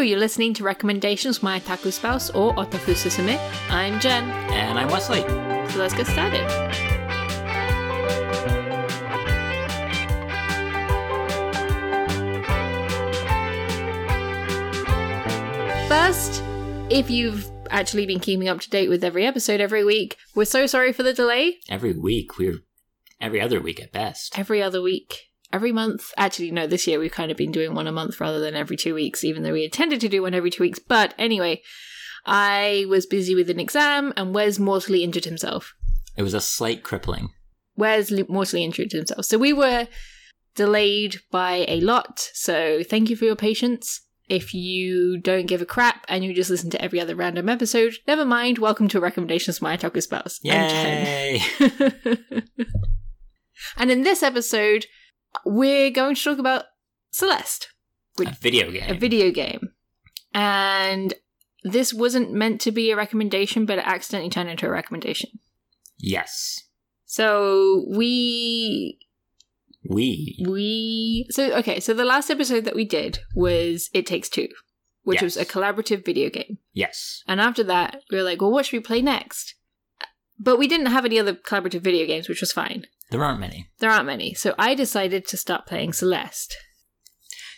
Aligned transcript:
You're 0.00 0.18
listening 0.18 0.54
to 0.54 0.64
Recommendations 0.64 1.38
from 1.38 1.46
My 1.46 1.60
Otaku 1.60 1.92
Spouse 1.92 2.30
or 2.30 2.54
Otaku 2.54 2.94
Susume. 2.94 3.38
I'm 3.70 4.00
Jen, 4.00 4.24
And 4.50 4.78
I'm 4.78 4.88
Wesley. 4.88 5.20
so 5.70 5.78
let's 5.78 5.94
get 5.94 6.06
started. 6.06 6.46
First, 15.88 16.42
if 16.88 17.10
you've 17.10 17.50
actually 17.68 18.06
been 18.06 18.20
keeping 18.20 18.48
up 18.48 18.60
to 18.60 18.70
date 18.70 18.88
with 18.88 19.02
every 19.02 19.26
episode 19.26 19.60
every 19.60 19.84
week, 19.84 20.16
we're 20.36 20.44
so 20.44 20.66
sorry 20.66 20.92
for 20.92 21.02
the 21.02 21.12
delay. 21.12 21.56
Every 21.68 21.92
week, 21.92 22.38
we're 22.38 22.60
every 23.20 23.40
other 23.40 23.60
week 23.60 23.80
at 23.80 23.90
best. 23.92 24.38
Every 24.38 24.62
other 24.62 24.80
week, 24.80 25.29
every 25.52 25.72
month. 25.72 26.12
Actually, 26.16 26.50
no, 26.50 26.66
this 26.66 26.86
year 26.86 26.98
we've 26.98 27.12
kind 27.12 27.30
of 27.30 27.36
been 27.36 27.52
doing 27.52 27.74
one 27.74 27.86
a 27.86 27.92
month 27.92 28.20
rather 28.20 28.40
than 28.40 28.54
every 28.54 28.76
two 28.76 28.94
weeks, 28.94 29.24
even 29.24 29.42
though 29.42 29.52
we 29.52 29.64
intended 29.64 30.00
to 30.00 30.08
do 30.08 30.22
one 30.22 30.34
every 30.34 30.50
two 30.50 30.62
weeks. 30.62 30.78
But 30.78 31.14
anyway, 31.18 31.62
I 32.26 32.86
was 32.88 33.06
busy 33.06 33.34
with 33.34 33.50
an 33.50 33.60
exam 33.60 34.12
and 34.16 34.34
Wes 34.34 34.58
mortally 34.58 35.02
injured 35.04 35.24
himself. 35.24 35.74
It 36.16 36.22
was 36.22 36.34
a 36.34 36.40
slight 36.40 36.82
crippling. 36.82 37.30
Wes 37.76 38.12
mortally 38.28 38.64
injured 38.64 38.92
himself. 38.92 39.24
So 39.24 39.38
we 39.38 39.52
were 39.52 39.88
delayed 40.54 41.20
by 41.30 41.64
a 41.68 41.80
lot. 41.80 42.30
So 42.34 42.82
thank 42.82 43.10
you 43.10 43.16
for 43.16 43.24
your 43.24 43.36
patience. 43.36 44.02
If 44.28 44.54
you 44.54 45.18
don't 45.18 45.46
give 45.46 45.60
a 45.60 45.66
crap 45.66 46.04
and 46.08 46.22
you 46.24 46.32
just 46.32 46.50
listen 46.50 46.70
to 46.70 46.80
every 46.82 47.00
other 47.00 47.16
random 47.16 47.48
episode, 47.48 47.94
never 48.06 48.24
mind. 48.24 48.58
Welcome 48.58 48.86
to 48.88 49.00
Recommendations 49.00 49.58
from 49.58 49.66
My 49.66 49.76
Otaku 49.76 50.00
Spouse. 50.00 50.38
Yay! 50.42 51.42
and 53.76 53.90
in 53.90 54.02
this 54.02 54.22
episode, 54.22 54.86
we're 55.44 55.90
going 55.90 56.14
to 56.14 56.22
talk 56.22 56.38
about 56.38 56.64
Celeste, 57.10 57.68
a 58.20 58.30
video 58.40 58.70
game. 58.70 58.90
a 58.90 58.94
video 58.94 59.30
game. 59.30 59.70
And 60.32 61.14
this 61.64 61.92
wasn't 61.92 62.32
meant 62.32 62.60
to 62.62 62.72
be 62.72 62.90
a 62.90 62.96
recommendation, 62.96 63.66
but 63.66 63.78
it 63.78 63.86
accidentally 63.86 64.30
turned 64.30 64.48
into 64.48 64.66
a 64.66 64.70
recommendation. 64.70 65.30
yes. 65.98 66.64
So 67.04 67.86
we 67.88 68.98
We. 69.82 70.44
we 70.48 71.26
so 71.30 71.52
okay, 71.58 71.80
so 71.80 71.92
the 71.92 72.04
last 72.04 72.30
episode 72.30 72.64
that 72.66 72.76
we 72.76 72.84
did 72.84 73.18
was 73.34 73.90
It 73.92 74.06
Takes 74.06 74.28
Two, 74.28 74.46
which 75.02 75.20
was 75.20 75.36
a 75.36 75.44
collaborative 75.44 76.04
video 76.04 76.30
game. 76.30 76.58
Yes. 76.72 77.24
And 77.26 77.40
after 77.40 77.64
that, 77.64 78.02
we 78.12 78.18
were 78.18 78.22
like, 78.22 78.40
well, 78.40 78.52
what 78.52 78.66
should 78.66 78.76
we 78.76 78.82
play 78.84 79.02
next? 79.02 79.54
But 80.38 80.56
we 80.56 80.68
didn't 80.68 80.86
have 80.86 81.04
any 81.04 81.18
other 81.18 81.34
collaborative 81.34 81.80
video 81.82 82.06
games, 82.06 82.28
which 82.28 82.40
was 82.40 82.52
fine. 82.52 82.86
There 83.10 83.24
aren't 83.24 83.40
many. 83.40 83.68
There 83.78 83.90
aren't 83.90 84.06
many. 84.06 84.34
So 84.34 84.54
I 84.58 84.74
decided 84.74 85.26
to 85.26 85.36
start 85.36 85.66
playing 85.66 85.92
Celeste. 85.92 86.56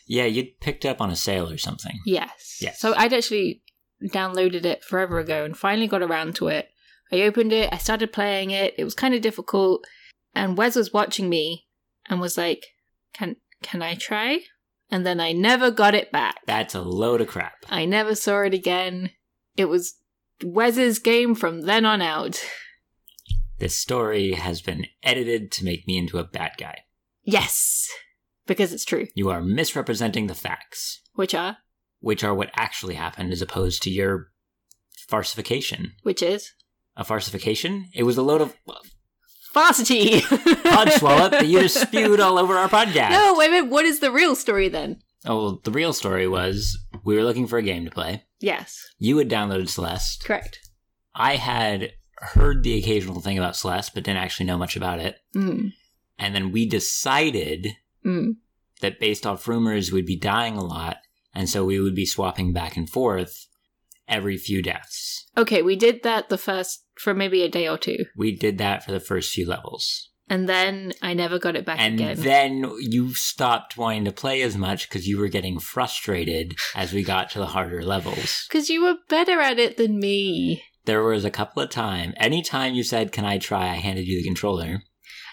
Yeah, 0.07 0.25
you'd 0.25 0.61
picked 0.61 0.85
up 0.85 1.01
on 1.01 1.11
a 1.11 1.17
sale 1.17 1.49
or 1.49 1.59
something. 1.59 2.01
Yes. 2.05 2.59
Yes. 2.61 2.81
So 2.81 2.95
I'd 2.97 3.13
actually 3.13 3.63
downloaded 4.09 4.65
it 4.65 4.83
forever 4.83 5.19
ago 5.19 5.45
and 5.45 5.57
finally 5.57 5.87
got 5.87 6.03
around 6.03 6.35
to 6.37 6.49
it. 6.49 6.69
I 7.13 7.23
opened 7.23 7.53
it, 7.53 7.69
I 7.73 7.77
started 7.77 8.13
playing 8.13 8.51
it. 8.51 8.75
It 8.79 8.85
was 8.85 8.95
kind 8.95 9.15
of 9.15 9.21
difficult, 9.21 9.85
and 10.35 10.57
Wes 10.57 10.77
was 10.77 10.93
watching 10.93 11.29
me 11.29 11.67
and 12.09 12.21
was 12.21 12.39
like, 12.39 12.67
"Can 13.13 13.37
can 13.63 13.83
I 13.83 13.95
try?" 13.95 14.41
And 14.91 15.07
then 15.07 15.21
I 15.21 15.33
never 15.33 15.71
got 15.71 15.95
it 15.95 16.11
back. 16.11 16.41
That's 16.47 16.75
a 16.75 16.81
load 16.81 17.21
of 17.21 17.29
crap. 17.29 17.67
I 17.69 17.85
never 17.85 18.15
saw 18.15 18.43
it 18.43 18.55
again. 18.55 19.11
It 19.57 19.67
was 19.67 19.99
Wes's 20.43 20.99
game 20.99 21.35
from 21.35 21.63
then 21.63 21.85
on 21.85 22.01
out. 22.03 22.43
This 23.63 23.79
story 23.79 24.33
has 24.33 24.61
been 24.61 24.87
edited 25.05 25.53
to 25.53 25.65
make 25.65 25.87
me 25.87 25.97
into 25.97 26.19
a 26.19 26.25
bad 26.25 26.55
guy. 26.59 26.81
Yes, 27.23 27.89
because 28.45 28.73
it's 28.73 28.85
true. 28.85 29.07
You 29.15 29.31
are 29.31 29.41
misrepresenting 29.41 30.27
the 30.27 30.35
facts, 30.35 31.01
Which 31.15 31.33
are 31.33 31.59
which 32.01 32.25
are 32.25 32.35
what 32.35 32.51
actually 32.57 32.95
happened 32.97 33.33
as 33.33 33.41
opposed 33.41 33.81
to 33.85 33.91
your 33.91 34.33
farcification. 35.09 35.93
which 36.03 36.25
is 36.25 36.51
A 36.97 37.05
farcification? 37.05 37.85
It 37.95 38.03
was 38.03 38.17
a 38.17 38.23
load 38.23 38.41
of 38.41 38.57
Varsity. 39.55 40.23
pod 40.23 40.91
swallow 40.95 41.29
that 41.29 41.47
you 41.47 41.61
just 41.61 41.81
spewed 41.83 42.19
all 42.19 42.39
over 42.41 42.57
our 42.57 42.69
podcast. 42.69 43.11
No, 43.11 43.37
wait 43.37 43.47
a 43.47 43.51
minute. 43.53 43.71
What 43.71 43.85
is 43.85 44.01
the 44.01 44.11
real 44.11 44.35
story 44.35 44.69
then? 44.71 45.01
Oh, 45.25 45.37
well, 45.37 45.61
the 45.63 45.71
real 45.71 45.93
story 45.93 46.27
was 46.27 46.77
we 47.05 47.15
were 47.15 47.23
looking 47.23 47.47
for 47.47 47.59
a 47.59 47.63
game 47.63 47.85
to 47.85 47.93
play. 47.93 48.25
Yes, 48.41 48.77
You 48.99 49.19
had 49.19 49.31
downloaded 49.31 49.69
Celeste. 49.69 50.25
correct. 50.25 50.59
I 51.15 51.37
had 51.37 51.93
heard 52.23 52.63
the 52.63 52.79
occasional 52.79 53.21
thing 53.21 53.37
about 53.39 53.57
Celeste, 53.57 53.95
but 53.95 54.05
didn't 54.05 54.19
actually 54.23 54.47
know 54.47 54.59
much 54.59 54.77
about 54.77 55.01
it. 55.01 55.19
Mm. 55.35 55.73
And 56.19 56.35
then 56.35 56.53
we 56.53 56.67
decided 56.67 57.69
Mm. 58.05 58.37
that 58.81 58.99
based 58.99 59.27
off 59.27 59.47
rumors, 59.47 59.93
we'd 59.93 60.07
be 60.07 60.17
dying 60.17 60.57
a 60.57 60.65
lot. 60.65 60.97
And 61.35 61.49
so 61.49 61.65
we 61.65 61.79
would 61.81 61.95
be 61.95 62.05
swapping 62.07 62.53
back 62.53 62.77
and 62.77 62.89
forth 62.91 63.47
every 64.09 64.37
few 64.37 64.61
deaths. 64.63 65.27
Okay, 65.37 65.63
we 65.63 65.77
did 65.77 66.03
that 66.03 66.29
the 66.29 66.37
first 66.39 66.85
for 66.97 67.15
maybe 67.15 67.43
a 67.43 67.49
day 67.49 67.69
or 67.69 67.79
two, 67.79 68.05
We 68.17 68.33
did 68.37 68.59
that 68.59 68.85
for 68.85 68.93
the 68.93 69.01
first 69.01 69.33
few 69.33 69.47
levels. 69.47 70.11
and 70.29 70.49
then 70.49 70.93
I 71.03 71.15
never 71.15 71.39
got 71.39 71.57
it 71.57 71.65
back 71.67 71.79
And 71.81 71.95
again. 72.01 72.21
then 72.21 72.73
you 72.81 73.13
stopped 73.15 73.77
wanting 73.77 74.05
to 74.07 74.13
play 74.13 74.41
as 74.43 74.57
much 74.57 74.89
because 74.89 75.07
you 75.09 75.19
were 75.19 75.29
getting 75.29 75.59
frustrated 75.59 76.57
as 76.75 76.93
we 76.93 77.03
got 77.03 77.31
to 77.31 77.39
the 77.39 77.47
harder 77.47 77.83
levels. 77.83 78.47
Because 78.49 78.69
you 78.71 78.83
were 78.83 78.97
better 79.09 79.41
at 79.41 79.59
it 79.59 79.77
than 79.77 79.99
me. 79.99 80.63
There 80.85 81.03
was 81.03 81.25
a 81.25 81.31
couple 81.31 81.63
of 81.63 81.71
times, 81.71 82.15
anytime 82.17 82.75
you 82.75 82.83
said, 82.83 83.13
Can 83.13 83.25
I 83.25 83.39
try? 83.39 83.69
I 83.71 83.75
handed 83.77 84.07
you 84.07 84.19
the 84.19 84.25
controller. 84.29 84.83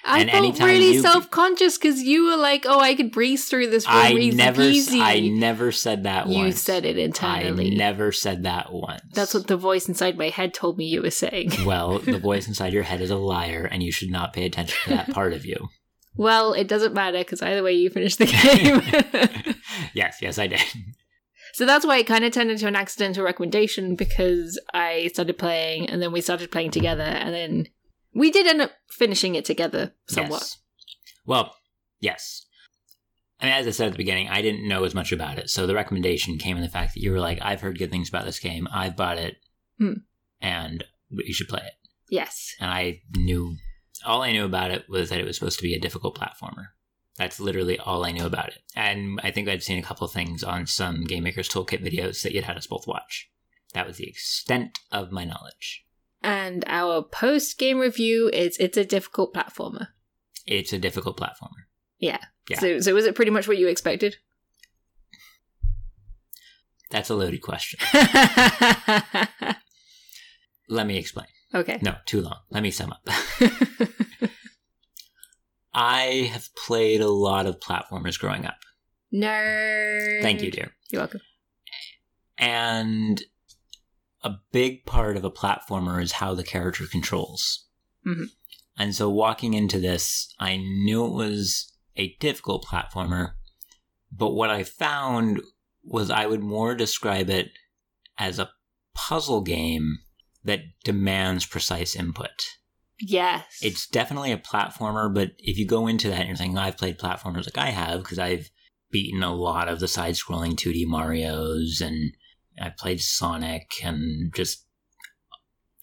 I 0.05 0.21
And 0.21 0.31
felt 0.31 0.59
really 0.61 0.93
you- 0.93 1.01
self 1.01 1.29
conscious 1.29 1.77
because 1.77 2.01
you 2.01 2.23
were 2.25 2.37
like, 2.37 2.65
"Oh, 2.65 2.79
I 2.79 2.95
could 2.95 3.11
breeze 3.11 3.45
through 3.49 3.69
this 3.69 3.83
I 3.85 4.13
never, 4.13 4.61
peasy." 4.61 5.01
I 5.01 5.19
never 5.19 5.73
said 5.73 6.03
that 6.03 6.29
you 6.29 6.35
once. 6.37 6.61
said 6.61 6.85
it 6.85 6.95
I 6.95 7.01
entirely. 7.01 7.69
never 7.71 8.13
said 8.13 8.43
that 8.43 8.71
once. 8.71 9.01
That's 9.13 9.33
what 9.33 9.47
the 9.47 9.57
voice 9.57 9.89
inside 9.89 10.17
my 10.17 10.29
head 10.29 10.53
told 10.53 10.77
me 10.77 10.85
you 10.85 11.01
were 11.01 11.11
saying. 11.11 11.51
Well, 11.65 11.99
the 11.99 12.17
voice 12.17 12.47
inside 12.47 12.71
your 12.71 12.83
head 12.83 13.01
is 13.01 13.09
a 13.11 13.17
liar, 13.17 13.67
and 13.69 13.83
you 13.83 13.91
should 13.91 14.09
not 14.09 14.31
pay 14.31 14.45
attention 14.45 14.77
to 14.85 14.89
that 14.91 15.09
part 15.13 15.33
of 15.33 15.45
you. 15.45 15.67
well, 16.15 16.53
it 16.53 16.69
doesn't 16.69 16.93
matter 16.93 17.17
because 17.17 17.41
either 17.41 17.61
way, 17.61 17.73
you 17.73 17.89
finished 17.89 18.19
the 18.19 18.25
game. 19.45 19.55
yes, 19.93 20.19
yes, 20.21 20.39
I 20.39 20.47
did. 20.47 20.61
So 21.59 21.65
that's 21.65 21.85
why 21.85 21.97
it 21.97 22.07
kind 22.07 22.23
of 22.23 22.31
turned 22.31 22.51
into 22.51 22.67
an 22.67 22.77
accidental 22.77 23.21
recommendation 23.21 23.97
because 23.97 24.57
I 24.73 25.09
started 25.11 25.37
playing 25.37 25.89
and 25.89 26.01
then 26.01 26.13
we 26.13 26.21
started 26.21 26.51
playing 26.53 26.71
together 26.71 27.03
and 27.03 27.35
then 27.35 27.67
we 28.13 28.31
did 28.31 28.47
end 28.47 28.61
up 28.61 28.71
finishing 28.89 29.35
it 29.35 29.43
together 29.43 29.91
somewhat. 30.07 30.39
Yes. 30.39 30.57
Well, 31.25 31.53
yes. 31.99 32.45
I 33.41 33.45
mean, 33.47 33.55
as 33.55 33.67
I 33.67 33.71
said 33.71 33.87
at 33.87 33.91
the 33.91 33.97
beginning, 33.97 34.29
I 34.29 34.41
didn't 34.41 34.69
know 34.69 34.85
as 34.85 34.95
much 34.95 35.11
about 35.11 35.37
it, 35.37 35.49
so 35.49 35.67
the 35.67 35.75
recommendation 35.75 36.37
came 36.37 36.55
in 36.55 36.63
the 36.63 36.69
fact 36.69 36.93
that 36.93 37.01
you 37.01 37.11
were 37.11 37.19
like, 37.19 37.39
"I've 37.41 37.59
heard 37.59 37.77
good 37.77 37.91
things 37.91 38.07
about 38.07 38.23
this 38.23 38.39
game. 38.39 38.65
I've 38.71 38.95
bought 38.95 39.17
it, 39.17 39.35
Hmm. 39.77 39.95
and 40.39 40.85
you 41.11 41.33
should 41.33 41.49
play 41.49 41.63
it." 41.65 41.73
Yes. 42.09 42.55
And 42.61 42.71
I 42.71 43.01
knew 43.17 43.57
all 44.05 44.21
I 44.21 44.31
knew 44.31 44.45
about 44.45 44.71
it 44.71 44.87
was 44.87 45.09
that 45.09 45.19
it 45.19 45.25
was 45.25 45.35
supposed 45.35 45.59
to 45.59 45.63
be 45.63 45.73
a 45.73 45.79
difficult 45.81 46.17
platformer. 46.17 46.67
That's 47.19 47.39
literally 47.41 47.77
all 47.77 48.05
I 48.05 48.11
knew 48.13 48.25
about 48.25 48.47
it. 48.47 48.59
And 48.77 49.19
I 49.21 49.29
think 49.29 49.49
I'd 49.49 49.61
seen 49.61 49.77
a 49.77 49.83
couple 49.83 50.07
of 50.07 50.13
things 50.13 50.41
on 50.41 50.65
some 50.65 51.03
Game 51.03 51.25
Maker's 51.25 51.49
Toolkit 51.49 51.83
videos 51.85 52.23
that 52.23 52.31
you'd 52.31 52.45
had 52.45 52.55
us 52.55 52.65
both 52.65 52.87
watch. 52.87 53.29
That 53.73 53.85
was 53.85 53.97
the 53.97 54.07
extent 54.07 54.79
of 54.89 55.11
my 55.11 55.25
knowledge. 55.25 55.85
And 56.23 56.63
our 56.65 57.03
post 57.03 57.57
game 57.59 57.77
review 57.77 58.29
is 58.29 58.55
it's 58.57 58.77
a 58.77 58.85
difficult 58.85 59.33
platformer. 59.33 59.87
It's 60.47 60.71
a 60.71 60.79
difficult 60.79 61.17
platformer. 61.17 61.65
Yeah. 61.97 62.19
Yeah. 62.49 62.59
So 62.59 62.79
so 62.79 62.93
was 62.93 63.05
it 63.05 63.15
pretty 63.15 63.31
much 63.31 63.49
what 63.49 63.57
you 63.57 63.67
expected? 63.67 64.15
That's 66.89 67.09
a 67.09 67.15
loaded 67.15 67.41
question. 67.41 67.81
Let 70.69 70.87
me 70.87 70.97
explain. 70.97 71.27
okay. 71.53 71.79
No, 71.81 71.95
too 72.05 72.21
long. 72.21 72.37
Let 72.49 72.63
me 72.63 72.71
sum 72.71 72.93
up. 72.93 73.05
I 75.81 76.29
have 76.33 76.53
played 76.55 76.99
a 76.99 77.07
lot 77.07 77.45
of 77.45 77.61
platformers 77.61 78.19
growing 78.19 78.45
up. 78.45 78.57
Nerd. 79.13 80.21
Thank 80.21 80.41
you, 80.41 80.51
dear. 80.51 80.73
You're 80.91 81.03
welcome. 81.03 81.21
And 82.37 83.23
a 84.21 84.31
big 84.51 84.85
part 84.85 85.15
of 85.15 85.23
a 85.23 85.31
platformer 85.31 86.03
is 86.03 86.11
how 86.11 86.35
the 86.35 86.43
character 86.43 86.85
controls. 86.85 87.67
Mhm. 88.05 88.25
And 88.77 88.93
so 88.93 89.09
walking 89.09 89.53
into 89.53 89.79
this, 89.79 90.35
I 90.37 90.57
knew 90.57 91.05
it 91.05 91.13
was 91.13 91.71
a 91.95 92.13
difficult 92.19 92.65
platformer, 92.65 93.35
but 94.11 94.31
what 94.31 94.49
I 94.49 94.63
found 94.63 95.41
was 95.81 96.09
I 96.09 96.25
would 96.25 96.43
more 96.43 96.75
describe 96.75 97.29
it 97.29 97.51
as 98.17 98.37
a 98.37 98.51
puzzle 98.93 99.41
game 99.41 99.99
that 100.43 100.59
demands 100.83 101.45
precise 101.45 101.95
input. 101.95 102.58
Yes. 103.01 103.43
It's 103.61 103.87
definitely 103.87 104.31
a 104.31 104.37
platformer, 104.37 105.13
but 105.13 105.31
if 105.37 105.57
you 105.57 105.65
go 105.65 105.87
into 105.87 106.09
that 106.09 106.19
and 106.19 106.27
you're 106.27 106.35
saying, 106.35 106.57
I've 106.57 106.77
played 106.77 106.99
platformers 106.99 107.45
like 107.45 107.57
I 107.57 107.71
have, 107.71 107.99
because 108.03 108.19
I've 108.19 108.49
beaten 108.91 109.23
a 109.23 109.33
lot 109.33 109.69
of 109.69 109.79
the 109.79 109.87
side 109.87 110.15
scrolling 110.15 110.53
2D 110.55 110.85
Marios 110.85 111.79
and 111.81 112.13
I've 112.59 112.75
played 112.77 112.99
Sonic 113.01 113.71
and 113.83 114.33
just 114.33 114.65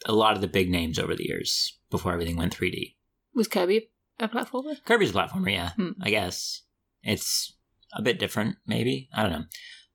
a 0.04 0.12
lot 0.12 0.34
of 0.34 0.40
the 0.40 0.48
big 0.48 0.70
names 0.70 0.98
over 0.98 1.14
the 1.14 1.24
years 1.26 1.78
before 1.90 2.12
everything 2.12 2.36
went 2.36 2.54
3D. 2.56 2.96
was 3.34 3.48
Kirby 3.48 3.88
a 4.18 4.28
platformer? 4.28 4.82
Kirby's 4.84 5.10
a 5.10 5.14
platformer, 5.14 5.52
yeah, 5.52 5.70
Hmm. 5.70 5.90
I 6.00 6.10
guess. 6.10 6.62
It's 7.02 7.54
a 7.92 8.02
bit 8.02 8.18
different, 8.18 8.56
maybe. 8.66 9.08
I 9.14 9.22
don't 9.22 9.32
know. 9.32 9.44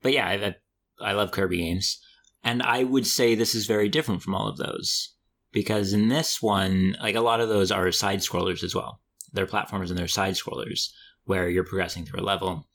But 0.01 0.13
yeah, 0.13 0.27
I've 0.27 0.55
I 1.01 1.13
love 1.13 1.31
Kirby 1.31 1.57
games. 1.57 1.99
And 2.43 2.61
I 2.63 2.83
would 2.83 3.05
say 3.05 3.35
this 3.35 3.53
is 3.53 3.65
very 3.67 3.89
different 3.89 4.21
from 4.23 4.33
all 4.33 4.47
of 4.47 4.57
those. 4.57 5.13
Because 5.51 5.93
in 5.93 6.07
this 6.07 6.41
one, 6.41 6.95
like 7.01 7.15
a 7.15 7.21
lot 7.21 7.41
of 7.41 7.49
those 7.49 7.71
are 7.71 7.91
side 7.91 8.19
scrollers 8.19 8.63
as 8.63 8.73
well. 8.73 9.01
They're 9.33 9.45
platformers 9.45 9.89
and 9.89 9.97
they're 9.97 10.07
side 10.07 10.35
scrollers 10.35 10.89
where 11.25 11.49
you're 11.49 11.63
progressing 11.63 12.05
through 12.05 12.21
a 12.21 12.23
level. 12.23 12.67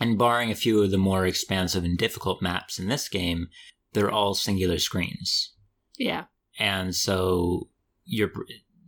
And 0.00 0.18
barring 0.18 0.50
a 0.50 0.56
few 0.56 0.82
of 0.82 0.90
the 0.90 0.98
more 0.98 1.26
expansive 1.26 1.84
and 1.84 1.98
difficult 1.98 2.42
maps 2.42 2.78
in 2.78 2.88
this 2.88 3.08
game, 3.08 3.48
they're 3.92 4.10
all 4.10 4.34
singular 4.34 4.78
screens. 4.78 5.52
Yeah. 5.98 6.24
And 6.58 6.94
so 6.94 7.68
you're 8.04 8.30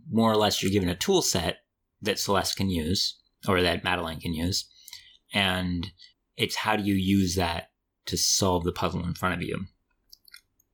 more 0.09 0.31
or 0.31 0.35
less 0.35 0.61
you're 0.61 0.71
given 0.71 0.89
a 0.89 0.95
tool 0.95 1.21
set 1.21 1.59
that 2.01 2.19
Celeste 2.19 2.57
can 2.57 2.69
use 2.69 3.17
or 3.47 3.61
that 3.61 3.83
Madeline 3.83 4.19
can 4.19 4.33
use. 4.33 4.65
And 5.33 5.91
it's 6.37 6.55
how 6.55 6.75
do 6.75 6.83
you 6.83 6.95
use 6.95 7.35
that 7.35 7.69
to 8.07 8.17
solve 8.17 8.63
the 8.63 8.71
puzzle 8.71 9.03
in 9.05 9.13
front 9.13 9.35
of 9.35 9.41
you 9.41 9.65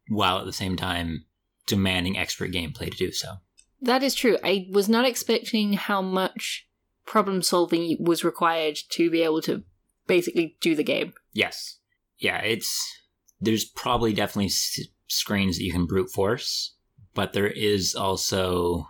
while 0.10 0.40
at 0.40 0.46
the 0.46 0.54
same 0.54 0.76
time 0.76 1.26
demanding 1.66 2.18
expert 2.18 2.52
gameplay 2.52 2.92
to 2.92 2.98
do 2.98 3.12
so. 3.12 3.36
That 3.82 4.04
is 4.04 4.14
true. 4.14 4.38
I 4.44 4.68
was 4.72 4.88
not 4.88 5.06
expecting 5.06 5.74
how 5.74 6.02
much 6.02 6.68
problem 7.06 7.42
solving 7.42 7.98
was 8.00 8.24
required 8.24 8.78
to 8.90 9.10
be 9.10 9.22
able 9.22 9.42
to 9.44 9.64
basically 10.08 10.58
do 10.62 10.76
the 10.76 10.84
game. 10.84 11.14
Yes. 11.34 11.78
Yeah, 12.20 12.42
it's 12.42 12.98
there's 13.40 13.66
probably 13.66 14.14
definitely 14.14 14.46
s- 14.48 14.80
screens 15.08 15.58
that 15.58 15.64
you 15.64 15.72
can 15.72 15.88
brute 15.88 16.12
force, 16.12 16.76
but 17.16 17.34
there 17.34 17.48
is 17.48 17.96
also 17.96 18.88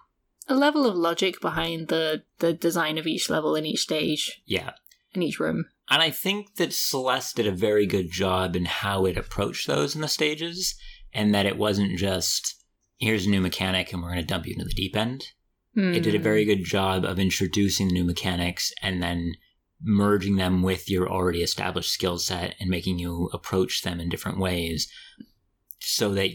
A 0.50 0.56
level 0.56 0.86
of 0.86 0.96
logic 0.96 1.40
behind 1.40 1.88
the 1.88 2.24
the 2.40 2.52
design 2.52 2.98
of 2.98 3.08
each 3.08 3.30
level 3.30 3.56
in 3.56 3.66
each 3.66 3.80
stage 3.82 4.42
yeah. 4.46 4.72
in 5.14 5.22
each 5.22 5.40
room. 5.40 5.66
And 5.90 6.02
I 6.02 6.10
think 6.10 6.56
that 6.56 6.74
Celeste 6.74 7.36
did 7.38 7.48
a 7.48 7.52
very 7.52 7.86
good 7.86 8.12
job 8.12 8.56
in 8.56 8.66
how 8.66 9.06
it 9.06 9.18
approached 9.18 9.68
those 9.68 9.96
in 9.96 10.02
the 10.02 10.08
stages, 10.08 10.76
and 11.14 11.34
that 11.34 11.46
it 11.46 11.58
wasn't 11.58 11.98
just 11.98 12.61
here's 13.02 13.26
a 13.26 13.30
new 13.30 13.42
mechanic 13.42 13.92
and 13.92 14.02
we're 14.02 14.10
going 14.12 14.22
to 14.22 14.26
dump 14.26 14.46
you 14.46 14.54
into 14.54 14.64
the 14.66 14.74
deep 14.74 14.96
end. 14.96 15.26
It 15.76 16.04
did 16.04 16.14
a 16.16 16.18
Hmm. 16.18 16.24
very 16.24 16.46
good 16.46 16.64
job 16.66 17.04
of 17.06 17.18
introducing 17.20 17.88
the 17.88 17.94
new 17.94 18.04
mechanics 18.04 18.72
and 18.82 19.02
then 19.02 19.34
merging 19.84 20.36
them 20.36 20.62
with 20.62 20.90
your 20.90 21.10
already 21.10 21.42
established 21.42 21.92
skill 21.92 22.18
set 22.20 22.56
and 22.60 22.70
making 22.70 23.00
you 23.00 23.30
approach 23.34 23.82
them 23.82 24.00
in 24.00 24.10
different 24.10 24.38
ways 24.38 24.88
so 25.80 26.14
that 26.14 26.30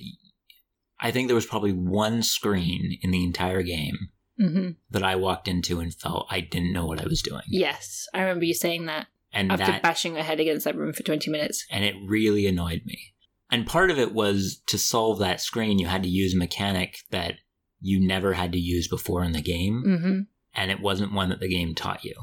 I 0.98 1.10
think 1.10 1.28
there 1.28 1.34
was 1.34 1.46
probably 1.46 1.72
one 1.72 2.22
screen 2.22 2.98
in 3.02 3.10
the 3.10 3.22
entire 3.22 3.62
game 3.62 4.08
Mhm. 4.40 4.76
that 4.90 5.02
I 5.02 5.14
walked 5.16 5.46
into 5.48 5.80
and 5.80 5.94
felt 5.94 6.26
I 6.30 6.40
didn't 6.40 6.72
know 6.72 6.86
what 6.86 7.00
I 7.00 7.06
was 7.06 7.22
doing. 7.22 7.42
Yes, 7.48 8.06
I 8.14 8.22
remember 8.22 8.46
you 8.46 8.54
saying 8.54 8.86
that 8.86 9.06
And 9.32 9.52
after 9.52 9.66
that 9.66 9.82
bashing 9.82 10.14
my 10.14 10.22
head 10.22 10.40
against 10.40 10.64
that 10.64 10.74
room 10.76 10.92
for 10.94 11.02
20 11.02 11.30
minutes. 11.30 11.66
and 11.70 11.84
it 11.84 11.94
really 12.04 12.46
annoyed 12.46 12.82
me. 12.86 13.12
And 13.50 13.66
part 13.66 13.90
of 13.90 13.98
it 13.98 14.12
was 14.12 14.60
to 14.66 14.78
solve 14.78 15.18
that 15.20 15.40
screen, 15.40 15.78
you 15.78 15.86
had 15.86 16.02
to 16.02 16.08
use 16.08 16.34
a 16.34 16.38
mechanic 16.38 16.98
that 17.10 17.34
you 17.80 18.04
never 18.04 18.32
had 18.32 18.52
to 18.52 18.58
use 18.58 18.88
before 18.88 19.22
in 19.22 19.32
the 19.32 19.42
game, 19.42 19.82
hmm 19.82 20.20
and 20.58 20.70
it 20.70 20.80
wasn't 20.80 21.12
one 21.12 21.28
that 21.28 21.38
the 21.38 21.48
game 21.50 21.74
taught 21.74 22.02
you. 22.02 22.14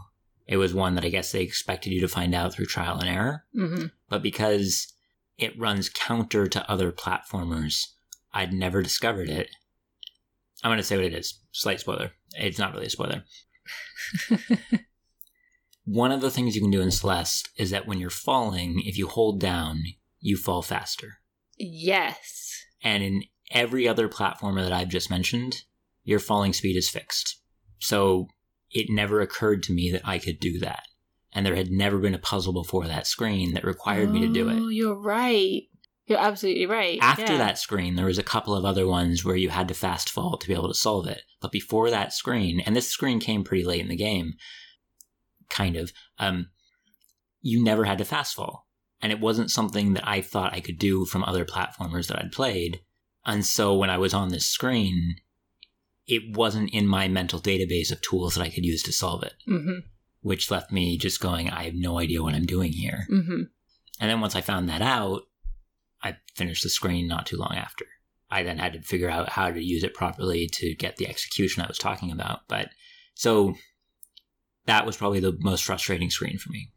It 0.48 0.58
was 0.58 0.74
one 0.74 0.96
that 0.96 1.06
I 1.06 1.10
guess 1.10 1.32
they 1.32 1.44
expected 1.44 1.94
you 1.94 2.02
to 2.02 2.08
find 2.08 2.34
out 2.34 2.52
through 2.52 2.66
trial 2.66 2.98
and 2.98 3.08
error. 3.08 3.46
hmm 3.54 3.86
But 4.10 4.24
because 4.24 4.92
it 5.38 5.58
runs 5.60 5.88
counter 5.88 6.48
to 6.48 6.70
other 6.72 6.92
platformers, 6.92 7.90
I'd 8.34 8.52
never 8.52 8.82
discovered 8.82 9.30
it. 9.30 9.50
I'm 10.64 10.70
going 10.70 10.78
to 10.78 10.84
say 10.84 10.96
what 10.96 11.06
it 11.06 11.14
is. 11.14 11.40
Slight 11.52 11.80
spoiler. 11.80 12.12
It's 12.36 12.58
not 12.58 12.74
really 12.74 12.88
a 12.88 12.90
spoiler. 12.90 13.24
One 15.86 16.12
of 16.12 16.22
the 16.22 16.32
things 16.32 16.56
you 16.56 16.62
can 16.62 16.72
do 16.72 16.82
in 16.82 16.92
Celeste 16.92 17.50
is 17.58 17.70
that 17.70 17.86
when 17.88 18.00
you're 18.00 18.10
falling, 18.10 18.82
if 18.86 18.98
you 18.98 19.08
hold 19.08 19.40
down, 19.40 19.84
you 20.24 20.38
fall 20.38 20.62
faster. 20.62 21.20
yes. 21.60 22.50
And 22.84 23.04
in 23.04 23.24
every 23.52 23.88
other 23.88 24.10
platformer 24.10 24.64
that 24.64 24.74
I've 24.74 24.90
just 24.90 25.10
mentioned, 25.10 25.64
your 26.04 26.20
falling 26.20 26.52
speed 26.54 26.76
is 26.76 26.90
fixed. 26.90 27.40
So 27.80 28.28
it 28.72 28.88
never 28.90 29.22
occurred 29.22 29.64
to 29.64 29.74
me 29.74 29.92
that 29.92 30.02
I 30.06 30.18
could 30.20 30.40
do 30.40 30.60
that. 30.60 30.84
And 31.32 31.46
there 31.46 31.56
had 31.56 31.72
never 31.72 31.98
been 32.00 32.14
a 32.16 32.20
puzzle 32.20 32.54
before 32.54 32.88
that 32.88 33.08
screen 33.08 33.54
that 33.54 33.64
required 33.64 34.12
me 34.12 34.20
to 34.22 34.34
do 34.34 34.50
Oh, 34.50 34.68
it. 34.70 34.74
you're 34.74 35.00
right. 35.00 35.64
You're 36.06 36.20
absolutely 36.20 36.66
right. 36.66 37.00
After 37.02 37.22
Yeah. 37.34 37.38
that 37.38 37.58
screen, 37.58 37.96
there 37.96 38.06
was 38.08 38.18
a 38.18 38.24
couple 38.24 38.54
of 38.54 38.66
other 38.66 38.86
ones 38.88 39.24
where 39.24 39.36
you 39.38 39.50
had 39.50 39.68
to 39.70 39.74
fast 39.74 40.10
fall 40.10 40.38
to 40.38 40.48
be 40.48 40.54
able 40.54 40.68
to 40.68 40.74
solve 40.74 41.08
it. 41.08 41.22
But 41.42 41.52
before 41.54 41.90
that 41.90 42.12
screen, 42.14 42.60
and 42.60 42.76
this 42.76 42.90
screen 42.90 43.20
came 43.22 43.44
pretty 43.46 43.64
late 43.64 43.80
in 43.82 43.88
the 43.88 43.96
game, 43.96 44.34
kind 45.50 45.76
of, 45.78 45.94
um, 46.20 46.50
you 47.42 47.64
never 47.64 47.86
had 47.86 47.98
to 48.00 48.06
fast 48.06 48.36
fall. 48.36 48.68
And 49.04 49.12
it 49.12 49.20
wasn't 49.20 49.52
something 49.52 49.94
that 49.94 50.08
I 50.08 50.22
thought 50.22 50.54
I 50.54 50.62
could 50.62 50.80
do 50.80 51.04
from 51.06 51.26
other 51.26 51.44
platformers 51.44 52.08
that 52.08 52.18
I'd 52.18 52.32
played. 52.32 52.80
And 53.26 53.46
so 53.46 53.76
when 53.76 53.90
I 53.90 53.98
was 53.98 54.14
on 54.14 54.30
this 54.30 54.46
screen, 54.46 55.18
it 56.08 56.36
wasn't 56.36 56.74
in 56.74 56.88
my 56.88 57.10
mental 57.10 57.40
database 57.40 57.92
of 57.92 58.02
tools 58.02 58.34
that 58.36 58.42
I 58.42 58.50
could 58.50 58.66
use 58.66 58.82
to 58.84 58.94
solve 58.94 59.24
it, 59.24 59.34
hmm 59.46 59.80
which 60.22 60.50
left 60.50 60.72
me 60.72 60.98
just 60.98 61.20
going, 61.20 61.50
I 61.50 61.64
have 61.66 61.76
no 61.76 62.00
idea 62.00 62.24
what 62.24 62.34
I'm 62.34 62.46
doing 62.46 62.72
here. 62.72 63.06
hmm 63.10 63.42
And 64.00 64.10
then 64.10 64.22
once 64.22 64.38
I 64.38 64.42
found 64.42 64.70
that 64.70 64.82
out, 64.82 65.24
I 66.02 66.16
finished 66.36 66.64
the 66.64 66.70
screen 66.70 67.10
not 67.10 67.26
too 67.26 67.36
long 67.36 67.56
after. 67.58 67.86
I 68.32 68.42
then 68.44 68.58
had 68.58 68.72
to 68.72 68.82
figure 68.82 69.10
out 69.10 69.28
how 69.28 69.52
to 69.52 69.62
use 69.62 69.84
it 69.84 69.94
properly 69.94 70.48
to 70.54 70.76
get 70.76 70.96
the 70.96 71.10
execution 71.10 71.62
I 71.62 71.68
was 71.68 71.78
talking 71.78 72.10
about. 72.10 72.48
But 72.48 72.70
so 73.16 73.56
that 74.66 74.86
was 74.86 74.96
probably 74.96 75.20
the 75.20 75.38
most 75.42 75.66
frustrating 75.66 76.10
screen 76.10 76.38
for 76.38 76.54
me. 76.54 76.72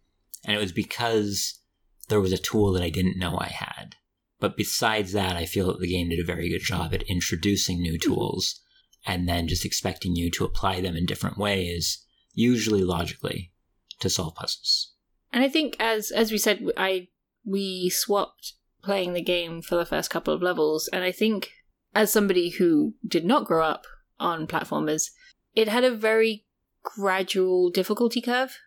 And 0.44 0.56
it 0.56 0.60
was 0.60 0.72
because 0.72 1.60
there 2.08 2.20
was 2.20 2.32
a 2.32 2.38
tool 2.38 2.72
that 2.72 2.82
I 2.82 2.90
didn't 2.90 3.18
know 3.18 3.38
I 3.38 3.48
had. 3.48 3.96
But 4.38 4.56
besides 4.56 5.12
that, 5.12 5.36
I 5.36 5.46
feel 5.46 5.66
that 5.68 5.80
the 5.80 5.88
game 5.88 6.10
did 6.10 6.20
a 6.20 6.24
very 6.24 6.48
good 6.48 6.60
job 6.60 6.92
at 6.92 7.02
introducing 7.02 7.80
new 7.80 7.94
hmm. 7.94 8.12
tools 8.12 8.60
and 9.06 9.28
then 9.28 9.48
just 9.48 9.64
expecting 9.64 10.16
you 10.16 10.30
to 10.32 10.44
apply 10.44 10.80
them 10.80 10.96
in 10.96 11.06
different 11.06 11.38
ways, 11.38 12.04
usually 12.34 12.82
logically, 12.82 13.52
to 14.00 14.10
solve 14.10 14.34
puzzles. 14.34 14.92
And 15.32 15.44
I 15.44 15.48
think, 15.48 15.76
as 15.78 16.10
as 16.10 16.32
we 16.32 16.38
said, 16.38 16.64
I 16.76 17.08
we 17.44 17.88
swapped 17.88 18.54
playing 18.82 19.12
the 19.12 19.22
game 19.22 19.62
for 19.62 19.76
the 19.76 19.86
first 19.86 20.10
couple 20.10 20.34
of 20.34 20.42
levels, 20.42 20.88
and 20.92 21.04
I 21.04 21.12
think, 21.12 21.50
as 21.94 22.12
somebody 22.12 22.50
who 22.50 22.94
did 23.06 23.24
not 23.24 23.46
grow 23.46 23.64
up 23.64 23.86
on 24.18 24.46
platformers, 24.46 25.10
it 25.54 25.68
had 25.68 25.84
a 25.84 25.94
very 25.94 26.46
gradual 26.82 27.70
difficulty 27.70 28.20
curve. 28.20 28.58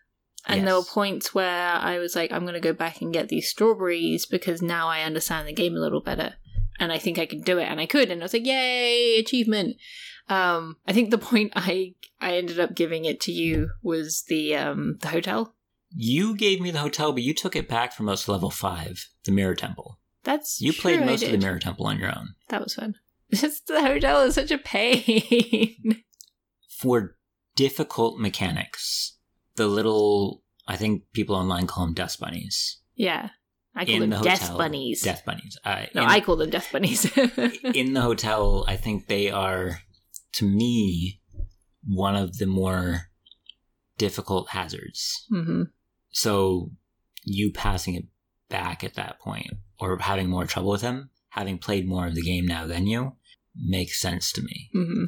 And 0.46 0.66
there 0.66 0.74
were 0.74 0.82
points 0.82 1.34
where 1.34 1.72
I 1.74 1.98
was 1.98 2.16
like, 2.16 2.32
I'm 2.32 2.42
going 2.42 2.54
to 2.54 2.60
go 2.60 2.72
back 2.72 3.00
and 3.00 3.12
get 3.12 3.28
these 3.28 3.48
strawberries 3.48 4.26
because 4.26 4.62
now 4.62 4.88
I 4.88 5.02
understand 5.02 5.46
the 5.46 5.52
game 5.52 5.76
a 5.76 5.80
little 5.80 6.00
better. 6.00 6.34
And 6.78 6.90
I 6.90 6.98
think 6.98 7.18
I 7.18 7.26
can 7.26 7.42
do 7.42 7.58
it. 7.58 7.64
And 7.64 7.78
I 7.80 7.86
could. 7.86 8.10
And 8.10 8.22
I 8.22 8.24
was 8.24 8.32
like, 8.32 8.46
yay, 8.46 9.18
achievement. 9.18 9.76
Um, 10.28 10.76
I 10.86 10.92
think 10.92 11.10
the 11.10 11.18
point 11.30 11.52
I 11.56 11.94
I 12.20 12.36
ended 12.36 12.58
up 12.58 12.74
giving 12.74 13.04
it 13.04 13.20
to 13.22 13.32
you 13.32 13.70
was 13.82 14.24
the 14.28 14.56
um 14.56 14.96
the 15.00 15.08
hotel. 15.08 15.54
You 15.92 16.36
gave 16.36 16.60
me 16.60 16.70
the 16.70 16.78
hotel, 16.78 17.12
but 17.12 17.22
you 17.22 17.34
took 17.34 17.56
it 17.56 17.68
back 17.68 17.92
for 17.92 18.04
most 18.04 18.22
of 18.22 18.28
level 18.28 18.50
five, 18.50 19.08
the 19.24 19.32
Mirror 19.32 19.56
Temple. 19.56 19.98
That's 20.22 20.60
You 20.60 20.72
played 20.72 21.04
most 21.04 21.24
of 21.24 21.32
the. 21.32 21.38
Mirror 21.38 21.58
Temple 21.58 21.86
on 21.86 21.98
your 21.98 22.16
own. 22.16 22.34
That 22.48 22.62
was 22.62 22.74
fun. 22.74 22.94
Just 23.34 23.66
the 23.66 23.80
hotel 23.80 24.22
is 24.22 24.34
such 24.34 24.50
a 24.50 24.58
pain. 24.58 26.02
For 26.68 27.16
difficult 27.56 28.20
mechanics, 28.20 29.16
the 29.60 29.66
little, 29.68 30.42
I 30.66 30.76
think 30.76 31.02
people 31.12 31.36
online 31.36 31.66
call 31.66 31.84
them 31.84 31.94
dust 31.94 32.18
bunnies. 32.20 32.78
yeah, 32.94 33.28
I 33.76 33.84
call 33.84 33.94
In 33.94 34.00
them 34.00 34.10
the 34.10 34.20
death 34.20 34.56
bunnies. 34.56 35.02
Death 35.02 35.22
bunnies. 35.24 35.58
Uh, 35.64 35.86
no, 35.94 36.02
in, 36.02 36.08
I 36.08 36.20
call 36.20 36.36
them 36.36 36.50
death 36.50 36.72
bunnies. 36.72 37.04
in 37.74 37.92
the 37.92 38.00
hotel, 38.00 38.64
I 38.66 38.76
think 38.76 39.06
they 39.06 39.30
are, 39.30 39.80
to 40.32 40.44
me, 40.44 41.20
one 41.86 42.16
of 42.16 42.38
the 42.38 42.46
more 42.46 43.10
difficult 43.98 44.48
hazards. 44.50 45.26
hmm 45.30 45.64
So 46.10 46.70
you 47.24 47.52
passing 47.52 47.94
it 47.94 48.06
back 48.48 48.82
at 48.82 48.94
that 48.94 49.20
point 49.20 49.50
or 49.78 49.98
having 49.98 50.28
more 50.28 50.46
trouble 50.46 50.70
with 50.70 50.80
them, 50.80 51.10
having 51.30 51.58
played 51.58 51.86
more 51.86 52.06
of 52.06 52.14
the 52.14 52.22
game 52.22 52.46
now 52.46 52.66
than 52.66 52.86
you, 52.86 53.16
makes 53.54 54.00
sense 54.00 54.32
to 54.32 54.42
me. 54.42 54.70
hmm 54.72 55.04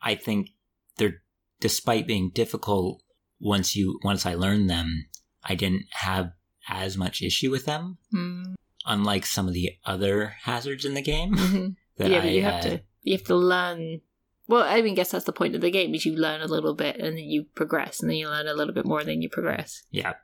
I 0.00 0.14
think 0.14 0.50
they're 0.96 1.22
despite 1.60 2.06
being 2.06 2.30
difficult 2.32 3.02
once 3.40 3.76
you 3.76 3.98
once 4.02 4.26
I 4.26 4.34
learned 4.34 4.68
them, 4.68 5.06
I 5.44 5.54
didn't 5.54 5.86
have 5.90 6.32
as 6.68 6.96
much 6.96 7.22
issue 7.22 7.50
with 7.50 7.64
them. 7.66 7.98
hmm 8.10 8.54
Unlike 8.86 9.26
some 9.26 9.48
of 9.48 9.54
the 9.54 9.72
other 9.84 10.36
hazards 10.42 10.84
in 10.84 10.94
the 10.94 11.02
game 11.02 11.36
hmm 11.36 11.68
that 11.98 12.10
Yeah, 12.10 12.18
I 12.18 12.22
but 12.22 12.30
you 12.30 12.42
have 12.42 12.54
uh, 12.54 12.68
to 12.68 12.80
you 13.02 13.12
have 13.16 13.24
to 13.24 13.36
learn. 13.36 14.00
Well, 14.46 14.62
I 14.62 14.80
mean, 14.80 14.94
guess 14.94 15.10
that's 15.10 15.26
the 15.26 15.32
point 15.32 15.54
of 15.54 15.60
the 15.60 15.70
game 15.70 15.94
is 15.94 16.06
you 16.06 16.16
learn 16.16 16.40
a 16.40 16.46
little 16.46 16.74
bit 16.74 16.96
and 16.96 17.18
then 17.18 17.24
you 17.24 17.44
progress, 17.54 18.00
and 18.00 18.08
then 18.08 18.16
you 18.16 18.28
learn 18.28 18.48
a 18.48 18.54
little 18.54 18.72
bit 18.72 18.86
more, 18.86 19.00
and 19.00 19.08
then 19.08 19.20
you 19.20 19.28
progress, 19.28 19.82
yeah. 19.90 20.14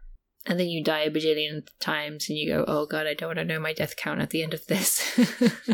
and 0.47 0.59
then 0.59 0.68
you 0.68 0.83
die 0.83 1.00
a 1.00 1.11
bajillion 1.11 1.66
times, 1.78 2.30
and 2.30 2.38
you 2.38 2.49
go, 2.49 2.64
"Oh 2.66 2.87
God, 2.87 3.06
I 3.06 3.12
don't 3.12 3.28
want 3.28 3.38
to 3.38 3.44
know 3.44 3.61
my 3.61 3.75
death 3.75 3.97
count 3.97 4.23
at 4.23 4.30
the 4.30 4.42
end 4.42 4.54
of 4.54 4.66
this." 4.66 5.18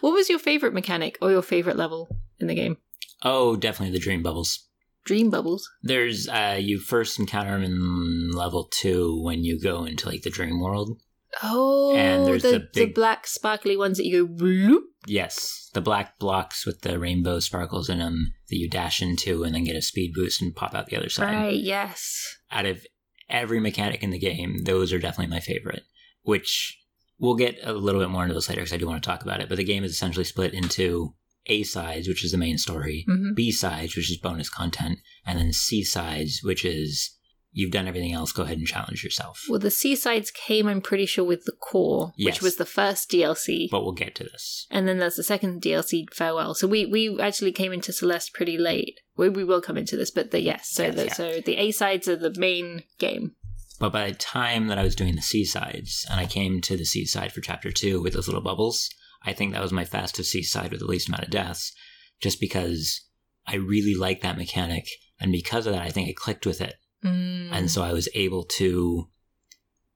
what 0.00 0.12
was 0.12 0.28
your 0.28 0.40
favorite 0.40 0.74
mechanic 0.74 1.16
or 1.22 1.30
your 1.30 1.42
favorite 1.42 1.76
level 1.76 2.08
in 2.40 2.48
the 2.48 2.56
game? 2.56 2.76
Oh, 3.22 3.54
definitely 3.54 3.92
the 3.92 4.02
dream 4.02 4.22
bubbles. 4.22 4.66
Dream 5.10 5.28
bubbles. 5.28 5.68
There's 5.82 6.28
uh 6.28 6.56
you 6.60 6.78
first 6.78 7.18
encounter 7.18 7.50
them 7.60 7.64
in 7.64 8.30
level 8.30 8.68
two 8.70 9.20
when 9.24 9.42
you 9.42 9.60
go 9.60 9.84
into 9.84 10.08
like 10.08 10.22
the 10.22 10.30
dream 10.30 10.60
world. 10.60 11.00
Oh, 11.42 11.96
And 11.96 12.24
there's 12.28 12.42
the, 12.44 12.50
the 12.52 12.58
the 12.58 12.68
big- 12.86 12.94
black 12.94 13.26
sparkly 13.26 13.76
ones 13.76 13.96
that 13.98 14.06
you 14.06 14.24
go 14.28 14.32
bloop. 14.44 14.82
Yes, 15.06 15.68
the 15.74 15.80
black 15.80 16.16
blocks 16.20 16.64
with 16.64 16.82
the 16.82 16.96
rainbow 17.00 17.40
sparkles 17.40 17.88
in 17.88 17.98
them 17.98 18.34
that 18.50 18.56
you 18.56 18.70
dash 18.70 19.02
into 19.02 19.42
and 19.42 19.52
then 19.52 19.64
get 19.64 19.74
a 19.74 19.82
speed 19.82 20.12
boost 20.14 20.40
and 20.40 20.54
pop 20.54 20.76
out 20.76 20.86
the 20.86 20.96
other 20.96 21.08
side. 21.08 21.34
Right, 21.34 21.56
yes. 21.60 22.22
Out 22.52 22.66
of 22.66 22.86
every 23.28 23.58
mechanic 23.58 24.04
in 24.04 24.10
the 24.10 24.18
game, 24.18 24.58
those 24.62 24.92
are 24.92 24.98
definitely 25.00 25.34
my 25.34 25.40
favorite. 25.40 25.82
Which 26.22 26.78
we'll 27.18 27.34
get 27.34 27.58
a 27.64 27.72
little 27.72 28.00
bit 28.00 28.10
more 28.10 28.22
into 28.22 28.34
this 28.34 28.48
later 28.48 28.60
because 28.60 28.72
I 28.72 28.76
do 28.76 28.86
want 28.86 29.02
to 29.02 29.08
talk 29.08 29.22
about 29.22 29.40
it. 29.40 29.48
But 29.48 29.58
the 29.58 29.64
game 29.64 29.82
is 29.82 29.90
essentially 29.90 30.24
split 30.24 30.54
into 30.54 31.14
A 31.50 31.62
sides, 31.64 32.08
which 32.08 32.24
is 32.24 32.32
the 32.32 32.38
main 32.38 32.56
story, 32.58 33.04
hmm 33.08 33.34
B 33.34 33.50
sides, 33.50 33.96
which 33.96 34.10
is 34.10 34.16
bonus 34.16 34.48
content, 34.48 34.98
and 35.26 35.38
then 35.38 35.52
C 35.52 35.82
sides, 35.84 36.40
which 36.42 36.64
is 36.64 37.16
you've 37.52 37.72
done 37.72 37.88
everything 37.88 38.12
else. 38.12 38.30
Go 38.30 38.44
ahead 38.44 38.58
and 38.58 38.66
challenge 38.66 39.02
yourself. 39.02 39.42
Well, 39.48 39.58
the 39.58 39.72
C 39.72 39.96
sides 39.96 40.30
came, 40.30 40.68
I'm 40.68 40.80
pretty 40.80 41.04
sure, 41.06 41.24
with 41.24 41.44
the 41.46 41.52
core, 41.60 42.12
Yes. 42.16 42.34
which 42.36 42.42
was 42.42 42.56
the 42.56 42.64
first 42.64 43.10
DLC. 43.10 43.68
But 43.70 43.82
we'll 43.82 43.92
get 43.92 44.14
to 44.16 44.24
this. 44.24 44.66
and 44.70 44.86
then 44.86 44.98
there's 44.98 45.16
the 45.16 45.24
second 45.24 45.60
DLC, 45.60 46.06
Farewell. 46.14 46.54
So 46.54 46.68
we 46.68 46.86
we 46.86 47.18
actually 47.20 47.50
came 47.52 47.72
into 47.72 47.92
Celeste 47.92 48.32
pretty 48.34 48.56
late. 48.56 49.00
We, 49.16 49.28
we 49.28 49.42
will 49.44 49.60
come 49.60 49.76
into 49.76 49.96
this, 49.96 50.10
but 50.12 50.30
the 50.30 50.40
yes. 50.40 50.70
So 50.70 50.84
Yes, 50.84 50.94
the 50.94 51.04
yeah. 51.06 51.12
so 51.12 51.40
the 51.44 51.56
A 51.56 51.70
sides 51.72 52.06
are 52.08 52.16
the 52.16 52.32
main 52.38 52.84
game. 52.98 53.32
But 53.80 53.92
by 53.94 54.10
the 54.10 54.14
time 54.16 54.66
that 54.68 54.78
I 54.78 54.82
was 54.84 54.94
doing 54.94 55.16
the 55.16 55.22
C 55.22 55.44
sides, 55.44 56.06
and 56.10 56.20
I 56.20 56.26
came 56.26 56.60
to 56.60 56.76
the 56.76 56.84
C 56.84 57.04
side 57.06 57.32
for 57.32 57.40
chapter 57.40 57.72
two 57.72 58.00
with 58.02 58.12
those 58.12 58.28
little 58.28 58.42
bubbles, 58.42 58.90
I 59.22 59.32
think 59.32 59.52
that 59.52 59.62
was 59.62 59.72
my 59.72 59.84
fastest 59.84 60.30
C 60.30 60.42
side 60.42 60.70
with 60.70 60.80
the 60.80 60.86
least 60.86 61.08
amount 61.08 61.24
of 61.24 61.30
deaths, 61.30 61.72
just 62.20 62.40
because 62.40 63.02
I 63.46 63.56
really 63.56 63.94
liked 63.94 64.22
that 64.22 64.38
mechanic. 64.38 64.86
And 65.20 65.32
because 65.32 65.66
of 65.66 65.74
that, 65.74 65.82
I 65.82 65.90
think 65.90 66.08
it 66.08 66.16
clicked 66.16 66.46
with 66.46 66.60
it. 66.60 66.76
Mm. 67.04 67.50
And 67.52 67.70
so 67.70 67.82
I 67.82 67.92
was 67.92 68.08
able 68.14 68.44
to 68.44 69.08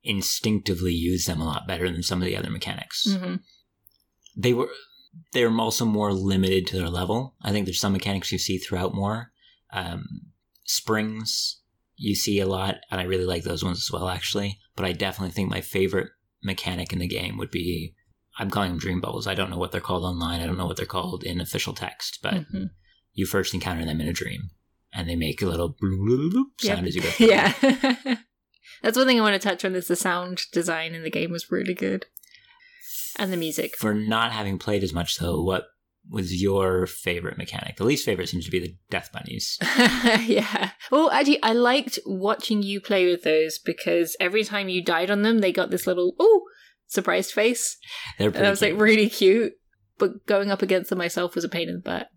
instinctively 0.02 0.92
use 0.92 1.24
them 1.24 1.40
a 1.40 1.46
lot 1.46 1.66
better 1.66 1.90
than 1.90 2.02
some 2.02 2.20
of 2.20 2.26
the 2.26 2.36
other 2.36 2.50
mechanics. 2.50 3.06
Mhm. 3.08 3.40
They 4.36 4.52
were 4.52 4.70
they're 5.32 5.50
also 5.60 5.84
more 5.84 6.12
limited 6.12 6.66
to 6.66 6.76
their 6.76 6.88
level. 6.90 7.36
I 7.40 7.52
think 7.52 7.66
there's 7.66 7.78
some 7.78 7.92
mechanics 7.92 8.32
you 8.32 8.38
see 8.38 8.58
throughout 8.58 8.94
more. 8.94 9.32
Um, 9.72 10.32
springs 10.64 11.60
you 11.96 12.16
see 12.16 12.40
a 12.40 12.46
lot, 12.46 12.78
and 12.90 13.00
I 13.00 13.04
really 13.04 13.24
like 13.24 13.44
those 13.44 13.62
ones 13.62 13.78
as 13.78 13.92
well, 13.92 14.08
actually. 14.08 14.58
But 14.74 14.86
I 14.86 14.92
definitely 14.92 15.32
think 15.32 15.50
my 15.50 15.60
favorite 15.60 16.10
mechanic 16.42 16.92
in 16.92 16.98
the 16.98 17.06
game 17.06 17.38
would 17.38 17.52
be 17.52 17.94
I'm 18.38 18.50
calling 18.50 18.70
them 18.70 18.78
dream 18.78 19.00
bubbles. 19.00 19.26
I 19.26 19.34
don't 19.34 19.50
know 19.50 19.58
what 19.58 19.70
they're 19.72 19.80
called 19.80 20.04
online. 20.04 20.40
I 20.40 20.46
don't 20.46 20.58
know 20.58 20.66
what 20.66 20.76
they're 20.76 20.86
called 20.86 21.22
in 21.24 21.40
official 21.40 21.72
text, 21.72 22.18
but 22.22 22.34
Mhm. 22.34 22.70
you 23.12 23.26
first 23.26 23.54
encounter 23.54 23.84
them 23.84 24.00
in 24.00 24.08
a 24.08 24.12
dream, 24.12 24.50
and 24.92 25.08
they 25.08 25.16
make 25.16 25.40
a 25.42 25.46
little 25.46 25.76
sound 26.60 26.78
Yep. 26.80 26.86
as 26.86 26.96
you 26.96 27.02
go. 27.02 27.08
through. 27.10 27.26
yeah. 27.28 28.16
That's 28.82 28.98
one 28.98 29.06
thing 29.06 29.18
I 29.18 29.22
want 29.22 29.40
to 29.40 29.48
touch 29.48 29.64
on 29.64 29.74
is 29.74 29.86
the 29.88 29.96
sound 29.96 30.42
design 30.52 30.94
in 30.94 31.02
the 31.02 31.10
game 31.10 31.30
was 31.30 31.50
really 31.50 31.74
good. 31.74 32.06
And 33.16 33.32
the 33.32 33.36
music. 33.36 33.76
For 33.76 33.94
not 33.94 34.32
having 34.32 34.58
played 34.58 34.82
as 34.82 34.92
much, 34.92 35.18
though, 35.18 35.40
what 35.40 35.68
was 36.10 36.42
your 36.42 36.86
favorite 36.86 37.38
mechanic? 37.38 37.76
The 37.76 37.84
least 37.84 38.04
favorite 38.04 38.28
seems 38.28 38.44
to 38.44 38.50
be 38.50 38.58
the 38.58 38.76
death 38.90 39.10
bunnies. 39.12 39.56
yeah. 40.26 40.70
Well, 40.90 41.10
actually, 41.12 41.42
I 41.42 41.52
liked 41.52 41.98
watching 42.04 42.62
you 42.62 42.80
play 42.80 43.06
with 43.08 43.22
those 43.22 43.58
because 43.58 44.16
every 44.20 44.42
time 44.44 44.68
you 44.68 44.82
died 44.82 45.10
on 45.10 45.22
them, 45.22 45.38
they 45.38 45.52
got 45.52 45.70
this 45.70 45.86
little, 45.86 46.14
oh, 46.18 46.42
surprised 46.86 47.32
face. 47.32 47.76
And 48.18 48.36
I 48.36 48.50
was 48.50 48.62
like 48.62 48.78
really 48.78 49.08
cute. 49.08 49.54
But 49.98 50.26
going 50.26 50.50
up 50.50 50.62
against 50.62 50.90
them 50.90 50.98
myself 50.98 51.34
was 51.34 51.44
a 51.44 51.48
pain 51.48 51.68
in 51.68 51.76
the 51.76 51.80
butt. 51.80 52.08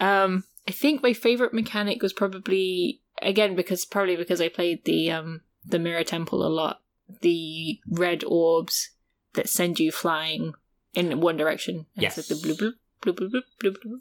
Um, 0.00 0.44
I 0.68 0.72
think 0.72 1.02
my 1.02 1.12
favorite 1.12 1.54
mechanic 1.54 2.02
was 2.02 2.12
probably 2.12 3.00
again 3.20 3.54
because 3.54 3.84
probably 3.84 4.16
because 4.16 4.40
I 4.40 4.48
played 4.48 4.84
the 4.84 5.10
um 5.10 5.42
the 5.64 5.78
mirror 5.78 6.02
temple 6.04 6.44
a 6.44 6.48
lot. 6.48 6.80
The 7.20 7.78
red 7.88 8.24
orbs 8.24 8.90
that 9.34 9.48
send 9.48 9.78
you 9.78 9.92
flying 9.92 10.54
in 10.94 11.20
one 11.20 11.36
direction. 11.36 11.86
And 11.96 12.04
it's 12.04 12.16
Yes. 12.16 12.30
like 12.30 12.40
the 12.40 12.46
bloop 12.48 12.58
bloop 12.58 12.72
bloop 13.02 13.18
bloop 13.18 13.30
bloop 13.30 13.42
bloop. 13.62 13.76
bloop. 13.86 14.00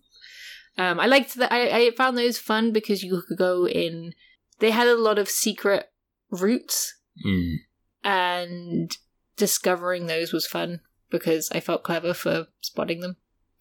Um, 0.77 0.99
I 0.99 1.05
liked 1.05 1.35
that. 1.35 1.51
I, 1.51 1.87
I 1.87 1.91
found 1.91 2.17
those 2.17 2.37
fun 2.39 2.71
because 2.71 3.03
you 3.03 3.21
could 3.27 3.37
go 3.37 3.67
in. 3.67 4.13
They 4.59 4.71
had 4.71 4.87
a 4.87 4.95
lot 4.95 5.19
of 5.19 5.29
secret 5.29 5.91
routes 6.31 6.95
Mm. 7.25 7.55
and 8.03 8.97
discovering 9.37 10.07
those 10.07 10.33
was 10.33 10.47
fun 10.47 10.81
because 11.09 11.51
I 11.51 11.59
felt 11.59 11.83
clever 11.83 12.13
for 12.13 12.47
spotting 12.61 13.01
them 13.01 13.17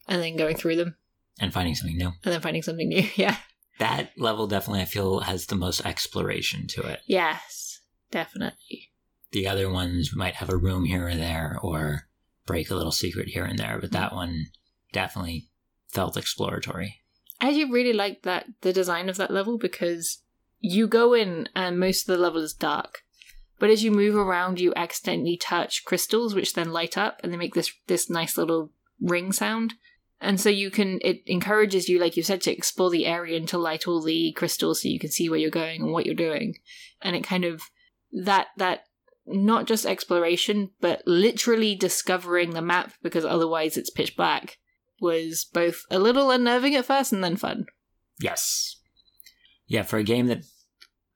and 0.07 0.21
then 0.21 0.35
going 0.35 0.55
through 0.55 0.77
them 0.77 0.95
and 1.39 1.53
finding 1.53 1.75
something 1.75 1.97
new. 1.97 2.13
and 2.23 2.33
then 2.33 2.41
finding 2.41 2.63
something 2.63 2.89
new. 2.89 3.07
Yeah. 3.15 3.37
That 3.79 4.11
level 4.15 4.45
definitely, 4.45 4.81
I 4.81 4.85
feel, 4.85 5.21
has 5.21 5.47
the 5.47 5.55
most 5.55 5.83
exploration 5.85 6.67
to 6.67 6.83
it. 6.83 6.99
Yes, 7.07 7.79
definitely. 8.11 8.91
The 9.31 9.47
other 9.47 9.71
ones 9.71 10.11
might 10.15 10.35
have 10.35 10.49
a 10.49 10.57
room 10.57 10.85
here 10.85 11.07
or 11.07 11.15
there, 11.15 11.57
or 11.63 12.07
break 12.45 12.69
a 12.69 12.75
little 12.75 12.91
secret 12.91 13.29
here 13.29 13.45
and 13.45 13.57
there, 13.57 13.79
but 13.79 13.89
mm-hmm. 13.89 13.99
that 13.99 14.13
one 14.13 14.47
definitely 14.91 15.49
felt 15.87 16.17
exploratory. 16.17 17.01
I 17.39 17.47
actually 17.47 17.71
really 17.71 17.93
like 17.93 18.21
that 18.21 18.45
the 18.61 18.71
design 18.71 19.09
of 19.09 19.17
that 19.17 19.31
level 19.31 19.57
because 19.57 20.19
you 20.59 20.87
go 20.87 21.13
in 21.13 21.49
and 21.55 21.79
most 21.79 22.07
of 22.07 22.15
the 22.15 22.21
level 22.21 22.41
is 22.41 22.53
dark. 22.53 22.99
But 23.61 23.69
as 23.69 23.83
you 23.83 23.91
move 23.91 24.15
around, 24.15 24.59
you 24.59 24.73
accidentally 24.75 25.37
touch 25.37 25.85
crystals, 25.85 26.33
which 26.33 26.53
then 26.53 26.71
light 26.71 26.97
up 26.97 27.21
and 27.23 27.31
they 27.31 27.37
make 27.37 27.53
this 27.53 27.71
this 27.85 28.09
nice 28.09 28.35
little 28.35 28.71
ring 28.99 29.31
sound. 29.31 29.75
And 30.19 30.41
so 30.41 30.49
you 30.49 30.71
can 30.71 30.97
it 31.03 31.21
encourages 31.27 31.87
you, 31.87 31.99
like 31.99 32.17
you 32.17 32.23
said, 32.23 32.41
to 32.41 32.51
explore 32.51 32.89
the 32.89 33.05
area 33.05 33.37
and 33.37 33.47
to 33.49 33.59
light 33.59 33.87
all 33.87 34.01
the 34.01 34.33
crystals 34.33 34.81
so 34.81 34.89
you 34.89 34.97
can 34.97 35.11
see 35.11 35.29
where 35.29 35.37
you're 35.37 35.51
going 35.51 35.83
and 35.83 35.91
what 35.91 36.07
you're 36.07 36.15
doing. 36.15 36.55
And 37.03 37.15
it 37.15 37.23
kind 37.23 37.45
of 37.45 37.61
that 38.23 38.47
that 38.57 38.85
not 39.27 39.67
just 39.67 39.85
exploration, 39.85 40.71
but 40.79 41.03
literally 41.05 41.75
discovering 41.75 42.55
the 42.55 42.63
map 42.63 42.93
because 43.03 43.25
otherwise 43.25 43.77
it's 43.77 43.91
pitch 43.91 44.17
black 44.17 44.57
was 44.99 45.45
both 45.53 45.83
a 45.91 45.99
little 45.99 46.31
unnerving 46.31 46.73
at 46.73 46.85
first 46.85 47.13
and 47.13 47.23
then 47.23 47.35
fun. 47.35 47.67
Yes. 48.19 48.77
Yeah, 49.67 49.83
for 49.83 49.99
a 49.99 50.03
game 50.03 50.25
that 50.27 50.45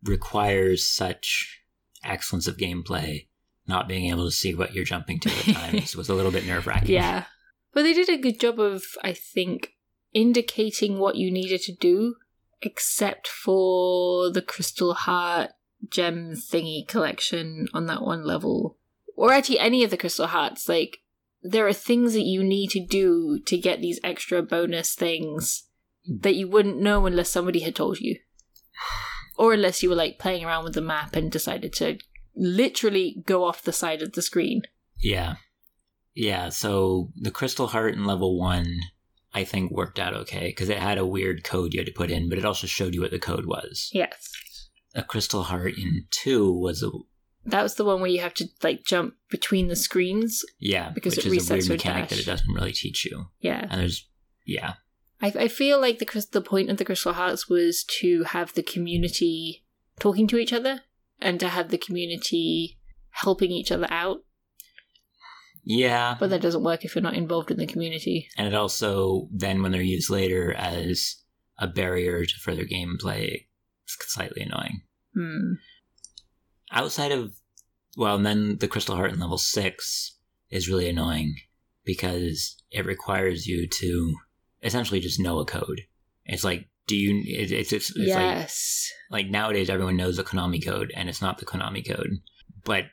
requires 0.04 0.88
such 0.88 1.65
excellence 2.10 2.48
of 2.48 2.58
gameplay, 2.58 3.28
not 3.68 3.88
being 3.88 4.10
able 4.10 4.26
to 4.26 4.32
see 4.32 4.54
what 4.54 4.74
you're 4.74 4.86
jumping 4.86 5.20
to 5.20 5.30
at 5.30 5.56
times 5.56 5.96
was 5.96 6.10
a 6.10 6.14
little 6.14 6.32
bit 6.32 6.46
nerve 6.46 6.68
wracking. 6.68 6.94
Yeah. 6.94 7.26
But 7.74 7.84
they 7.84 7.94
did 7.94 8.10
a 8.10 8.18
good 8.18 8.40
job 8.40 8.60
of, 8.60 8.84
I 9.04 9.14
think, 9.14 9.74
indicating 10.14 10.98
what 10.98 11.16
you 11.16 11.30
needed 11.32 11.62
to 11.64 11.74
do, 11.74 12.16
except 12.62 13.28
for 13.28 14.32
the 14.32 14.42
Crystal 14.42 14.94
Heart 14.94 15.52
gem 15.90 16.32
thingy 16.32 16.88
collection 16.88 17.68
on 17.74 17.86
that 17.88 18.02
one 18.02 18.24
level. 18.24 18.78
Or 19.18 19.34
actually, 19.34 19.60
any 19.60 19.84
of 19.84 19.92
the 19.92 19.98
Crystal 19.98 20.28
Hearts. 20.28 20.70
Like, 20.70 21.00
there 21.42 21.68
are 21.68 21.74
things 21.74 22.14
that 22.14 22.24
you 22.24 22.44
need 22.44 22.70
to 22.72 22.86
do 22.86 23.40
to 23.46 23.58
get 23.58 23.82
these 23.82 24.00
extra 24.04 24.42
bonus 24.42 24.96
things 24.96 25.64
that 26.08 26.36
you 26.36 26.48
wouldn't 26.48 26.82
know 26.82 27.06
unless 27.06 27.30
somebody 27.30 27.60
had 27.60 27.76
told 27.76 28.00
you. 28.00 28.18
Or 29.38 29.54
unless 29.54 29.84
you 29.84 29.90
were, 29.90 29.96
like, 29.96 30.18
playing 30.20 30.46
around 30.46 30.64
with 30.64 30.74
the 30.74 30.82
map 30.82 31.16
and 31.16 31.32
decided 31.32 31.74
to 31.74 31.98
literally 32.36 33.24
go 33.26 33.44
off 33.44 33.62
the 33.64 33.74
side 33.74 34.02
of 34.02 34.14
the 34.14 34.22
screen. 34.22 34.62
Yeah. 35.02 35.36
Yeah, 36.14 36.50
so 36.50 37.12
the 37.18 37.32
Crystal 37.32 37.68
Heart 37.68 37.94
in 37.96 38.06
level 38.06 38.40
one, 38.40 38.80
I 39.34 39.44
think, 39.44 39.72
worked 39.72 40.00
out 40.00 40.14
okay 40.14 40.48
because 40.48 40.70
it 40.70 40.78
had 40.80 40.98
a 40.98 41.06
weird 41.06 41.44
code 41.44 41.74
you 41.74 41.80
had 41.82 41.88
to 41.88 41.92
put 41.94 42.10
in, 42.12 42.30
but 42.30 42.38
it 42.38 42.46
also 42.46 42.68
showed 42.68 42.94
you 42.94 43.02
what 43.02 43.12
the 43.12 43.20
code 43.20 43.46
was. 43.46 43.90
Yes. 43.94 44.32
A 44.94 45.04
Crystal 45.04 45.44
Heart 45.44 45.78
in 45.78 46.06
two 46.12 46.54
was 46.54 46.82
a 46.82 46.90
That 47.46 47.64
was 47.64 47.76
the 47.76 47.84
one 47.84 48.00
where 48.00 48.10
you 48.10 48.22
have 48.22 48.34
to 48.36 48.48
like 48.64 48.86
jump 48.86 49.16
between 49.30 49.68
the 49.68 49.76
screens. 49.76 50.42
yeah, 50.58 50.92
Because 50.92 51.18
which 51.18 51.26
it 51.26 51.34
is 51.34 51.50
a 51.50 51.54
weird 51.56 51.64
resets 51.66 51.70
mechanic 51.70 52.10
that 52.10 52.20
it 52.20 52.26
doesn't 52.26 52.54
really 52.54 52.72
teach 52.72 53.04
you. 53.04 53.26
Yeah, 53.42 53.68
And 53.70 53.82
there's 53.82 54.08
yeah, 54.46 54.76
I, 55.22 55.34
I 55.36 55.48
feel 55.48 55.80
like 55.80 56.00
the 56.00 56.28
the 56.32 56.42
point 56.42 56.70
of 56.70 56.78
the 56.78 56.86
Crystal 56.86 57.14
Hearts 57.14 57.50
was 57.50 57.84
to 58.00 58.24
have 58.24 58.54
the 58.54 58.64
community 58.64 59.64
talking 60.00 60.28
to 60.28 60.38
each 60.38 60.54
other 60.54 60.82
and 61.22 61.40
to 61.40 61.48
have 61.50 61.70
the 61.70 61.78
community 61.78 62.78
helping 63.12 63.52
each 63.52 63.72
other 63.72 63.88
out. 63.90 64.24
yeah, 65.64 66.16
But 66.20 66.30
that 66.32 66.42
doesn't 66.42 66.64
work 66.64 66.84
if 66.84 66.96
you're 66.96 67.02
not 67.02 67.14
involved 67.16 67.50
in 67.50 67.58
the 67.58 67.66
community. 67.66 68.28
and 68.38 68.48
it 68.48 68.54
also 68.54 69.30
then 69.32 69.62
when 69.64 69.72
they're 69.72 69.82
used 69.82 70.10
later 70.10 70.54
as 70.54 71.16
a 71.58 71.68
barrier 71.68 72.26
to 72.26 72.36
further 72.42 72.66
gameplay, 72.66 73.46
it's 73.86 73.98
slightly 74.14 74.42
annoying. 74.44 74.82
Hmm. 75.14 75.54
outside 76.72 77.14
of 77.14 77.36
well 77.96 78.18
and 78.18 78.26
then 78.26 78.58
the 78.58 78.68
crystal 78.68 78.98
heart 78.98 79.14
in 79.14 79.20
level 79.20 79.38
six 79.38 80.18
is 80.50 80.68
really 80.68 80.90
annoying 80.90 81.36
because 81.86 82.62
it 82.70 82.86
requires 82.86 83.48
you 83.48 83.66
to 83.80 84.16
essentially 84.64 85.00
just 85.00 85.20
know 85.20 85.40
a 85.40 85.46
code 85.46 85.82
it's 86.26 86.44
like 86.44 86.68
do 86.88 86.96
you 86.96 87.22
it, 87.26 87.52
it's 87.52 87.74
it's, 87.74 87.90
it's 87.92 87.98
like 87.98 88.08
yes. 88.08 88.92
like 89.10 89.28
nowadays 89.28 89.70
everyone 89.70 89.98
knows 89.98 90.18
the 90.18 90.24
konami 90.24 90.64
code 90.64 90.92
and 90.96 91.10
it's 91.10 91.22
not 91.22 91.38
the 91.38 91.46
konami 91.46 91.86
code 91.86 92.20
but 92.64 92.86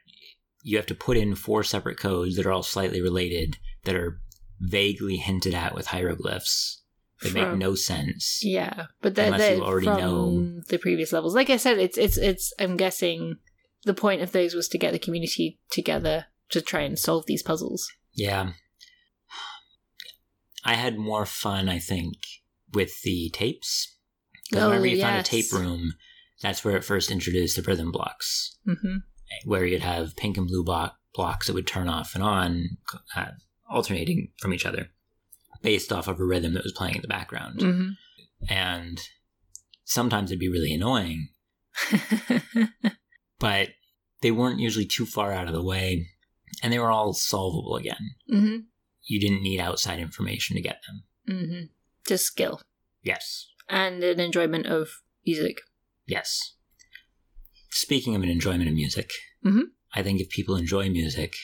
you 0.63 0.77
have 0.77 0.87
to 0.87 0.95
put 0.95 1.17
in 1.17 1.35
four 1.35 1.63
separate 1.63 1.99
codes 1.99 2.37
that 2.37 2.47
are 2.47 2.53
all 2.53 2.63
slightly 2.63 3.01
related 3.01 3.59
that 3.85 3.97
are 3.97 4.21
vaguely 4.61 5.17
hinted 5.17 5.55
at 5.55 5.75
with 5.75 5.89
hieroglyphs 5.89 6.83
that 7.23 7.35
make 7.35 7.57
no 7.57 7.75
sense 7.75 8.41
Yeah, 8.43 8.87
but 9.01 9.15
they're, 9.15 9.27
Unless 9.27 9.41
they're 9.41 9.57
you 9.57 9.63
already 9.63 9.87
know. 9.87 10.61
the 10.69 10.79
previous 10.79 11.13
levels. 11.13 11.35
Like 11.35 11.51
I 11.51 11.57
said, 11.57 11.79
it's 11.79 11.97
it's 11.97 12.17
it's. 12.17 12.53
I'm 12.59 12.77
guessing 12.77 13.37
the 13.85 13.95
point 13.95 14.23
of 14.23 14.33
those 14.33 14.55
was 14.55 14.69
to 14.69 14.79
get 14.79 14.93
the 14.93 14.99
community 14.99 15.59
together 15.71 16.27
to 16.51 16.61
try 16.61 16.81
and 16.81 16.99
solve 16.99 17.27
these 17.27 17.43
puzzles. 17.43 17.91
Yeah. 18.15 18.53
I 20.65 20.75
had 20.75 20.99
more 20.99 21.27
fun, 21.27 21.69
I 21.69 21.79
think, 21.79 22.17
with 22.73 23.03
the 23.03 23.31
tapes. 23.31 23.97
Because 24.49 24.65
Oh, 24.65 24.69
whenever 24.69 24.87
you 24.87 25.01
found 25.01 25.17
a 25.17 25.23
tape 25.23 25.53
room, 25.53 25.95
that's 26.43 26.65
where 26.65 26.77
it 26.77 26.85
first 26.85 27.11
introduced 27.11 27.57
the 27.57 27.63
rhythm 27.63 27.91
blocks, 27.93 28.57
hmm 28.65 28.99
where 29.47 29.65
you'd 29.65 29.81
have 29.81 30.15
pink 30.17 30.37
and 30.37 30.47
blue 30.47 30.63
block, 30.63 30.97
blocks 31.15 31.47
that 31.47 31.55
would 31.55 31.67
turn 31.67 31.89
off 31.89 32.15
and 32.15 32.23
on, 32.23 32.77
uh, 33.17 33.31
alternating 33.71 34.31
from 34.39 34.53
each 34.53 34.67
other, 34.67 34.91
based 35.63 35.91
off 35.91 36.07
of 36.07 36.21
a 36.21 36.25
rhythm 36.25 36.53
that 36.53 36.63
was 36.65 36.73
playing 36.73 36.97
in 36.97 37.01
the 37.01 37.09
background. 37.09 37.61
hmm 37.63 37.89
And 38.51 39.01
sometimes 39.85 40.31
it'd 40.31 40.39
be 40.39 40.51
really 40.51 40.75
annoying, 40.75 41.29
but 43.39 43.71
they 44.21 44.31
weren't 44.31 44.61
usually 44.61 44.85
too 44.87 45.07
far 45.07 45.33
out 45.33 45.47
of 45.49 45.55
the 45.55 45.63
way, 45.65 46.07
and 46.63 46.73
they 46.73 46.79
were 46.79 46.91
all 46.91 47.15
solvable 47.15 47.77
again. 47.77 48.15
hmm 48.29 48.57
You 49.05 49.21
didn't 49.21 49.43
need 49.43 49.61
outside 49.61 49.99
information 49.99 50.57
to 50.57 50.63
get 50.63 50.81
them. 50.87 51.03
Mm 51.29 51.47
hmm 51.49 51.65
Just 52.07 52.25
skill 52.27 52.61
Yes. 53.03 53.49
and 53.69 54.03
an 54.03 54.21
enjoyment 54.21 54.67
of 54.67 54.89
music. 55.27 55.59
Yes. 56.07 56.55
Speaking 57.71 58.15
of 58.15 58.23
an 58.23 58.29
enjoyment 58.29 58.69
of 58.69 58.75
music, 58.75 59.11
Mhm. 59.45 59.63
I 59.95 60.03
think 60.03 60.21
if 60.21 60.29
people 60.31 60.57
enjoy 60.57 60.89
music, 60.91 61.35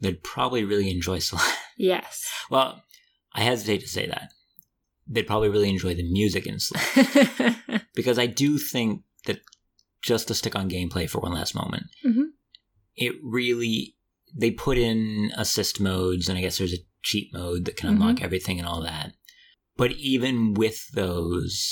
they'd 0.00 0.22
probably 0.22 0.64
really 0.64 0.90
enjoy 0.90 1.18
Celeste. 1.28 1.56
Yes. 1.76 2.28
well, 2.50 2.82
I 3.32 3.42
hesitate 3.42 3.80
to 3.80 3.88
say 3.88 4.06
that. 4.06 4.32
They'd 5.06 5.26
probably 5.26 5.48
really 5.48 5.70
enjoy 5.70 5.94
the 5.94 6.08
music 6.10 6.46
in 6.46 6.58
Celeste. 6.60 7.84
because 7.94 8.18
I 8.18 8.26
do 8.26 8.58
think 8.58 9.02
that 9.26 9.40
just 10.02 10.28
to 10.28 10.34
stick 10.34 10.54
on 10.56 10.70
gameplay 10.70 11.08
for 11.08 11.20
one 11.20 11.32
last 11.32 11.54
moment, 11.54 11.86
Mhm. 12.04 12.30
it 12.96 13.14
really 13.22 13.96
they 14.36 14.50
put 14.50 14.78
in 14.78 15.30
assist 15.36 15.80
modes, 15.80 16.28
and 16.28 16.38
I 16.38 16.40
guess 16.40 16.58
there's 16.58 16.74
a 16.74 16.84
cheat 17.02 17.32
mode 17.32 17.64
that 17.64 17.76
can 17.76 17.90
mm-hmm. 17.90 18.02
unlock 18.02 18.22
everything 18.22 18.58
and 18.58 18.68
all 18.68 18.82
that. 18.82 19.12
But 19.76 19.92
even 19.92 20.54
with 20.54 20.90
those, 20.92 21.70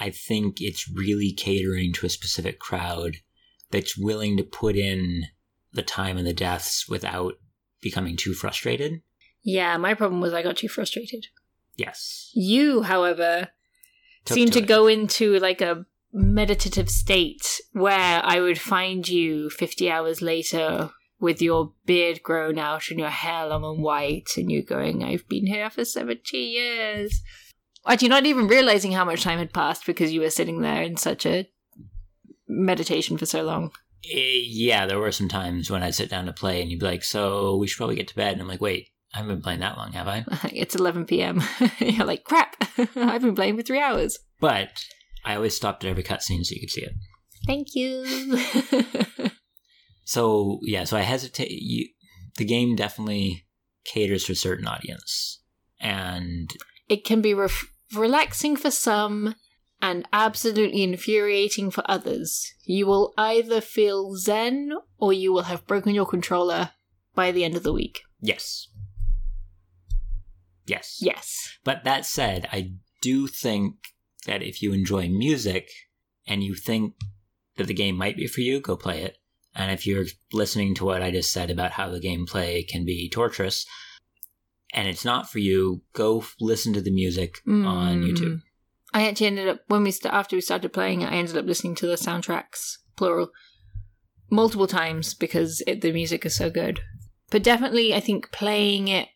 I 0.00 0.10
think 0.10 0.60
it's 0.60 0.90
really 0.90 1.32
catering 1.32 1.92
to 1.94 2.06
a 2.06 2.10
specific 2.10 2.58
crowd 2.58 3.16
that's 3.70 3.98
willing 3.98 4.36
to 4.36 4.42
put 4.42 4.76
in 4.76 5.24
the 5.72 5.82
time 5.82 6.16
and 6.16 6.26
the 6.26 6.32
deaths 6.32 6.88
without 6.88 7.34
becoming 7.80 8.16
too 8.16 8.34
frustrated. 8.34 9.02
yeah, 9.42 9.76
my 9.76 9.94
problem 9.94 10.20
was 10.20 10.34
I 10.34 10.42
got 10.42 10.56
too 10.56 10.68
frustrated. 10.68 11.26
Yes. 11.76 12.30
You, 12.34 12.82
however, 12.82 13.48
Took 14.24 14.34
seemed 14.34 14.52
to 14.54 14.58
it. 14.58 14.66
go 14.66 14.88
into 14.88 15.38
like 15.38 15.60
a 15.60 15.86
meditative 16.12 16.90
state 16.90 17.60
where 17.72 18.20
I 18.24 18.40
would 18.40 18.58
find 18.58 19.08
you 19.08 19.50
50 19.50 19.90
hours 19.90 20.20
later 20.20 20.90
with 21.20 21.42
your 21.42 21.72
beard 21.84 22.22
grown 22.22 22.58
out 22.58 22.90
and 22.90 22.98
your 22.98 23.10
hair 23.10 23.46
long 23.46 23.64
and 23.64 23.82
white, 23.82 24.30
and 24.36 24.50
you 24.50 24.62
going, 24.62 25.02
I've 25.02 25.28
been 25.28 25.46
here 25.46 25.70
for 25.70 25.84
70 25.84 26.36
years. 26.36 27.22
Actually, 27.86 28.08
not 28.08 28.26
even 28.26 28.48
realizing 28.48 28.92
how 28.92 29.04
much 29.04 29.22
time 29.22 29.38
had 29.38 29.52
passed 29.52 29.86
because 29.86 30.12
you 30.12 30.20
were 30.20 30.30
sitting 30.30 30.60
there 30.60 30.82
in 30.82 30.96
such 30.96 31.26
a 31.26 31.48
meditation 32.46 33.16
for 33.18 33.26
so 33.26 33.42
long. 33.42 33.72
Eh, 34.04 34.42
yeah, 34.44 34.86
there 34.86 34.98
were 34.98 35.12
some 35.12 35.28
times 35.28 35.70
when 35.70 35.82
I'd 35.82 35.94
sit 35.94 36.10
down 36.10 36.26
to 36.26 36.32
play 36.32 36.60
and 36.60 36.70
you'd 36.70 36.80
be 36.80 36.86
like, 36.86 37.02
so 37.02 37.56
we 37.56 37.66
should 37.66 37.78
probably 37.78 37.96
get 37.96 38.08
to 38.08 38.16
bed. 38.16 38.32
And 38.32 38.42
I'm 38.42 38.48
like, 38.48 38.60
wait, 38.60 38.88
I 39.14 39.18
haven't 39.18 39.36
been 39.36 39.42
playing 39.42 39.60
that 39.60 39.76
long, 39.76 39.92
have 39.92 40.08
I? 40.08 40.24
it's 40.52 40.74
11 40.74 41.06
p.m. 41.06 41.42
You're 41.78 42.06
like, 42.06 42.24
crap, 42.24 42.56
I've 42.96 43.22
been 43.22 43.34
playing 43.34 43.56
for 43.56 43.62
three 43.62 43.80
hours. 43.80 44.18
But 44.40 44.84
I 45.24 45.34
always 45.34 45.56
stopped 45.56 45.84
at 45.84 45.90
every 45.90 46.02
cutscene 46.02 46.44
so 46.44 46.54
you 46.54 46.60
could 46.60 46.70
see 46.70 46.82
it. 46.82 46.92
Thank 47.46 47.74
you. 47.74 49.30
So 50.08 50.60
yeah, 50.62 50.84
so 50.84 50.96
I 50.96 51.02
hesitate. 51.02 51.50
You, 51.50 51.86
the 52.38 52.46
game 52.46 52.74
definitely 52.74 53.46
caters 53.84 54.24
to 54.24 54.32
a 54.32 54.36
certain 54.36 54.66
audience, 54.66 55.42
and 55.78 56.50
it 56.88 57.04
can 57.04 57.20
be 57.20 57.34
ref- 57.34 57.70
relaxing 57.94 58.56
for 58.56 58.70
some 58.70 59.34
and 59.82 60.08
absolutely 60.10 60.82
infuriating 60.82 61.70
for 61.70 61.84
others. 61.84 62.54
You 62.64 62.86
will 62.86 63.12
either 63.18 63.60
feel 63.60 64.16
zen 64.16 64.72
or 64.96 65.12
you 65.12 65.30
will 65.30 65.42
have 65.42 65.66
broken 65.66 65.94
your 65.94 66.06
controller 66.06 66.70
by 67.14 67.30
the 67.30 67.44
end 67.44 67.54
of 67.54 67.62
the 67.62 67.74
week. 67.74 68.00
yes, 68.22 68.66
yes, 70.64 70.96
Yes. 71.02 71.58
But 71.64 71.84
that 71.84 72.06
said, 72.06 72.48
I 72.50 72.72
do 73.02 73.26
think 73.26 73.74
that 74.24 74.42
if 74.42 74.62
you 74.62 74.72
enjoy 74.72 75.10
music 75.10 75.68
and 76.26 76.42
you 76.42 76.54
think 76.54 76.94
that 77.56 77.66
the 77.66 77.74
game 77.74 77.96
might 77.96 78.16
be 78.16 78.26
for 78.26 78.40
you, 78.40 78.58
go 78.58 78.74
play 78.74 79.02
it. 79.02 79.18
And 79.58 79.72
if 79.72 79.86
you're 79.86 80.06
listening 80.32 80.74
to 80.76 80.84
what 80.84 81.02
I 81.02 81.10
just 81.10 81.32
said 81.32 81.50
about 81.50 81.72
how 81.72 81.90
the 81.90 82.00
gameplay 82.00 82.66
can 82.66 82.84
be 82.84 83.10
torturous 83.10 83.66
and 84.72 84.86
it's 84.86 85.04
not 85.04 85.28
for 85.28 85.40
you, 85.40 85.82
go 85.94 86.24
listen 86.40 86.72
to 86.74 86.80
the 86.80 86.92
music 86.92 87.38
on 87.46 88.02
Mm. 88.02 88.04
YouTube. 88.08 88.42
I 88.94 89.08
actually 89.08 89.26
ended 89.26 89.48
up 89.48 89.60
when 89.66 89.82
we 89.82 89.90
st- 89.90 90.14
after 90.14 90.36
we 90.36 90.40
started 90.42 90.72
playing, 90.72 91.02
I 91.04 91.16
ended 91.16 91.36
up 91.36 91.44
listening 91.46 91.74
to 91.76 91.86
the 91.86 91.96
soundtracks 91.96 92.76
plural 92.96 93.30
multiple 94.30 94.66
times 94.68 95.12
because 95.12 95.60
it, 95.66 95.80
the 95.80 95.92
music 95.92 96.24
is 96.24 96.36
so 96.36 96.50
good. 96.50 96.80
But 97.30 97.42
definitely, 97.42 97.94
I 97.94 98.00
think 98.00 98.30
playing 98.30 98.88
it, 98.88 99.08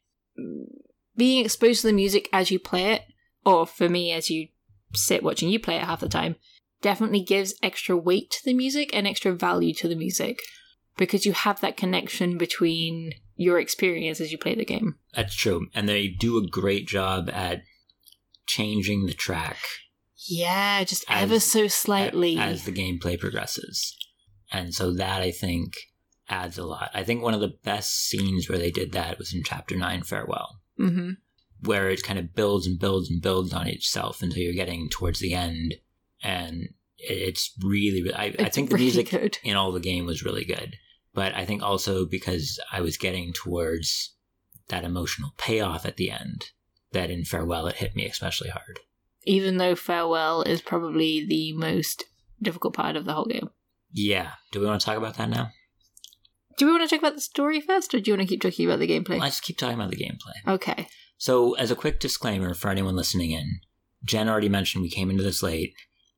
being 1.17 1.45
exposed 1.45 1.83
to 1.83 1.87
the 1.87 1.93
music 1.93 2.29
as 2.33 2.51
you 2.51 2.59
play 2.59 2.93
it, 2.95 3.03
or 3.47 3.67
for 3.67 3.89
me 3.89 4.11
as 4.13 4.29
you 4.29 4.49
sit 4.95 5.23
watching 5.23 5.49
you 5.51 5.59
play 5.61 5.77
it 5.77 5.85
half 5.85 6.01
the 6.01 6.09
time, 6.09 6.37
definitely 6.83 7.23
gives 7.23 7.55
extra 7.63 7.97
weight 7.97 8.31
to 8.33 8.45
the 8.45 8.55
music 8.55 8.91
and 8.93 9.07
extra 9.07 9.33
value 9.33 9.73
to 9.75 9.89
the 9.89 9.97
music 9.97 10.41
because 10.97 11.25
you 11.25 11.33
have 11.33 11.61
that 11.61 11.77
connection 11.77 12.37
between 12.37 13.13
your 13.37 13.59
experience 13.59 14.21
as 14.21 14.31
you 14.31 14.39
play 14.39 14.55
the 14.55 14.65
game. 14.65 14.97
That's 15.15 15.35
true. 15.35 15.67
And 15.75 15.89
they 15.89 16.09
do 16.09 16.37
a 16.37 16.47
great 16.47 16.87
job 16.87 17.31
at 17.31 17.63
changing 18.47 19.07
the 19.07 19.15
track 19.15 19.59
Yeah, 20.29 20.85
just 20.85 21.05
As- 21.09 21.23
ever 21.23 21.41
so 21.41 21.67
slightly. 21.69 22.37
as 22.39 22.65
the 22.65 22.73
gameplay 22.73 23.19
progresses. 23.19 23.97
And 24.53 24.75
so 24.75 24.93
that 24.95 25.23
I 25.23 25.31
think 25.31 25.75
adds 26.29 26.59
a 26.59 26.65
lot. 26.65 26.91
I 26.95 27.03
think 27.05 27.23
one 27.23 27.35
of 27.35 27.41
the 27.41 27.57
best 27.65 28.07
scenes 28.07 28.49
where 28.49 28.59
they 28.59 28.71
did 28.71 28.93
that 28.93 29.19
was 29.19 29.33
in 29.35 29.43
chapter 29.43 29.77
9 29.77 30.03
Farewell, 30.03 30.61
hmm 30.77 31.13
where 31.65 31.89
it 31.91 32.03
kind 32.03 32.19
of 32.19 32.35
builds 32.35 32.67
and 32.67 32.77
builds 32.77 33.09
and 33.09 33.23
builds 33.23 33.53
on 33.53 33.69
itself 33.69 34.21
until 34.21 34.43
you're 34.43 34.53
getting 34.53 34.89
towards 34.89 35.21
the 35.21 35.33
end 35.33 35.77
and 36.23 36.69
it's 36.99 37.53
really 37.63 38.13
I, 38.15 38.35
I 38.39 38.49
think 38.49 38.71
the 38.71 38.75
really 38.77 38.85
music 38.87 39.11
good. 39.11 39.39
in 39.43 39.57
all 39.57 39.73
the 39.73 39.81
game 39.81 40.07
was 40.07 40.23
really 40.25 40.45
good. 40.45 40.77
But 41.15 41.35
I 41.35 41.45
think 41.45 41.63
also 41.63 42.07
because 42.07 42.59
I 42.73 42.81
was 42.81 42.97
getting 42.97 43.33
towards 43.33 44.15
that 44.69 44.85
emotional 44.85 45.31
payoff 45.37 45.85
at 45.85 45.97
the 45.97 46.11
end, 46.11 46.47
that 46.93 47.11
in 47.11 47.25
Farewell 47.25 47.67
it 47.67 47.77
hit 47.77 47.95
me 47.95 48.07
especially 48.07 48.49
hard. 48.51 48.81
even 49.25 49.59
though 49.59 49.75
farewell 49.77 50.43
is 50.43 50.61
probably 50.63 51.25
the 51.27 51.53
most 51.53 52.05
difficult 52.41 52.75
part 52.75 52.97
of 52.97 53.05
the 53.05 53.13
whole 53.13 53.27
game. 53.27 53.51
Yeah. 53.93 54.33
Do 54.53 54.61
we 54.61 54.67
want 54.67 54.81
to 54.81 54.85
talk 54.87 54.97
about 54.97 55.17
that 55.19 55.29
now? 55.29 55.51
Do 56.59 56.67
we 56.67 56.73
want 56.73 56.89
to 56.89 56.89
talk 56.89 57.03
about 57.03 57.15
the 57.15 57.21
story 57.21 57.61
first, 57.61 57.95
or 57.95 58.01
do 58.01 58.11
you 58.11 58.17
want 58.17 58.29
to 58.29 58.33
keep 58.33 58.43
talking 58.43 58.67
about 58.67 58.79
the 58.79 58.87
gameplay? 58.89 59.21
Let's 59.21 59.41
keep 59.41 59.57
talking 59.59 59.75
about 59.75 59.91
the 59.91 59.97
gameplay. 59.97 60.55
Okay. 60.55 60.87
So, 61.19 61.55
as 61.55 61.71
a 61.71 61.77
quick 61.77 61.99
disclaimer 62.01 62.53
for 62.55 62.69
anyone 62.69 62.97
listening 62.97 63.31
in, 63.31 63.61
Jen 64.05 64.29
already 64.29 64.49
mentioned 64.49 64.83
we 64.83 64.91
came 64.91 65.09
into 65.11 65.23
this 65.23 65.43
late 65.43 65.73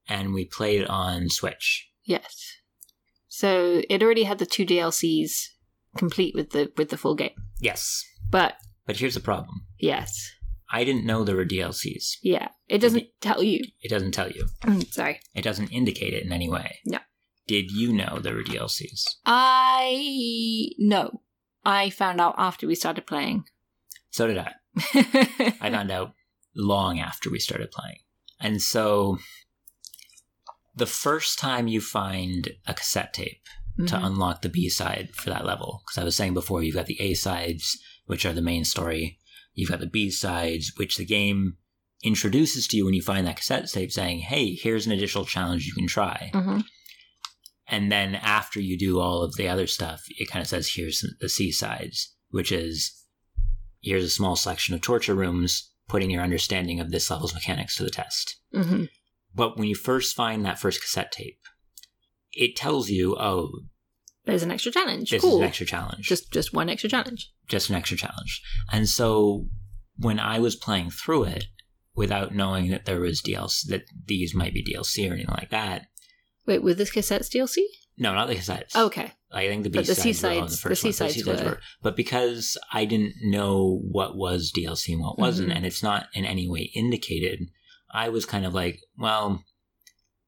and 0.09 0.35
we 0.35 0.45
played 0.45 0.85
on 0.87 1.29
Switch. 1.29 1.89
Yes. 2.05 2.53
So 3.29 3.83
it 3.89 4.03
already 4.03 4.25
had 4.25 4.39
the 4.39 4.47
two 4.47 4.65
DLCs 4.67 5.49
complete 5.97 6.35
with 6.35 6.51
the 6.51 6.73
with 6.77 6.91
the 6.91 6.97
full 6.97 7.15
game. 7.15 7.31
Yes. 7.61 8.05
But 8.31 8.55
But 8.87 8.97
here's 8.97 9.15
the 9.15 9.21
problem 9.21 9.67
yes, 9.79 10.31
I 10.71 10.85
didn't 10.85 11.07
know 11.07 11.25
there 11.25 11.37
were 11.37 11.45
DLCs. 11.45 12.17
yeah, 12.23 12.49
it 12.69 12.79
doesn't 12.79 13.07
tell 13.21 13.43
you. 13.43 13.61
It 13.81 13.91
doesn't 13.91 14.13
tell 14.13 14.31
you, 14.31 14.47
Mm, 14.63 14.87
Sorry, 14.93 15.21
it 15.35 15.43
doesn't 15.43 15.69
indicate 15.73 16.15
it 16.15 16.25
in 16.25 16.33
any 16.33 16.49
way. 16.49 16.79
No. 16.87 16.99
Did 17.47 17.71
you 17.71 17.93
know 17.93 18.19
there 18.21 18.35
were 18.35 18.43
DLCs? 18.43 19.05
I 19.27 20.69
no. 20.79 21.21
I 21.65 21.91
found 21.91 22.21
out 22.21 22.35
after 22.39 22.67
we 22.67 22.75
started 22.75 23.07
playing. 23.07 23.45
So 24.11 24.27
did 24.27 24.39
I. 24.39 24.53
I 25.61 25.71
found 25.71 25.91
out 25.91 26.13
long 26.55 27.01
after 27.01 27.31
we 27.31 27.39
started 27.39 27.71
playing. 27.71 27.99
And 28.41 28.61
so 28.63 29.19
the 30.75 30.87
first 30.87 31.39
time 31.39 31.69
you 31.69 31.81
find 31.81 32.51
a 32.67 32.75
cassette 32.75 33.15
tape 33.15 33.43
to 33.79 33.95
Mhm. 33.97 34.07
unlock 34.07 34.43
the 34.43 34.49
B 34.49 34.69
side 34.69 35.11
for 35.15 35.31
that 35.31 35.45
level, 35.45 35.83
because 35.85 35.99
I 36.01 36.05
was 36.05 36.15
saying 36.17 36.35
before, 36.35 36.63
you've 36.63 36.75
got 36.77 36.87
the 36.87 37.01
A 37.01 37.15
sides, 37.15 37.79
which 38.07 38.25
are 38.25 38.33
the 38.33 38.43
main 38.43 38.65
story. 38.65 39.19
You've 39.55 39.71
got 39.71 39.81
the 39.81 39.87
B 39.87 40.11
sides, 40.11 40.73
which 40.77 40.97
the 40.97 41.05
game 41.05 41.57
introduces 42.03 42.67
to 42.69 42.77
you 42.77 42.85
when 42.85 42.95
you 42.95 43.03
find 43.03 43.27
that 43.27 43.37
cassette 43.37 43.69
tape, 43.71 43.91
saying, 43.91 44.21
hey, 44.21 44.55
here's 44.55 44.87
an 44.87 44.93
additional 44.93 45.25
challenge 45.25 45.67
you 45.67 45.73
can 45.73 45.87
try. 45.87 46.31
Mhm. 46.35 46.65
And 47.67 47.91
then 47.91 48.15
after 48.17 48.61
you 48.61 48.79
do 48.79 49.01
all 49.01 49.23
of 49.23 49.37
the 49.37 49.49
other 49.49 49.67
stuff, 49.67 50.03
it 50.19 50.29
kind 50.29 50.43
of 50.43 50.49
says, 50.49 50.69
here's 50.75 51.03
the 51.21 51.29
C 51.29 51.51
sides, 51.51 52.15
which 52.29 52.53
is 52.53 52.93
here's 53.81 54.05
a 54.05 54.11
small 54.11 54.37
selection 54.37 54.75
of 54.75 54.81
torture 54.81 55.15
rooms, 55.15 55.71
putting 55.89 56.11
your 56.11 56.23
understanding 56.23 56.81
of 56.81 56.91
this 56.91 57.11
level's 57.11 57.35
mechanics 57.35 57.77
to 57.77 57.85
the 57.85 57.91
test. 57.91 58.37
There's 64.25 64.43
an 64.43 64.51
extra 64.51 64.73
challenge. 64.73 65.11
This 65.11 65.21
cool. 65.23 65.35
is 65.37 65.41
an 65.41 65.47
extra 65.47 65.67
challenge. 65.67 66.07
just 66.09 66.33
just 66.33 66.53
one 66.55 66.69
extra 66.69 66.89
challenge. 66.89 67.31
just 67.49 67.69
an 67.69 67.77
extra 67.77 67.97
challenge. 67.97 68.43
And 68.73 68.89
so 68.89 69.49
when 69.97 70.19
I 70.19 70.39
was 70.39 70.57
playing 70.57 70.91
through 70.91 71.25
it 71.25 71.45
without 71.95 72.35
knowing 72.35 72.71
that 72.71 72.87
there 72.87 73.01
was 73.01 73.21
DLC, 73.23 73.67
that 73.69 73.83
these 74.07 74.35
might 74.35 74.55
be 74.55 74.65
DLC 74.65 75.09
or 75.09 75.15
anything 75.15 75.35
like 75.37 75.51
that. 75.51 75.87
Wait, 76.47 76.63
were 76.63 76.75
this 76.75 76.91
cassettes 76.91 77.29
DLC? 77.35 77.59
No, 77.97 78.13
not 78.15 78.27
the 78.29 78.35
cassettes. 78.35 78.75
Okay. 78.75 79.13
I 79.31 79.47
think 79.47 79.63
the 79.63 79.71
But 79.71 79.87
the 79.87 79.93
were 79.93 79.93
on 79.93 79.97
the 79.97 80.03
C-sides- 80.03 80.61
first 80.61 80.83
the 80.83 80.87
one. 80.89 80.93
C-sides 80.93 81.25
were- 81.27 81.61
But 81.83 81.97
because 81.97 82.57
I 82.73 82.85
didn't 82.87 83.15
know 83.23 83.81
what 83.89 84.17
was 84.17 84.51
DLC 84.51 84.93
and 84.95 85.01
what 85.03 85.19
wasn't, 85.19 85.51
Mhm. 85.51 85.57
and 85.57 85.67
it's 85.67 85.83
not 85.83 86.07
in 86.15 86.25
any 86.25 86.49
way 86.49 86.71
indicated, 86.75 87.51
I 87.95 88.09
was 88.11 88.27
kind 88.27 88.45
of 88.45 88.53
like, 88.53 88.81
well, 88.99 89.45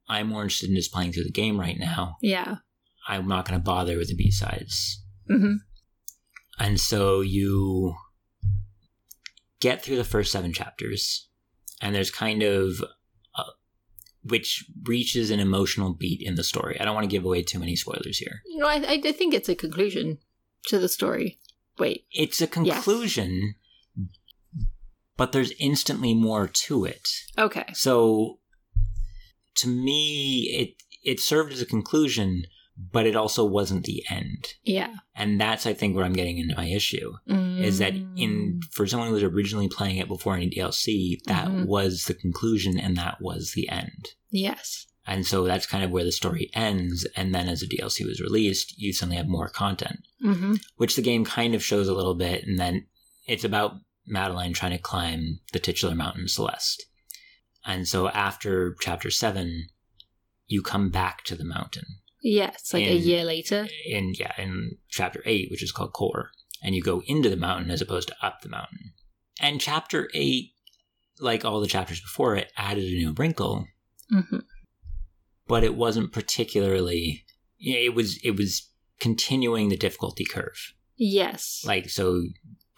I'm 0.09 0.29
more 0.29 0.43
interested 0.43 0.71
in 0.71 0.77
just 0.77 0.93
playing 0.93 1.13
through 1.13 1.25
the 1.25 1.33
game 1.33 1.59
right 1.59 1.77
now. 1.79 2.17
Yeah. 2.23 2.57
I'm 3.09 3.27
not 3.27 3.47
going 3.47 3.59
to 3.61 3.65
bother 3.65 3.99
with 3.99 4.09
the 4.09 4.15
B-sides. 4.15 5.03
hmm 5.29 5.55
And 6.59 6.81
so 6.81 7.21
you 7.21 7.95
get 9.61 9.83
through 9.83 9.97
the 9.97 10.05
first 10.05 10.31
seven 10.33 10.53
chapters, 10.53 11.29
and 11.83 11.95
there's 11.95 12.11
kind 12.11 12.43
of 12.43 12.83
uh, 13.35 13.43
which 14.23 14.65
reaches 14.85 15.31
an 15.31 15.41
emotional 15.41 15.93
beat 15.93 16.23
in 16.23 16.37
the 16.37 16.45
story. 16.45 16.79
I 16.81 16.85
don't 16.85 16.95
want 16.95 17.05
to 17.05 17.17
give 17.17 17.25
away 17.25 17.43
too 17.43 17.59
many 17.59 17.75
spoilers 17.77 18.19
here. 18.19 18.43
No, 18.55 18.67
I, 18.67 18.75
I 18.77 19.01
I 19.05 19.13
think 19.13 19.35
it's 19.35 19.49
a 19.49 19.55
conclusion 19.55 20.19
to 20.69 20.79
the 20.79 20.89
story. 20.89 21.39
Wait. 21.79 22.07
It's 22.13 22.41
a 22.41 22.47
conclusion, 22.47 23.55
but 25.17 25.33
there's 25.33 25.53
instantly 25.59 26.15
more 26.15 26.47
to 26.49 26.85
it. 26.85 27.09
Okay. 27.39 27.65
So 27.75 28.39
to 29.57 29.69
me, 29.69 30.51
it 30.53 30.75
it 31.03 31.21
served 31.21 31.53
as 31.53 31.63
a 31.63 31.67
conclusion, 31.67 32.43
but 32.93 33.07
it 33.07 33.15
also 33.17 33.45
wasn't 33.45 33.85
the 33.85 34.03
end. 34.11 34.49
Yeah. 34.65 34.95
And 35.15 35.41
that's, 35.41 35.67
I 35.67 35.73
think, 35.73 35.95
where 35.95 36.05
I'm 36.05 36.13
getting 36.13 36.39
into 36.39 36.57
my 36.57 36.67
issue. 36.67 37.13
is 37.29 37.79
that 37.79 37.95
in 38.17 38.61
for 38.73 38.87
someone 38.87 39.09
who 39.09 39.15
was 39.15 39.23
originally 39.23 39.69
playing 39.69 39.97
it 39.97 40.09
before 40.09 40.35
any 40.37 40.51
DLC, 40.51 41.17
that 41.27 41.49
Mhm. 41.49 41.67
was 41.67 42.05
the 42.05 42.13
conclusion 42.15 42.79
and 42.79 42.97
that 42.97 43.17
was 43.21 43.53
the 43.55 43.67
end. 43.71 44.09
Yes. 44.31 44.87
And 45.07 45.25
so 45.25 45.45
that's 45.45 45.65
kind 45.67 45.85
of 45.85 45.91
where 45.91 46.05
the 46.05 46.13
story 46.13 46.51
ends. 46.53 47.07
And 47.17 47.35
then 47.35 47.49
as 47.49 47.61
the 47.61 47.67
DLC 47.69 48.05
was 48.05 48.21
released, 48.21 48.77
you 48.77 48.93
suddenly 48.93 49.17
have 49.17 49.27
more 49.29 49.49
content, 49.49 50.01
hmm 50.21 50.57
which 50.77 50.97
the 50.97 51.03
game 51.03 51.25
kind 51.25 51.55
of 51.55 51.65
shows 51.65 51.89
a 51.89 51.95
little 51.95 52.15
bit. 52.17 52.45
And 52.47 52.59
then 52.59 52.87
it's 53.27 53.45
about 53.45 53.77
Madeline 54.07 54.53
trying 54.53 54.73
to 54.73 54.79
climb 54.79 55.41
the 55.53 55.59
titular 55.59 55.95
mountain 55.95 56.29
Celeste. 56.29 56.87
And 57.65 57.89
so 57.89 58.09
after 58.09 58.77
chapter 58.81 59.11
seven, 59.11 59.67
you 60.47 60.63
come 60.63 60.91
back 60.91 61.25
to 61.25 61.35
the 61.35 61.45
mountain 61.45 61.85
Yes. 62.23 62.73
Like 62.73 62.87
a 62.87 62.95
year 62.95 63.25
later. 63.25 63.67
in 63.89 64.15
yeah 64.19 64.33
in 64.39 64.79
chapter 64.89 65.23
8 65.25 65.49
which 65.51 65.63
is 65.63 65.73
called 65.73 65.93
core 65.93 66.31
and 66.63 66.75
you 66.75 66.83
go 66.83 67.03
into 67.07 67.29
the 67.29 67.37
mountain 67.37 67.71
as 67.71 67.81
opposed 67.83 68.09
to 68.09 68.17
up 68.27 68.41
the 68.43 68.49
mountain 68.49 68.93
and 69.41 69.61
chapter 69.61 70.09
8 70.15 70.53
like 71.21 71.45
all 71.45 71.61
the 71.61 71.67
chapters 71.67 72.01
before 72.01 72.35
it 72.37 72.53
added 72.57 72.85
a 72.85 72.97
new 72.97 73.13
wrinkle 73.13 73.67
hmm 74.11 74.39
but 75.49 75.63
it 75.65 75.77
wasn't 75.77 76.13
particularly 76.13 77.25
yeah, 77.59 77.77
it 77.79 77.95
was 77.95 78.19
it 78.25 78.37
was 78.37 78.71
continuing 79.01 79.69
the 79.69 79.77
difficulty 79.77 80.25
curve 80.25 80.75
Yes. 80.97 81.63
like 81.67 81.89
so 81.91 82.23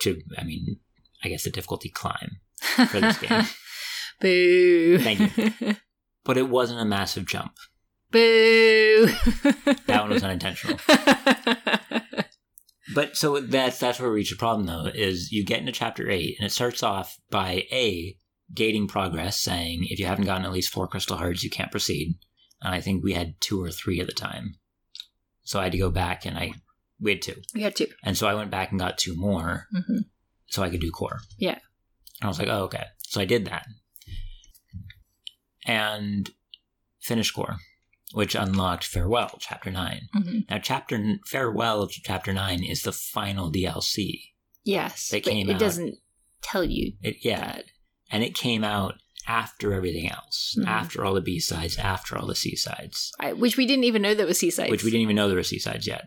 to 0.01 0.21
i 0.38 0.43
mean 0.45 0.79
i 1.24 1.28
guess 1.28 1.44
the 1.44 1.50
difficulty 1.50 1.88
climb 1.88 2.40
for 2.88 3.00
this 3.00 3.18
game. 3.18 3.44
Boo. 4.20 4.98
Thank 4.98 5.37
you. 5.37 5.76
but 6.24 6.37
it 6.37 6.48
wasn't 6.48 6.81
a 6.81 6.85
massive 6.85 7.26
jump 7.26 7.52
Boo. 8.11 9.07
that 9.87 10.00
one 10.00 10.11
was 10.11 10.24
unintentional 10.24 10.78
But 12.94 13.16
so 13.16 13.38
that's 13.40 13.78
that's 13.78 14.00
where 14.00 14.09
we 14.11 14.16
reach 14.16 14.31
the 14.31 14.37
problem 14.37 14.66
though, 14.66 14.87
is 14.87 15.31
you 15.31 15.44
get 15.44 15.61
into 15.61 15.72
chapter 15.72 16.11
eight 16.11 16.37
and 16.38 16.46
it 16.46 16.52
starts 16.52 16.83
off 16.83 17.18
by 17.31 17.64
A 17.70 18.16
gating 18.54 18.88
progress 18.88 19.38
saying 19.38 19.87
if 19.90 19.98
you 19.98 20.07
haven't 20.07 20.24
gotten 20.24 20.44
at 20.44 20.52
least 20.52 20.72
four 20.72 20.88
crystal 20.88 21.16
hearts, 21.16 21.44
you 21.44 21.50
can't 21.50 21.70
proceed. 21.70 22.18
And 22.62 22.74
I 22.74 22.81
think 22.81 23.04
we 23.04 23.12
had 23.12 23.40
two 23.40 23.62
or 23.62 23.70
three 23.70 24.00
at 24.00 24.07
the 24.07 24.12
time. 24.12 24.54
So 25.42 25.61
I 25.61 25.64
had 25.64 25.72
to 25.72 25.78
go 25.78 25.90
back 25.90 26.24
and 26.24 26.38
I 26.38 26.54
we 27.00 27.12
had 27.12 27.22
two. 27.22 27.42
we 27.54 27.62
had 27.62 27.76
two. 27.76 27.87
And 28.02 28.16
so 28.16 28.26
I 28.26 28.35
went 28.35 28.50
back 28.50 28.70
and 28.70 28.81
got 28.81 28.98
two 28.98 29.14
more 29.16 29.66
hmm 29.70 29.98
so 30.48 30.62
I 30.62 30.70
could 30.70 30.80
do 30.80 30.90
core. 30.90 31.20
Yeah. 31.38 31.58
And 32.20 32.24
I 32.24 32.26
was 32.28 32.38
like, 32.38 32.48
oh 32.48 32.64
okay. 32.64 32.84
So 33.02 33.20
I 33.20 33.24
did 33.24 33.46
that. 33.46 33.66
And 35.66 36.30
finished 37.00 37.34
core, 37.34 37.56
which 38.12 38.34
unlocked 38.34 38.84
Farewell, 38.84 39.37
chapter 39.40 39.70
nine. 39.70 40.08
hmm 40.12 40.40
Now, 40.48 40.58
chapter 40.58 41.16
farewell, 41.26 41.87
chapter 41.88 42.32
nine 42.32 42.62
is 42.64 42.82
the 42.82 42.92
final 42.92 43.50
DLC. 43.52 44.32
Yes. 44.64 45.08
They 45.08 45.20
came 45.20 45.48
it 45.48 45.54
out- 45.54 45.61
doesn't 45.61 45.96
tell 46.42 46.64
you 46.64 46.92
It 47.02 47.16
yeah, 47.22 47.52
that. 47.56 47.64
and 48.11 48.22
it 48.22 48.34
came 48.34 48.64
out 48.64 48.94
after 49.26 49.74
everything 49.74 50.08
else, 50.11 50.54
Mhm. 50.58 50.66
after 50.66 51.04
all 51.04 51.12
the 51.14 51.20
B 51.20 51.38
sides, 51.38 51.76
after 51.76 52.16
all 52.16 52.26
the 52.26 52.34
C 52.34 52.56
sides, 52.56 53.12
which 53.37 53.56
we 53.58 53.66
didn't 53.66 53.84
even 53.84 54.00
know 54.02 54.14
there 54.14 54.26
were 54.26 54.34
C 54.34 54.50
sides. 54.50 54.70
which 54.70 54.84
we 54.84 54.90
didn't 54.90 55.02
even 55.02 55.16
know 55.16 55.28
there 55.28 55.37
were 55.37 55.42
C 55.42 55.58
sides 55.58 55.87
yet. 55.87 56.04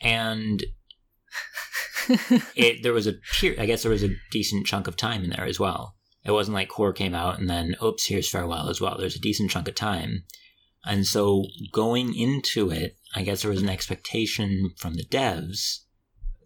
And 0.00 0.64
it 2.56 2.82
there 2.82 2.92
was 2.92 3.06
a 3.06 3.14
per- 3.40 3.56
I 3.58 3.66
guess 3.66 3.82
there 3.82 3.90
was 3.92 4.02
a 4.02 4.14
decent 4.30 4.66
chunk 4.66 4.86
of 4.86 4.96
time 4.96 5.24
in 5.24 5.30
there 5.30 5.44
as 5.44 5.60
well. 5.60 5.96
It 6.24 6.32
wasn't 6.32 6.54
like 6.54 6.68
core 6.68 6.92
came 6.92 7.14
out 7.14 7.38
and 7.38 7.48
then 7.48 7.76
oops, 7.82 8.06
here's 8.06 8.28
farewell 8.30 8.68
as 8.68 8.80
well. 8.80 8.96
There's 8.98 9.16
a 9.16 9.20
decent 9.20 9.50
chunk 9.50 9.68
of 9.68 9.74
time. 9.74 10.24
And 10.86 11.06
so 11.06 11.44
going 11.72 12.14
into 12.14 12.70
it, 12.70 12.96
I 13.14 13.22
guess 13.22 13.42
there 13.42 13.50
was 13.50 13.62
an 13.62 13.70
expectation 13.70 14.70
from 14.76 14.94
the 14.94 15.04
devs 15.04 15.80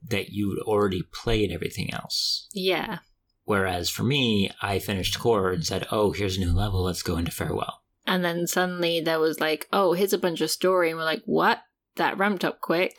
that 0.09 0.31
you'd 0.31 0.61
already 0.61 1.03
played 1.13 1.51
everything 1.51 1.93
else. 1.93 2.49
yeah. 2.53 2.99
Whereas 3.45 3.89
for 3.89 4.03
me, 4.03 4.51
I 4.61 4.79
finished 4.79 5.19
core 5.19 5.53
and 5.53 5.65
said, 5.65 5.87
"Oh, 5.91 6.13
here's 6.13 6.37
a 6.37 6.41
new 6.41 6.53
level. 6.53 6.83
Let's 6.83 7.03
go 7.03 7.17
into 7.17 7.31
farewell." 7.31 7.81
And 8.09 8.25
then 8.25 8.47
suddenly 8.47 9.01
there 9.01 9.21
was 9.21 9.39
like, 9.39 9.69
oh, 9.71 9.93
here's 9.93 10.15
a 10.15 10.19
bunch 10.19 10.41
of 10.41 10.51
story. 10.51 10.89
And 10.91 10.99
we're 10.99 11.05
like, 11.05 11.23
what? 11.27 11.61
That 11.97 12.17
ramped 12.17 12.43
up 12.45 12.61
quick. 12.61 12.99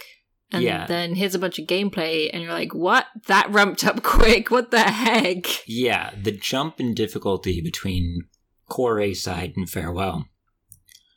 And 0.51 0.63
Yeah. 0.63 0.87
then 0.87 1.15
here's 1.15 1.35
a 1.35 1.39
bunch 1.39 1.59
of 1.59 1.67
gameplay. 1.67 2.29
And 2.33 2.41
you're 2.41 2.51
like, 2.53 2.73
what? 2.73 3.05
That 3.27 3.49
ramped 3.51 3.85
up 3.85 4.01
quick. 4.03 4.49
What 4.49 4.71
the 4.71 4.79
heck? 4.81 5.45
Yeah, 5.67 6.11
the 6.21 6.31
jump 6.31 6.79
in 6.79 6.93
difficulty 6.93 7.61
between 7.61 8.27
core 8.67 8.99
A 8.99 9.13
side 9.13 9.53
and 9.55 9.69
farewell 9.69 10.25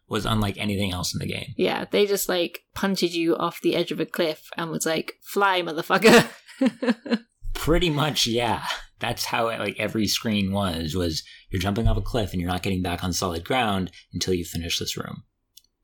was 0.08 0.26
unlike 0.26 0.58
anything 0.58 0.92
else 0.92 1.14
in 1.14 1.18
the 1.20 1.32
game. 1.32 1.54
Yeah, 1.56 1.86
they 1.90 2.04
just 2.06 2.28
like 2.28 2.60
punted 2.74 3.14
you 3.14 3.34
off 3.36 3.60
the 3.62 3.74
edge 3.74 3.90
of 3.92 4.00
a 4.00 4.04
cliff 4.06 4.48
and 4.58 4.70
was 4.70 4.84
like, 4.84 5.14
fly, 5.22 5.62
motherfucker. 5.62 6.28
Pretty 7.54 7.90
much, 7.90 8.26
yeah. 8.26 8.62
That's 8.98 9.24
how 9.26 9.46
like 9.46 9.78
every 9.78 10.06
screen 10.06 10.52
was. 10.52 10.94
Was 10.94 11.22
you're 11.50 11.60
jumping 11.60 11.88
off 11.88 11.96
a 11.96 12.02
cliff 12.02 12.32
and 12.32 12.40
you're 12.40 12.50
not 12.50 12.62
getting 12.62 12.82
back 12.82 13.02
on 13.02 13.12
solid 13.12 13.44
ground 13.44 13.90
until 14.12 14.34
you 14.34 14.44
finish 14.44 14.78
this 14.78 14.96
room. 14.96 15.24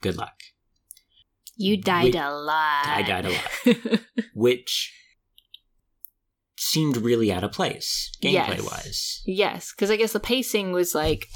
Good 0.03 0.17
luck. 0.17 0.35
You 1.59 1.77
died 1.77 2.05
Wait, 2.05 2.15
a 2.15 2.31
lot. 2.35 2.87
I 2.87 3.03
died 3.03 3.27
a 3.27 3.31
lot. 3.31 4.01
Which 4.35 4.95
seemed 6.57 6.97
really 6.97 7.31
out 7.33 7.45
of 7.45 7.53
place 7.53 8.11
Yes. 8.21 8.49
gameplay 8.49 8.65
wise. 8.67 9.23
yes, 9.27 9.73
because 9.75 9.91
I 9.91 9.97
guess 9.97 10.13
the 10.13 10.21
pacing 10.21 10.73
was 10.73 10.95
like 10.95 11.27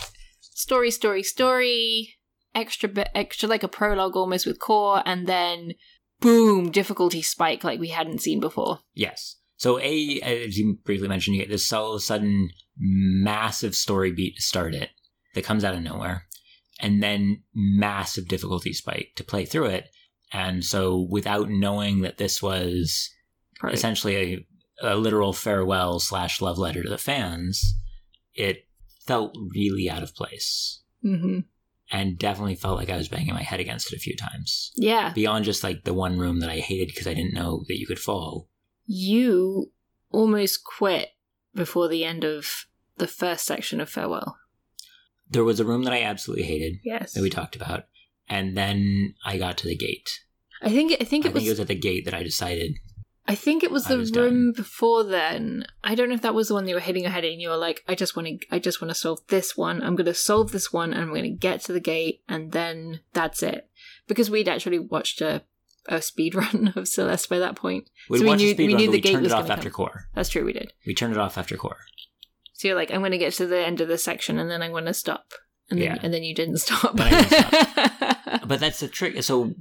story, 0.40 0.90
story, 0.90 1.22
story, 1.22 2.16
extra 2.54 2.88
bit, 2.88 3.08
extra 3.14 3.48
like 3.48 3.62
a 3.62 3.68
prologue 3.68 4.16
almost 4.16 4.46
with 4.46 4.58
core, 4.58 5.02
and 5.06 5.26
then 5.26 5.72
boom, 6.20 6.70
difficulty 6.70 7.22
spike 7.22 7.62
like 7.64 7.78
we 7.80 7.88
hadn't 7.88 8.20
seen 8.22 8.40
before. 8.40 8.80
Yes. 8.94 9.36
So 9.56 9.78
a 9.78 10.20
as 10.22 10.56
you 10.58 10.78
briefly 10.84 11.08
mentioned, 11.08 11.36
you 11.36 11.42
get 11.42 11.50
this 11.50 11.72
all 11.72 11.90
of 11.92 11.96
a 11.96 12.00
sudden 12.00 12.50
massive 12.78 13.74
story 13.76 14.10
beat 14.12 14.36
to 14.36 14.42
start 14.42 14.74
it 14.74 14.90
that 15.34 15.44
comes 15.44 15.62
out 15.64 15.74
of 15.74 15.82
nowhere, 15.82 16.26
and 16.80 17.00
then 17.02 17.42
massive 17.54 18.26
difficulty 18.28 18.72
spike 18.72 19.12
to 19.16 19.24
play 19.24 19.44
through 19.44 19.66
it. 19.66 19.88
And 20.32 20.64
so, 20.64 20.98
without 21.10 21.50
knowing 21.50 22.00
that 22.02 22.18
this 22.18 22.42
was 22.42 23.10
Right. 23.62 23.74
essentially 23.74 24.46
a, 24.82 24.94
a 24.94 24.96
literal 24.96 25.32
farewell 25.32 26.00
slash 26.00 26.40
love 26.40 26.58
letter 26.58 26.82
to 26.82 26.88
the 26.88 26.98
fans, 26.98 27.74
it 28.34 28.66
felt 29.06 29.36
really 29.54 29.88
out 29.90 30.02
of 30.02 30.14
place, 30.14 30.80
hmm 31.02 31.40
and 31.90 32.18
definitely 32.18 32.54
felt 32.54 32.78
like 32.78 32.88
I 32.88 32.96
was 32.96 33.08
banging 33.08 33.34
my 33.34 33.42
head 33.42 33.60
against 33.60 33.92
it 33.92 33.96
a 33.96 34.00
few 34.00 34.16
times. 34.16 34.72
Yeah, 34.76 35.12
Beyond 35.12 35.44
just 35.44 35.62
like 35.62 35.84
the 35.84 35.92
one 35.92 36.18
room 36.18 36.40
that 36.40 36.48
I 36.48 36.56
hated 36.60 36.88
because 36.88 37.06
I 37.06 37.12
didn't 37.14 37.34
know 37.34 37.64
that 37.68 37.78
you 37.78 37.86
could 37.86 37.98
fall. 37.98 38.48
you 38.86 39.70
almost 40.10 40.64
quit 40.64 41.10
before 41.54 41.88
the 41.88 42.04
end 42.04 42.24
of 42.24 42.66
the 42.96 43.06
first 43.06 43.44
section 43.44 43.80
of 43.80 43.88
farewell. 43.90 44.36
There 45.28 45.44
was 45.44 45.60
a 45.60 45.64
room 45.64 45.84
that 45.84 45.92
I 45.92 46.02
absolutely 46.02 46.44
hated. 46.46 46.78
Yes, 46.84 47.12
that 47.12 47.22
we 47.22 47.30
talked 47.30 47.56
about, 47.56 47.84
and 48.28 48.56
then 48.56 49.14
I 49.24 49.38
got 49.38 49.56
to 49.58 49.68
the 49.68 49.76
gate. 49.76 50.20
I 50.60 50.68
think 50.70 50.92
I 51.00 51.04
think 51.04 51.26
I 51.26 51.28
it 51.28 51.32
think 51.32 51.34
was, 51.34 51.46
it 51.46 51.50
was 51.50 51.60
at 51.60 51.68
the 51.68 51.74
gate 51.74 52.04
that 52.04 52.14
I 52.14 52.22
decided. 52.22 52.78
I 53.26 53.34
think 53.36 53.62
it 53.62 53.70
was 53.70 53.86
I 53.86 53.90
the 53.90 53.98
was 53.98 54.10
room 54.12 54.52
before 54.52 55.04
then. 55.04 55.64
I 55.84 55.94
don't 55.94 56.08
know 56.08 56.14
if 56.16 56.22
that 56.22 56.34
was 56.34 56.48
the 56.48 56.54
one 56.54 56.64
that 56.64 56.70
you 56.70 56.74
were 56.74 56.80
hitting 56.80 57.02
your 57.04 57.12
head 57.12 57.24
and 57.24 57.40
you 57.40 57.50
were 57.50 57.56
like, 57.56 57.84
I 57.86 57.94
just 57.94 58.16
want 58.16 58.26
to 58.28 58.38
I 58.50 58.58
just 58.58 58.80
want 58.82 58.90
to 58.90 58.94
solve 58.96 59.20
this 59.28 59.56
one. 59.56 59.80
I'm 59.82 59.94
going 59.94 60.06
to 60.06 60.14
solve 60.14 60.50
this 60.52 60.72
one 60.72 60.92
and 60.92 61.02
I'm 61.02 61.08
going 61.10 61.22
to 61.22 61.30
get 61.30 61.60
to 61.62 61.72
the 61.72 61.80
gate 61.80 62.22
and 62.28 62.50
then 62.52 63.00
that's 63.12 63.42
it. 63.42 63.68
because 64.08 64.28
we'd 64.30 64.48
actually 64.48 64.80
watched 64.80 65.20
a, 65.20 65.42
a 65.86 66.02
speed 66.02 66.34
run 66.42 66.72
of 66.76 66.88
Celeste 66.88 67.28
by 67.28 67.38
that 67.38 67.54
point. 67.56 67.88
We 68.08 68.18
So 68.18 68.24
we 68.24 68.34
knew- 68.34 68.54
we 68.56 68.68
run, 68.68 68.76
knew 68.76 68.86
the 68.86 68.92
we 68.92 69.00
gate 69.00 69.12
turned 69.12 69.22
was 69.24 69.32
it 69.32 69.36
off 69.38 69.50
after 69.50 69.70
come. 69.70 69.72
core. 69.72 70.08
That's 70.14 70.28
true, 70.28 70.44
we 70.44 70.52
did. 70.52 70.72
We 70.86 70.94
turned 70.94 71.12
it 71.12 71.18
off 71.18 71.38
after 71.38 71.56
core. 71.56 71.78
So 72.54 72.68
you're 72.68 72.76
like, 72.76 72.92
I'm 72.92 73.00
going 73.00 73.10
to 73.12 73.18
get 73.18 73.32
to 73.34 73.46
the 73.46 73.58
end 73.64 73.80
of 73.80 73.88
the 73.88 73.98
section 73.98 74.38
and 74.38 74.50
then 74.50 74.62
I'm 74.62 74.70
going 74.72 74.84
to 74.86 74.94
stop. 74.94 75.32
And 75.72 75.80
then, 75.80 75.86
Yeah. 75.96 75.98
and 76.02 76.12
then 76.14 76.22
you 76.22 76.34
didn't 76.34 76.56
stop. 76.66 76.96
Then 76.96 77.08
I 77.12 78.40
But 78.46 78.60
that's 78.60 78.80
the 78.80 78.88
trick. 78.88 79.22
So 79.22 79.54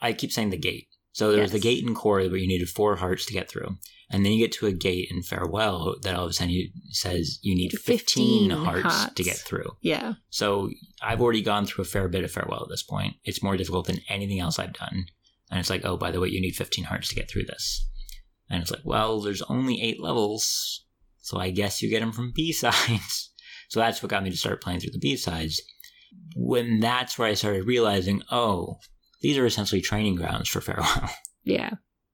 I 0.00 0.12
keep 0.12 0.32
saying 0.32 0.50
the 0.50 0.56
gate. 0.58 0.88
So 1.12 1.32
there's 1.32 1.52
the 1.52 1.58
gate 1.60 1.84
in 1.84 1.94
core 1.94 2.18
where 2.20 2.36
you 2.36 2.46
needed 2.46 2.68
four 2.68 2.96
hearts 2.96 3.26
to 3.26 3.32
get 3.32 3.48
through. 3.50 3.76
And 4.12 4.24
then 4.24 4.32
you 4.32 4.38
get 4.44 4.52
to 4.58 4.66
a 4.66 4.72
gate 4.72 5.08
in 5.10 5.22
farewell 5.22 5.96
that 6.02 6.14
all 6.16 6.24
of 6.24 6.30
a 6.30 6.32
sudden 6.32 6.50
you, 6.52 6.70
says 6.90 7.38
you 7.42 7.54
need 7.54 7.72
15, 7.72 8.48
15 8.48 8.50
hearts, 8.50 8.82
hearts. 8.82 9.14
to 9.14 9.22
get 9.22 9.36
through. 9.36 9.70
yeah. 9.82 10.14
So 10.30 10.70
I've 11.02 11.20
already 11.20 11.42
gone 11.42 11.66
through 11.66 11.82
a 11.82 11.86
fair 11.86 12.08
bit 12.08 12.24
of 12.24 12.30
farewell 12.32 12.62
at 12.62 12.68
this 12.68 12.82
point. 12.82 13.16
It's 13.24 13.42
more 13.42 13.56
difficult 13.56 13.86
than 13.86 14.00
anything 14.08 14.40
else 14.40 14.58
I've 14.58 14.72
done. 14.72 15.04
And 15.50 15.58
it's 15.60 15.70
like, 15.70 15.84
oh, 15.84 15.96
by 15.96 16.10
the 16.12 16.20
way, 16.20 16.28
you 16.28 16.40
need 16.40 16.56
15 16.56 16.84
hearts 16.84 17.08
to 17.08 17.14
get 17.14 17.28
through 17.30 17.44
this. 17.46 17.86
And 18.48 18.62
it's 18.62 18.70
like, 18.70 18.82
well, 18.84 19.20
there's 19.20 19.42
only 19.42 19.80
eight 19.82 20.00
levels. 20.00 20.84
So 21.22 21.38
I 21.38 21.50
guess 21.50 21.82
you 21.82 21.90
get 21.90 22.00
them 22.00 22.12
from 22.12 22.32
B 22.34 22.52
sides. 22.64 23.29
So 23.70 23.80
that's 23.80 24.02
what 24.02 24.10
got 24.10 24.22
me 24.22 24.30
to 24.30 24.36
start 24.36 24.60
playing 24.62 24.80
through 24.80 24.90
the 24.92 24.98
B 24.98 25.16
sides. 25.16 25.62
When 26.36 26.80
that's 26.80 27.18
where 27.18 27.28
I 27.28 27.34
started 27.34 27.66
realizing, 27.66 28.22
oh, 28.30 28.76
these 29.22 29.38
are 29.38 29.46
essentially 29.46 29.80
training 29.80 30.16
grounds 30.16 30.48
for 30.48 30.60
farewell. 30.60 31.10
Yeah. 31.42 31.70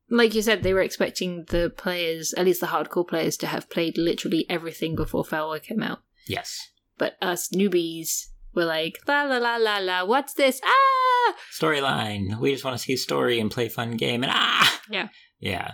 Like 0.09 0.35
you 0.37 0.43
said, 0.43 0.63
they 0.63 0.73
were 0.73 0.83
expecting 0.83 1.47
the 1.49 1.73
players, 1.77 2.33
at 2.35 2.45
least 2.45 2.61
the 2.61 2.69
hardcore 2.69 3.07
players, 3.09 3.37
to 3.39 3.49
have 3.49 3.69
played 3.69 3.99
literally 3.99 4.47
everything 4.49 4.95
before 4.95 5.25
Farewell 5.25 5.59
came 5.59 5.83
out. 5.83 5.99
yes. 6.29 6.57
But 6.97 7.17
us 7.21 7.49
newbies 7.49 8.27
were 8.55 8.65
like, 8.65 8.99
la 9.09 9.25
la 9.25 9.39
la 9.39 9.57
la 9.57 9.79
la, 9.79 10.05
what's 10.05 10.35
this? 10.35 10.61
Ah! 10.65 11.35
Storyline. 11.53 12.39
We 12.39 12.53
just 12.53 12.65
want 12.65 12.79
to 12.79 12.83
see 12.83 12.93
a 12.93 12.97
story 12.97 13.41
and 13.41 13.51
play 13.51 13.69
fun 13.69 13.97
game. 13.97 14.23
And 14.23 14.33
ah! 14.33 14.81
Yeah. 14.89 15.09
Yeah. 15.41 15.73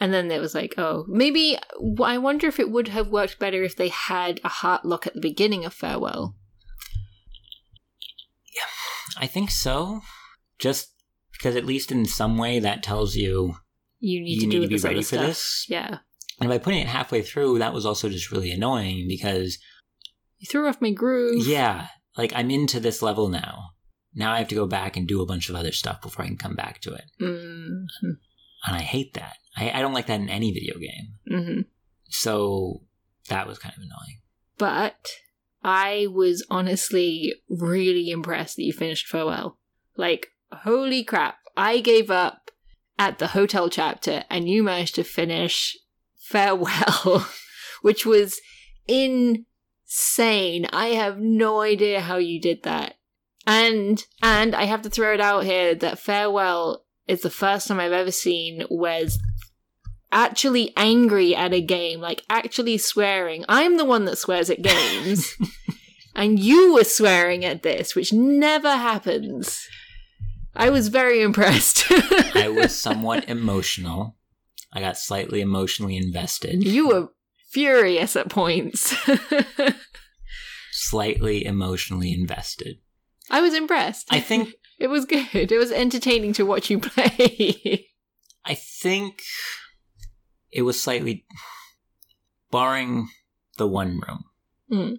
And 0.00 0.12
then 0.12 0.30
it 0.30 0.40
was 0.40 0.54
like, 0.54 0.74
oh, 0.76 1.04
maybe 1.08 1.56
I 2.02 2.18
wonder 2.18 2.46
if 2.48 2.58
it 2.58 2.70
would 2.70 2.88
have 2.88 3.08
worked 3.08 3.38
better 3.38 3.62
if 3.62 3.76
they 3.76 3.88
had 3.88 4.40
a 4.42 4.48
heart 4.48 4.84
lock 4.84 5.06
at 5.06 5.14
the 5.14 5.20
beginning 5.20 5.64
of 5.64 5.72
Farewell. 5.72 6.34
Yeah, 8.54 9.22
I 9.22 9.26
think 9.26 9.50
so. 9.50 10.00
Just 10.58 10.92
because 11.32 11.56
at 11.56 11.64
least 11.66 11.92
in 11.92 12.06
some 12.06 12.38
way 12.38 12.58
that 12.60 12.82
tells 12.82 13.16
you 13.16 13.56
You 14.00 14.20
need 14.20 14.34
you 14.34 14.40
to 14.40 14.46
need 14.46 14.52
do 14.52 14.60
to 14.62 14.68
be 14.68 14.76
ready 14.78 15.00
for 15.00 15.16
stuff. 15.16 15.26
this. 15.26 15.66
Yeah. 15.68 15.98
And 16.40 16.48
by 16.48 16.58
putting 16.58 16.80
it 16.80 16.88
halfway 16.88 17.22
through, 17.22 17.58
that 17.60 17.72
was 17.74 17.86
also 17.86 18.08
just 18.08 18.30
really 18.32 18.50
annoying 18.50 19.06
because 19.08 19.58
You 20.38 20.46
threw 20.50 20.68
off 20.68 20.80
my 20.80 20.90
groove. 20.90 21.46
yeah, 21.46 21.88
like 22.16 22.32
I'm 22.34 22.50
into 22.50 22.80
this 22.80 23.00
level 23.02 23.28
now. 23.28 23.70
Now 24.14 24.32
I 24.32 24.38
have 24.38 24.48
to 24.48 24.54
go 24.54 24.66
back 24.66 24.96
and 24.96 25.06
do 25.08 25.22
a 25.22 25.26
bunch 25.26 25.48
of 25.48 25.54
other 25.56 25.72
stuff 25.72 26.00
before 26.02 26.24
I 26.24 26.28
can 26.28 26.36
come 26.36 26.54
back 26.56 26.80
to 26.82 26.94
it. 26.94 27.04
hmm 27.18 27.84
And 28.02 28.76
I 28.76 28.80
hate 28.80 29.14
that. 29.14 29.36
I, 29.56 29.70
I 29.70 29.80
don't 29.80 29.94
like 29.94 30.06
that 30.06 30.20
in 30.20 30.28
any 30.28 30.52
video 30.52 30.78
game. 30.78 31.14
hmm 31.28 31.60
So 32.08 32.82
that 33.28 33.46
was 33.46 33.58
kind 33.58 33.74
of 33.76 33.82
annoying. 33.82 34.20
But 34.58 35.08
I 35.62 36.08
was 36.10 36.44
honestly 36.50 37.34
really 37.48 38.10
impressed 38.10 38.56
that 38.56 38.64
you 38.64 38.72
finished 38.72 39.06
Farewell. 39.08 39.58
Like, 39.96 40.28
holy 40.52 41.04
crap. 41.04 41.38
I 41.56 41.80
gave 41.80 42.10
up 42.10 42.50
at 42.98 43.18
the 43.18 43.28
hotel 43.28 43.68
chapter 43.68 44.24
and 44.30 44.48
you 44.48 44.62
managed 44.62 44.94
to 44.96 45.04
finish 45.04 45.76
Farewell, 46.18 47.26
which 47.82 48.04
was 48.04 48.40
insane. 48.86 50.66
I 50.72 50.88
have 50.88 51.18
no 51.18 51.60
idea 51.60 52.00
how 52.00 52.16
you 52.16 52.40
did 52.40 52.62
that. 52.64 52.94
And 53.46 54.04
and 54.22 54.54
I 54.54 54.64
have 54.64 54.82
to 54.82 54.90
throw 54.90 55.12
it 55.12 55.20
out 55.20 55.44
here 55.44 55.74
that 55.74 55.98
Farewell 55.98 56.84
is 57.06 57.20
the 57.20 57.30
first 57.30 57.68
time 57.68 57.78
I've 57.78 57.92
ever 57.92 58.10
seen 58.10 58.64
Wes 58.70 59.18
actually 60.14 60.72
angry 60.76 61.34
at 61.34 61.52
a 61.52 61.60
game, 61.60 62.00
like 62.00 62.22
actually 62.30 62.78
swearing. 62.78 63.44
I'm 63.48 63.76
the 63.76 63.84
one 63.84 64.06
that 64.06 64.16
swears 64.16 64.48
at 64.48 64.62
games. 64.62 65.34
and 66.14 66.38
you 66.38 66.72
were 66.72 66.84
swearing 66.84 67.44
at 67.44 67.62
this, 67.62 67.94
which 67.94 68.12
never 68.12 68.70
happens. 68.70 69.68
I 70.54 70.70
was 70.70 70.88
very 70.88 71.20
impressed. 71.20 71.84
I 71.90 72.48
was 72.48 72.74
somewhat 72.78 73.28
emotional. 73.28 74.16
I 74.72 74.80
got 74.80 74.96
slightly 74.96 75.40
emotionally 75.40 75.96
invested. 75.96 76.64
you 76.64 76.88
were 76.88 77.08
furious 77.50 78.16
at 78.16 78.28
points. 78.28 78.94
Slightly 80.72 81.44
emotionally 81.44 82.12
invested. 82.12 82.78
I 83.30 83.40
was 83.40 83.54
impressed. 83.54 84.08
I 84.10 84.18
think 84.18 84.54
it 84.80 84.88
was 84.88 85.04
good. 85.04 85.28
It 85.32 85.56
was 85.56 85.70
entertaining 85.70 86.32
to 86.34 86.44
watch 86.44 86.68
you 86.68 86.80
play. 86.80 87.86
I 88.44 88.54
think 88.54 89.22
it 90.54 90.62
was 90.62 90.80
slightly 90.80 91.26
barring 92.50 93.08
the 93.58 93.66
one 93.66 94.00
room. 94.00 94.24
Hmm. 94.70 94.94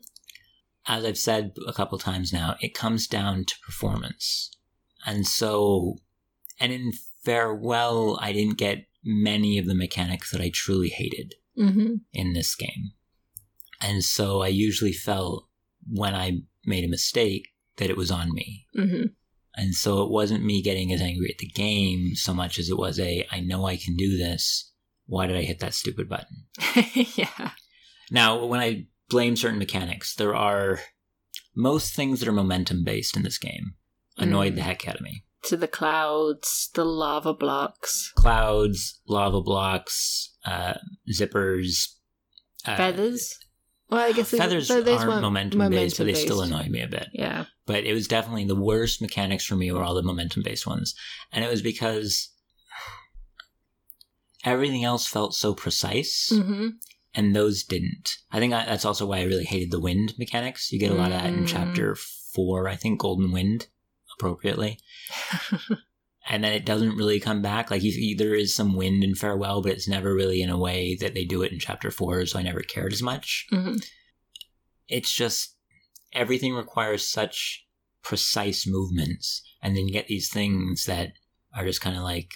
As 0.85 1.03
I've 1.05 1.17
said 1.17 1.53
a 1.65 1.73
couple 1.73 1.97
times 1.97 2.31
now, 2.31 2.57
it 2.59 2.75
comes 2.75 3.07
down 3.07 3.45
to 3.45 3.55
performance. 3.65 4.51
And 5.05 5.25
so, 5.25 5.95
and 6.59 6.71
in 6.71 6.91
Farewell, 7.23 8.19
I 8.21 8.33
didn't 8.33 8.57
get 8.57 8.85
many 9.03 9.57
of 9.57 9.65
the 9.65 9.73
mechanics 9.73 10.31
that 10.31 10.41
I 10.41 10.51
truly 10.53 10.89
hated 10.89 11.35
hmm 11.55 11.95
in 12.11 12.33
this 12.33 12.53
game. 12.53 12.91
And 13.81 14.03
so 14.03 14.41
I 14.41 14.47
usually 14.47 14.93
felt 14.93 15.47
when 15.89 16.13
I 16.13 16.41
made 16.65 16.83
a 16.83 16.89
mistake 16.89 17.47
that 17.77 17.89
it 17.89 17.97
was 17.97 18.11
on 18.11 18.33
me. 18.33 18.65
hmm 18.75 19.03
And 19.55 19.73
so 19.73 20.03
it 20.03 20.11
wasn't 20.11 20.43
me 20.43 20.61
getting 20.61 20.91
as 20.91 21.01
angry 21.01 21.29
at 21.29 21.37
the 21.37 21.47
game 21.47 22.15
so 22.15 22.33
much 22.33 22.59
as 22.59 22.69
it 22.69 22.77
was 22.77 22.99
a, 22.99 23.25
I 23.31 23.39
know 23.39 23.65
I 23.65 23.77
can 23.77 23.95
do 23.95 24.17
this. 24.17 24.71
Why 25.07 25.27
did 25.27 25.37
I 25.37 25.43
hit 25.43 25.59
that 25.59 25.73
stupid 25.73 26.09
button? 26.09 26.45
yeah. 27.15 27.51
Now, 28.11 28.45
when 28.45 28.59
I 28.59 28.87
blame 29.09 29.35
certain 29.35 29.59
mechanics, 29.59 30.15
there 30.15 30.35
are 30.35 30.79
most 31.55 31.93
things 31.93 32.19
that 32.19 32.27
are 32.29 32.33
momentum 32.33 32.83
based 32.83 33.15
in 33.15 33.23
this 33.23 33.37
game 33.37 33.75
annoyed 34.17 34.53
Mm. 34.53 34.55
the 34.57 34.61
heck 34.63 34.87
out 34.87 34.95
of 34.95 35.01
me. 35.01 35.23
To 35.43 35.57
the 35.57 35.67
clouds, 35.67 36.69
the 36.73 36.83
lava 36.85 37.33
blocks, 37.33 38.11
Clouds, 38.15 38.99
lava 39.07 39.41
blocks, 39.41 40.35
uh, 40.43 40.73
zippers, 41.13 41.89
uh, 42.65 42.75
feathers. 42.75 43.37
Well, 43.89 43.99
I 43.99 44.11
guess 44.13 44.31
feathers 44.31 44.67
those 44.67 44.87
aren't 44.87 45.07
weren't 45.07 45.21
momentum 45.21 45.69
based, 45.69 45.97
but 45.99 46.07
they 46.07 46.15
still 46.15 46.41
annoy 46.41 46.67
me 46.69 46.81
a 46.81 46.87
bit. 46.87 47.07
Yeah. 47.13 47.45
but 47.67 47.83
it 47.83 47.93
was 47.93 48.07
definitely 48.07 48.45
the 48.45 48.55
worst 48.55 49.01
mechanics 49.01 49.45
for 49.45 49.55
me 49.55 49.71
were 49.71 49.83
all 49.83 49.93
the 49.93 50.01
momentum 50.01 50.41
based 50.41 50.65
ones. 50.65 50.95
And 51.31 51.45
it 51.45 51.51
was 51.51 51.61
because 51.61 52.29
everything 54.45 54.83
else 54.83 55.07
felt 55.07 55.33
so 55.35 55.53
precise 55.53 56.31
hmm 56.31 56.69
and 57.17 57.33
those 57.33 57.63
didn't. 57.63 58.17
I 58.29 58.39
think 58.39 58.53
I, 58.53 58.65
that's 58.65 58.83
also 58.83 59.05
why 59.05 59.19
I 59.19 59.23
really 59.23 59.45
hated 59.45 59.71
the 59.71 59.79
wind 59.79 60.13
mechanics. 60.19 60.71
You 60.73 60.79
get 60.79 60.91
a 60.91 60.95
lot 60.95 61.13
of 61.13 61.17
that 61.21 61.31
in 61.33 61.43
Mm. 61.43 61.47
chapter 61.47 61.95
four, 61.95 62.67
I 62.67 62.75
think, 62.75 62.99
Golden 62.99 63.31
Wind, 63.31 63.67
appropriately. 64.17 64.79
And 66.27 66.43
then 66.43 66.53
it 66.53 66.65
doesn't 66.65 66.97
really 66.97 67.19
come 67.19 67.43
back. 67.43 67.69
Like 67.69 67.83
you, 67.83 68.17
there 68.17 68.33
is 68.33 68.53
some 68.55 68.75
wind 68.75 69.03
in 69.03 69.13
Farewell, 69.13 69.61
but 69.61 69.71
it's 69.73 69.87
never 69.87 70.11
really 70.13 70.41
in 70.41 70.49
a 70.49 70.57
way 70.57 70.95
that 70.99 71.13
they 71.13 71.23
do 71.23 71.43
it 71.43 71.51
in 71.51 71.59
chapter 71.59 71.91
four, 71.91 72.25
so 72.25 72.39
I 72.39 72.41
never 72.41 72.61
cared 72.61 72.91
as 72.93 73.01
much. 73.03 73.47
hmm 73.51 73.75
it's 74.87 75.11
just 75.13 75.55
everything 76.13 76.53
requires 76.53 77.07
such 77.07 77.65
precise 78.03 78.67
movements 78.67 79.41
and 79.61 79.75
then 79.75 79.87
you 79.87 79.93
get 79.93 80.07
these 80.07 80.29
things 80.29 80.85
that 80.85 81.13
are 81.55 81.65
just 81.65 81.81
kind 81.81 81.97
of 81.97 82.03
like 82.03 82.31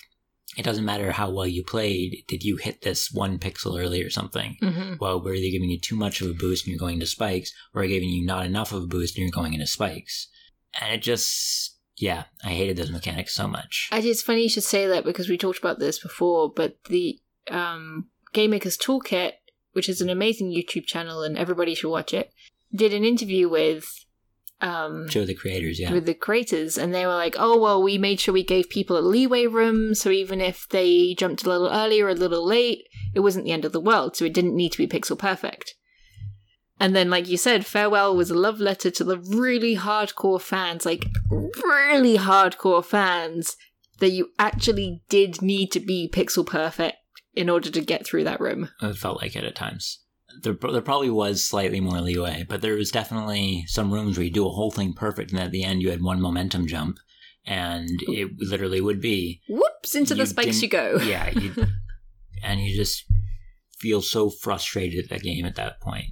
it 0.60 0.65
doesn't 0.65 0.84
matter 0.84 1.13
how 1.13 1.30
well 1.30 1.48
you 1.48 1.63
played 1.63 2.26
did 2.28 2.43
you 2.43 2.58
hit 2.58 2.82
this 2.82 3.12
one 3.13 3.39
pixel 3.39 3.82
early 3.82 4.04
or 4.04 4.10
something? 4.10 4.58
Hmm 4.62 4.93
well 5.00 5.24
we're 5.24 5.36
either 5.36 5.52
giving 5.52 5.69
you 5.69 5.80
too 5.80 5.95
much 5.95 6.19
of 6.19 6.30
a 6.30 6.34
boost 6.34 6.65
and 6.65 6.72
you're 6.72 6.80
going 6.80 7.00
to 7.00 7.06
spikes 7.06 7.54
or 7.74 7.86
giving 7.88 8.10
you 8.10 8.26
not 8.26 8.45
enough 8.45 8.74
of 8.74 8.84
a 8.84 8.88
boost 8.88 9.15
and 9.15 9.24
you're 9.24 9.32
going 9.32 9.54
into 9.54 9.65
spikes? 9.65 10.28
And 10.80 10.93
it 10.93 11.02
just 11.02 11.78
yeah 11.95 12.26
i 12.43 12.50
hated 12.50 12.76
those 12.78 12.91
mechanics 12.91 13.34
so 13.34 13.48
much. 13.48 13.88
And 13.91 14.04
It's 14.06 14.22
funny 14.22 14.43
you 14.43 14.50
should 14.50 14.63
say 14.63 14.86
that 14.88 15.06
because 15.06 15.30
we 15.30 15.38
talked 15.38 15.60
about 15.60 15.80
this 15.80 15.98
before, 16.00 16.52
but 16.54 16.78
the 16.89 17.19
um, 17.50 18.10
Game 18.34 18.52
Maker's 18.52 18.78
Toolkit, 18.78 19.34
which 19.72 19.88
is 19.88 20.02
an 20.02 20.10
amazing 20.10 20.52
YouTube 20.52 20.86
channel 20.86 21.24
and 21.24 21.38
everybody 21.38 21.74
should 21.74 21.89
watch 21.89 22.13
it, 22.13 22.34
did 22.76 22.93
an 22.93 23.06
interview 23.06 23.48
with 23.50 24.06
um, 24.62 25.08
show 25.10 25.26
the 25.26 25.34
creators 25.34 25.80
yeah 25.80 25.91
with 25.91 26.06
the 26.06 26.13
creators, 26.13 26.78
and 26.78 26.93
they 26.93 27.06
were 27.06 27.15
like, 27.15 27.36
"Oh 27.38 27.58
well, 27.58 27.82
we 27.82 27.98
made 27.98 28.19
sure 28.19 28.34
we 28.34 28.43
gave 28.43 28.69
people 28.69 28.98
a 28.98 29.00
leeway 29.00 29.45
room, 29.45 29.95
so 29.95 30.10
even 30.10 30.41
if 30.41 30.67
they 30.69 31.13
jumped 31.15 31.43
a 31.43 31.50
little 31.50 31.69
early 31.69 32.02
or 32.02 32.10
a 32.10 32.15
little 32.15 32.45
late, 32.45 32.88
it 33.13 33.22
wasn't 33.22 33.45
the 33.45 33.52
end 33.52 33.65
of 33.65 33.72
the 33.72 33.82
world. 33.82 34.15
So 34.15 34.26
it 34.26 34.34
didn't 34.34 34.56
need 34.56 34.72
to 34.74 34.78
be 34.78 34.88
pixel 34.88 35.17
perfect." 35.17 35.76
And 36.80 36.95
then, 36.95 37.10
like 37.10 37.28
you 37.28 37.36
said, 37.36 37.65
Farewell 37.65 38.15
was 38.15 38.32
a 38.32 38.36
love 38.36 38.60
letter 38.60 38.89
to 38.89 39.04
the 39.04 39.17
really 39.17 39.76
hardcore 39.76 40.41
fans, 40.41 40.86
like 40.86 41.08
really 41.30 42.17
hardcore 42.17 42.86
fans, 42.86 43.58
that 44.00 44.12
you 44.12 44.30
actually 44.39 45.04
did 45.10 45.41
need 45.41 45.72
to 45.74 45.80
be 45.80 46.10
pixel 46.12 46.45
perfect 46.45 46.98
in 47.34 47.50
order 47.50 47.69
to 47.69 47.82
get 47.82 48.06
through 48.06 48.24
that 48.24 48.39
room. 48.39 48.69
It 48.82 48.98
felt 48.98 49.22
like 49.22 49.36
it 49.36 49.43
at 49.43 49.56
times. 49.56 50.00
There, 50.42 50.54
there 50.54 50.82
probably 50.82 51.10
was 51.10 51.44
slightly 51.44 51.80
more 51.80 52.02
leeway, 52.02 52.46
but 52.48 52.62
there 52.62 52.76
was 52.76 52.92
definitely 52.92 53.65
some 53.68 53.92
rooms 53.92 54.18
where 54.18 54.26
you 54.26 54.32
do 54.32 54.46
a 54.48 54.52
whole 54.52 54.72
thing 54.72 54.94
perfect, 54.94 55.32
and 55.32 55.39
at 55.39 55.52
the 55.52 55.63
end 55.63 55.82
you 55.82 55.89
had 55.89 56.02
one 56.02 56.22
momentum 56.22 56.68
jump, 56.68 56.98
and 57.46 57.89
it 58.08 58.32
literally 58.39 58.80
would 58.82 59.02
be 59.02 59.42
Whoops! 59.50 59.96
Into 59.96 60.15
the 60.15 60.26
spikes 60.26 60.62
you 60.62 60.70
go. 60.70 60.98
yeah, 61.04 61.30
you, 61.38 61.54
and 62.44 62.60
you 62.62 62.76
just 62.76 63.06
feel 63.80 64.02
so 64.02 64.30
frustrated 64.30 65.06
at 65.06 65.10
the 65.10 65.20
game 65.20 65.46
at 65.46 65.56
that 65.56 65.80
point, 65.82 66.08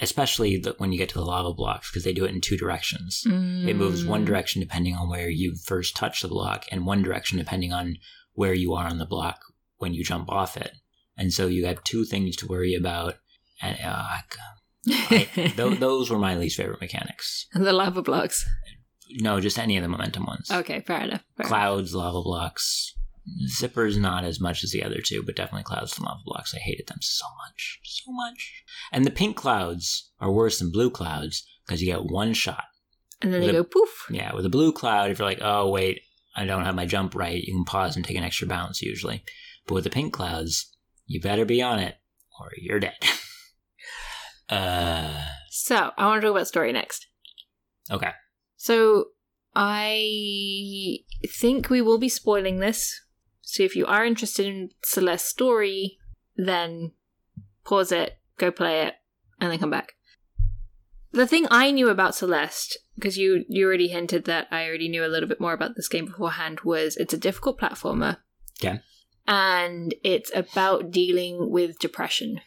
especially 0.00 0.56
the, 0.56 0.74
when 0.78 0.92
you 0.92 0.98
get 0.98 1.08
to 1.10 1.18
the 1.18 1.24
lava 1.24 1.52
blocks 1.52 1.90
because 1.90 2.04
they 2.04 2.12
do 2.12 2.24
it 2.24 2.30
in 2.34 2.40
two 2.40 2.56
directions. 2.56 3.22
It 3.26 3.76
moves 3.76 4.04
one 4.04 4.22
Mm. 4.22 4.26
direction 4.26 4.60
depending 4.60 4.94
on 4.94 5.08
where 5.08 5.28
you 5.28 5.54
first 5.64 5.96
touch 5.96 6.22
the 6.22 6.28
block, 6.28 6.64
and 6.72 6.86
one 6.86 7.02
direction 7.02 7.38
depending 7.38 7.72
on 7.72 7.96
where 8.32 8.54
you 8.54 8.72
are 8.74 8.86
on 8.86 8.98
the 8.98 9.06
block 9.06 9.40
when 9.78 9.94
you 9.94 10.04
jump 10.04 10.30
off 10.30 10.56
it. 10.56 10.72
And 11.16 11.32
so 11.32 11.46
you 11.48 11.66
have 11.66 11.82
two 11.84 12.04
things 12.04 12.36
to 12.36 12.46
worry 12.46 12.74
about. 12.74 13.14
And 13.60 13.76
uh, 13.84 13.88
I, 14.08 14.20
th- 15.34 15.78
those 15.78 16.10
were 16.10 16.18
my 16.18 16.36
least 16.36 16.56
favorite 16.56 16.80
mechanics. 16.80 17.46
and 17.54 17.66
the 17.66 17.72
lava 17.72 18.02
blocks. 18.02 18.44
No, 19.20 19.40
just 19.40 19.58
any 19.58 19.76
of 19.76 19.82
the 19.82 19.88
momentum 19.88 20.26
ones. 20.26 20.50
Okay, 20.50 20.80
fair 20.86 21.00
enough. 21.00 21.22
fair 21.36 21.46
enough. 21.46 21.48
Clouds, 21.48 21.94
lava 21.94 22.22
blocks. 22.22 22.94
Zippers 23.60 23.98
not 23.98 24.24
as 24.24 24.40
much 24.40 24.64
as 24.64 24.70
the 24.70 24.82
other 24.82 25.00
two, 25.04 25.22
but 25.22 25.36
definitely 25.36 25.62
clouds 25.64 25.96
and 25.96 26.04
lava 26.06 26.20
blocks. 26.24 26.54
I 26.54 26.58
hated 26.58 26.86
them 26.88 26.98
so 27.00 27.26
much. 27.46 27.78
So 27.84 28.10
much. 28.12 28.62
And 28.92 29.04
the 29.04 29.10
pink 29.10 29.36
clouds 29.36 30.10
are 30.20 30.30
worse 30.30 30.58
than 30.58 30.70
blue 30.72 30.90
clouds 30.90 31.46
because 31.66 31.80
you 31.82 31.86
get 31.86 32.04
one 32.04 32.32
shot. 32.34 32.64
And 33.20 33.32
then 33.32 33.40
they 33.40 33.46
The- 33.48 33.52
go 33.54 33.64
poof. 33.64 34.06
Yeah, 34.10 34.34
with 34.34 34.46
a 34.46 34.50
blue 34.50 34.72
cloud, 34.72 35.10
if 35.10 35.18
you're 35.18 35.28
like, 35.28 35.40
oh, 35.42 35.68
wait, 35.70 36.00
I 36.36 36.44
don't 36.44 36.64
have 36.64 36.74
my 36.74 36.86
jump 36.86 37.14
right, 37.14 37.42
you 37.42 37.52
can 37.54 37.64
pause 37.64 37.96
and 37.96 38.04
take 38.04 38.16
an 38.16 38.24
extra 38.24 38.46
bounce 38.46 38.80
usually. 38.80 39.24
But 39.66 39.74
with 39.74 39.84
the 39.84 39.90
pink 39.90 40.12
clouds, 40.14 40.74
you 41.06 41.20
better 41.20 41.44
be 41.44 41.60
on 41.60 41.78
it 41.78 41.96
or 42.40 42.50
you're 42.56 42.80
dead. 42.80 42.96
uh, 44.50 45.24
So 45.50 45.90
I 45.96 46.06
want 46.06 46.20
to 46.20 46.26
talk 46.26 46.36
about 46.36 46.48
story 46.48 46.72
next. 46.72 47.06
okay. 47.90 48.12
So 48.56 49.06
I 49.54 50.98
think 51.28 51.70
we 51.70 51.80
will 51.80 51.98
be 51.98 52.08
spoiling 52.08 52.58
this. 52.58 53.00
So 53.42 53.62
if 53.62 53.76
you 53.76 53.86
are 53.86 54.04
interested 54.04 54.46
in 54.46 54.70
Celeste's 54.82 55.28
story, 55.28 55.98
then 56.36 56.92
pause 57.64 57.92
it, 57.92 58.18
go 58.36 58.50
play 58.50 58.82
it, 58.82 58.94
and 59.40 59.50
then 59.50 59.58
come 59.58 59.70
back. 59.70 59.94
The 61.12 61.26
thing 61.26 61.46
I 61.50 61.70
knew 61.70 61.88
about 61.88 62.14
Celeste, 62.14 62.78
because 62.94 63.16
you 63.16 63.44
you 63.48 63.66
already 63.66 63.88
hinted 63.88 64.24
that 64.26 64.48
I 64.50 64.66
already 64.66 64.88
knew 64.88 65.04
a 65.04 65.08
little 65.08 65.28
bit 65.28 65.40
more 65.40 65.54
about 65.54 65.74
this 65.76 65.88
game 65.88 66.06
beforehand, 66.06 66.60
was 66.64 66.96
it's 66.96 67.14
a 67.14 67.18
difficult 67.18 67.58
platformer. 67.58 68.18
Okay. 68.62 68.80
And 69.26 69.94
it's 70.04 70.30
about 70.34 70.90
dealing 70.90 71.50
with 71.50 71.78
depression. 71.78 72.40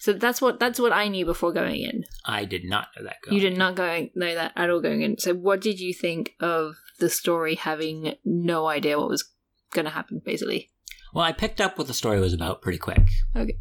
So 0.00 0.14
that's 0.14 0.40
what 0.40 0.58
that's 0.58 0.80
what 0.80 0.94
I 0.94 1.08
knew 1.08 1.26
before 1.26 1.52
going 1.52 1.82
in. 1.82 2.04
I 2.24 2.46
did 2.46 2.64
not 2.64 2.88
know 2.96 3.04
that. 3.04 3.16
You 3.30 3.38
did 3.38 3.58
not 3.58 3.74
go 3.74 4.08
know 4.14 4.34
that 4.34 4.52
at 4.56 4.70
all 4.70 4.80
going 4.80 5.02
in. 5.02 5.18
So, 5.18 5.34
what 5.34 5.60
did 5.60 5.78
you 5.78 5.92
think 5.92 6.34
of 6.40 6.76
the 7.00 7.10
story 7.10 7.54
having 7.54 8.14
no 8.24 8.66
idea 8.66 8.98
what 8.98 9.10
was 9.10 9.30
going 9.72 9.84
to 9.84 9.90
happen, 9.90 10.22
basically? 10.24 10.70
Well, 11.12 11.24
I 11.24 11.32
picked 11.32 11.60
up 11.60 11.76
what 11.76 11.86
the 11.86 11.92
story 11.92 12.18
was 12.18 12.32
about 12.32 12.62
pretty 12.62 12.78
quick. 12.78 13.10
Okay. 13.36 13.58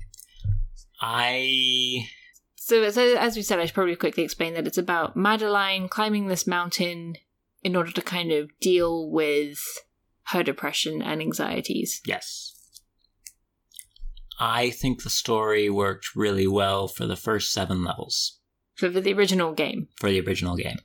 I 1.01 2.07
So, 2.55 2.89
so 2.89 3.17
as 3.17 3.35
we 3.35 3.41
said, 3.41 3.59
I 3.59 3.65
should 3.65 3.75
probably 3.75 3.97
quickly 3.97 4.23
explain 4.23 4.53
that 4.53 4.65
it's 4.65 4.77
about 4.77 5.17
Madeline 5.17 5.89
climbing 5.89 6.27
this 6.27 6.47
mountain 6.47 7.15
in 7.63 7.75
order 7.75 7.91
to 7.91 8.01
kind 8.01 8.31
of 8.31 8.49
deal 8.61 9.09
with 9.11 9.59
her 10.27 10.41
depression 10.41 11.01
and 11.01 11.19
anxieties. 11.19 12.01
yes. 12.05 12.55
I 14.39 14.69
think 14.69 15.03
the 15.03 15.09
story 15.09 15.69
worked 15.69 16.15
really 16.15 16.47
well 16.47 16.87
for 16.87 17.05
the 17.05 17.17
first 17.17 17.51
seven 17.51 17.83
levels 17.83 18.39
for 18.75 18.87
the 18.87 19.13
original 19.13 19.53
game. 19.53 19.89
for 19.99 20.09
the 20.09 20.21
original 20.21 20.55
game. 20.55 20.77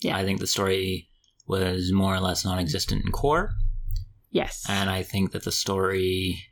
Yeah. 0.00 0.16
I 0.16 0.24
think 0.24 0.38
the 0.40 0.46
story 0.46 1.08
was 1.46 1.90
more 1.92 2.14
or 2.14 2.20
less 2.20 2.44
non-existent 2.44 3.04
in 3.04 3.10
core. 3.12 3.50
Yes. 4.30 4.64
And 4.68 4.88
I 4.88 5.02
think 5.02 5.32
that 5.32 5.42
the 5.42 5.50
story 5.52 6.44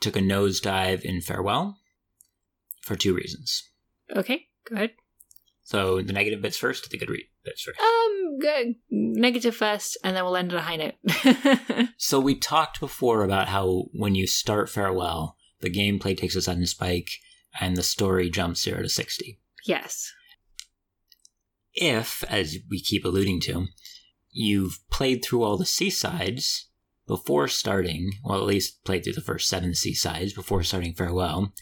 took 0.00 0.16
a 0.16 0.20
nosedive 0.20 1.02
in 1.02 1.20
Farewell 1.20 1.78
for 2.82 2.96
two 2.96 3.14
reasons. 3.14 3.70
okay, 4.14 4.46
go 4.68 4.76
ahead. 4.76 4.92
So 5.64 6.02
the 6.02 6.12
negative 6.12 6.42
bits 6.42 6.56
first, 6.56 6.90
the 6.90 6.98
good 6.98 7.08
re- 7.10 7.28
bits 7.44 7.62
first. 7.62 7.80
Um, 7.80 8.38
go, 8.40 8.74
negative 8.90 9.54
first, 9.54 9.96
and 10.02 10.16
then 10.16 10.24
we'll 10.24 10.36
end 10.36 10.52
on 10.52 10.58
a 10.58 10.62
high 10.62 10.76
note. 10.76 11.88
So 11.96 12.18
we 12.18 12.34
talked 12.34 12.80
before 12.80 13.22
about 13.22 13.48
how 13.48 13.84
when 13.92 14.14
you 14.16 14.26
start 14.26 14.68
Farewell, 14.68 15.36
the 15.60 15.70
gameplay 15.70 16.16
takes 16.16 16.34
a 16.34 16.42
sudden 16.42 16.66
spike 16.66 17.10
and 17.60 17.76
the 17.76 17.82
story 17.84 18.28
jumps 18.28 18.62
zero 18.62 18.82
to 18.82 18.88
sixty. 18.88 19.38
yes. 19.64 20.12
If, 21.74 22.22
as 22.28 22.58
we 22.68 22.80
keep 22.80 23.04
alluding 23.04 23.40
to, 23.42 23.66
you've 24.30 24.80
played 24.90 25.24
through 25.24 25.42
all 25.42 25.56
the 25.56 25.64
C 25.64 25.88
sides 25.90 26.68
before 27.06 27.48
starting, 27.48 28.12
well, 28.24 28.38
at 28.38 28.44
least 28.44 28.84
played 28.84 29.04
through 29.04 29.14
the 29.14 29.20
first 29.22 29.48
seven 29.48 29.74
C 29.74 29.94
sides 29.94 30.34
before 30.34 30.62
starting 30.62 30.92
Farewell, 30.92 31.52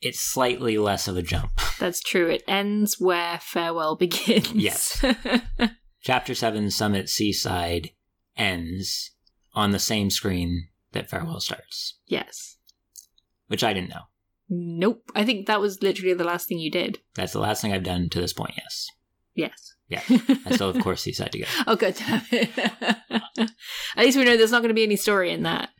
it's 0.00 0.20
slightly 0.20 0.78
less 0.78 1.08
of 1.08 1.16
a 1.16 1.22
jump. 1.22 1.52
That's 1.78 2.00
true. 2.00 2.28
It 2.28 2.42
ends 2.46 3.00
where 3.00 3.38
farewell 3.40 3.96
begins. 4.00 4.52
Yes. 4.52 5.04
Chapter 6.02 6.34
7 6.34 6.70
Summit 6.70 7.08
C 7.08 7.32
side 7.32 7.90
ends 8.36 9.12
on 9.54 9.72
the 9.72 9.78
same 9.78 10.10
screen 10.10 10.68
that 10.92 11.10
Farewell 11.10 11.40
starts, 11.40 11.98
yes. 12.06 12.58
which 13.48 13.64
I 13.64 13.72
didn't 13.72 13.90
know. 13.90 14.02
Nope. 14.48 15.10
I 15.14 15.24
think 15.24 15.46
that 15.46 15.60
was 15.60 15.82
literally 15.82 16.14
the 16.14 16.24
last 16.24 16.48
thing 16.48 16.58
you 16.58 16.70
did. 16.70 17.00
That's 17.16 17.32
the 17.32 17.40
last 17.40 17.60
thing 17.60 17.72
I've 17.72 17.82
done 17.82 18.08
to 18.10 18.20
this 18.20 18.32
point, 18.32 18.52
yes. 18.56 18.86
Yes. 19.34 19.74
Yeah. 19.88 20.02
I 20.46 20.54
still, 20.54 20.70
of 20.70 20.80
course, 20.80 21.02
C 21.02 21.12
side 21.12 21.32
to 21.32 21.40
go. 21.40 21.46
oh, 21.66 21.76
good. 21.76 21.96
At 23.36 23.50
least 23.98 24.16
we 24.16 24.24
know 24.24 24.36
there's 24.36 24.52
not 24.52 24.60
going 24.62 24.68
to 24.68 24.74
be 24.74 24.84
any 24.84 24.96
story 24.96 25.32
in 25.32 25.42
that. 25.42 25.70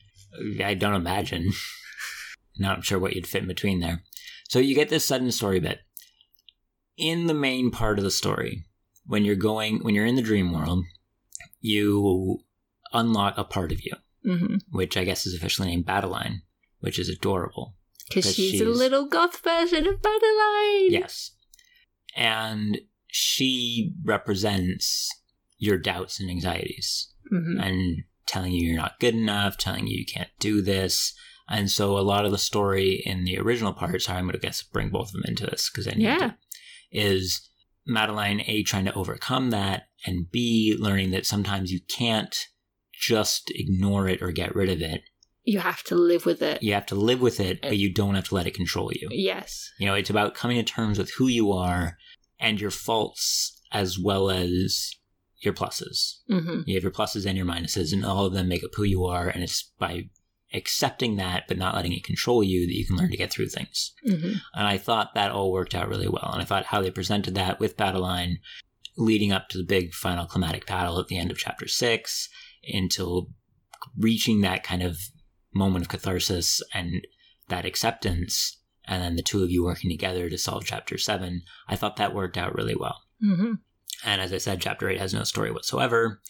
I 0.62 0.74
don't 0.74 0.94
imagine. 0.94 1.50
Not 2.58 2.84
sure 2.84 2.98
what 2.98 3.14
you'd 3.14 3.26
fit 3.26 3.42
in 3.42 3.48
between 3.48 3.80
there. 3.80 4.02
So 4.48 4.58
you 4.58 4.74
get 4.74 4.88
this 4.88 5.04
sudden 5.04 5.30
story 5.32 5.60
bit. 5.60 5.80
In 6.96 7.26
the 7.26 7.34
main 7.34 7.70
part 7.70 7.98
of 7.98 8.04
the 8.04 8.10
story, 8.10 8.64
when 9.04 9.24
you're 9.24 9.34
going, 9.36 9.80
when 9.80 9.94
you're 9.94 10.06
in 10.06 10.16
the 10.16 10.22
dream 10.22 10.52
world, 10.52 10.84
you 11.60 12.38
unlock 12.92 13.36
a 13.36 13.44
part 13.44 13.72
of 13.72 13.80
you, 13.82 13.92
Because 14.22 14.56
which 14.70 14.96
I 14.96 15.04
guess 15.04 15.26
is 15.26 15.34
officially 15.34 15.68
named 15.68 15.84
Badeline, 15.86 16.42
which 16.80 16.98
is 16.98 17.08
adorable. 17.08 17.74
Because 18.08 18.26
a 18.26 18.32
she's- 18.32 18.60
a 18.60 18.64
little 18.64 19.06
goth 19.08 19.38
version 19.42 19.86
of 19.86 20.02
Madeline. 20.02 20.92
Yes. 20.92 21.32
And 22.14 22.78
she 23.08 23.92
represents 24.04 25.10
your 25.58 25.78
doubts 25.78 26.20
and 26.20 26.30
anxieties 26.30 27.08
hmm 27.30 27.58
and 27.60 28.04
telling 28.26 28.52
you 28.52 28.68
you're 28.68 28.76
not 28.76 28.98
good 29.00 29.14
enough, 29.14 29.56
telling 29.56 29.86
you 29.86 29.98
you 29.98 30.04
can't 30.06 30.30
do 30.38 30.60
this. 30.62 31.14
And 31.48 31.70
so 31.70 31.96
a 31.96 32.00
lot 32.00 32.24
of 32.24 32.32
the 32.32 32.38
story 32.38 33.02
in 33.06 33.24
the 33.24 33.38
original 33.38 33.72
part, 33.72 34.02
sorry, 34.02 34.18
I'm 34.18 34.24
going 34.24 34.32
to 34.32 34.38
guess 34.38 34.62
bring 34.62 34.88
both 34.90 35.08
of 35.08 35.12
them 35.12 35.22
into 35.26 35.46
this 35.46 35.70
because 35.70 35.86
I 35.86 35.92
need 35.92 36.04
Yeah. 36.04 36.18
to, 36.18 36.36
is 36.90 37.48
Madeline 37.86 38.42
A 38.46 38.62
trying 38.64 38.84
to 38.86 38.94
overcome 38.94 39.50
that 39.50 39.84
and 40.04 40.30
B 40.30 40.76
learning 40.78 41.12
that 41.12 41.26
sometimes 41.26 41.70
you 41.70 41.80
can't 41.88 42.36
just 42.92 43.50
ignore 43.54 44.08
it 44.08 44.22
or 44.22 44.32
get 44.32 44.54
rid 44.56 44.68
of 44.70 44.80
it. 44.82 45.02
You 45.44 45.60
have 45.60 45.84
to 45.84 45.94
live 45.94 46.26
with 46.26 46.42
it. 46.42 46.62
You 46.64 46.72
have 46.74 46.86
to 46.86 46.96
live 46.96 47.20
with 47.20 47.38
it, 47.38 47.62
but 47.62 47.78
you 47.78 47.92
don't 47.94 48.16
have 48.16 48.28
to 48.28 48.34
let 48.34 48.48
it 48.48 48.54
control 48.54 48.90
you. 48.92 49.08
Yes. 49.12 49.70
You 49.78 49.86
know, 49.86 49.94
it's 49.94 50.10
about 50.10 50.34
coming 50.34 50.56
to 50.56 50.64
terms 50.64 50.98
with 50.98 51.12
who 51.18 51.28
you 51.28 51.52
are 51.52 51.96
and 52.40 52.60
your 52.60 52.72
faults 52.72 53.60
as 53.70 53.96
well 53.98 54.30
as 54.30 54.90
your 55.38 55.54
pluses. 55.54 56.16
hmm 56.28 56.62
You 56.66 56.74
have 56.74 56.82
your 56.82 56.90
pluses 56.92 57.26
and 57.26 57.36
your 57.36 57.46
minuses, 57.46 57.92
and 57.92 58.04
all 58.04 58.24
of 58.26 58.32
them 58.32 58.48
make 58.48 58.64
up 58.64 58.70
who 58.74 58.82
you 58.82 59.04
are. 59.04 59.28
And 59.28 59.44
it's 59.44 59.70
by 59.78 60.08
accepting 60.54 61.16
that, 61.16 61.44
but 61.48 61.58
not 61.58 61.74
letting 61.74 61.92
it 61.92 62.04
control 62.04 62.42
you, 62.42 62.66
that 62.66 62.74
you 62.76 62.86
can 62.86 62.96
learn 62.96 63.10
to 63.10 63.16
get 63.16 63.30
through 63.30 63.48
things. 63.48 63.92
hmm 64.04 64.34
And 64.54 64.66
I 64.66 64.78
thought 64.78 65.14
that 65.14 65.30
all 65.32 65.52
worked 65.52 65.74
out 65.74 65.88
really 65.88 66.08
well. 66.08 66.30
And 66.32 66.40
I 66.40 66.44
thought 66.44 66.66
how 66.66 66.80
they 66.82 66.90
presented 66.90 67.34
that 67.34 67.58
with 67.60 67.76
Badeline 67.76 68.36
leading 68.96 69.32
up 69.32 69.48
to 69.48 69.58
the 69.58 69.64
big 69.64 69.92
final 69.92 70.24
climatic 70.24 70.66
battle 70.66 70.98
at 70.98 71.08
the 71.08 71.18
end 71.18 71.30
of 71.30 71.38
chapter 71.38 71.68
six 71.68 72.28
until 72.66 73.28
reaching 73.98 74.40
that 74.40 74.62
kind 74.64 74.82
of 74.82 74.98
moment 75.52 75.84
of 75.84 75.88
catharsis 75.88 76.62
and 76.72 77.06
that 77.48 77.66
acceptance. 77.66 78.58
And 78.84 79.02
then 79.02 79.16
the 79.16 79.22
two 79.22 79.42
of 79.42 79.50
you 79.50 79.64
working 79.64 79.90
together 79.90 80.30
to 80.30 80.38
solve 80.38 80.64
chapter 80.64 80.96
seven. 80.96 81.42
I 81.68 81.76
thought 81.76 81.96
that 81.96 82.14
worked 82.14 82.38
out 82.38 82.54
really 82.54 82.76
well. 82.76 83.02
hmm 83.20 83.54
And 84.04 84.20
as 84.20 84.32
I 84.32 84.38
said, 84.38 84.60
chapter 84.60 84.88
8 84.88 84.98
has 84.98 85.12
no 85.14 85.24
story 85.24 85.50
whatsoever. 85.50 86.20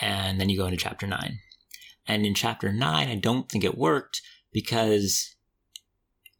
And 0.00 0.40
then 0.40 0.48
you 0.48 0.56
go 0.56 0.66
into 0.66 0.76
chapter 0.76 1.06
9. 1.06 1.38
And 2.08 2.24
in 2.24 2.34
chapter 2.34 2.72
9, 2.72 3.08
I 3.08 3.14
don't 3.16 3.48
think 3.48 3.62
it 3.62 3.76
worked 3.78 4.22
because 4.50 5.36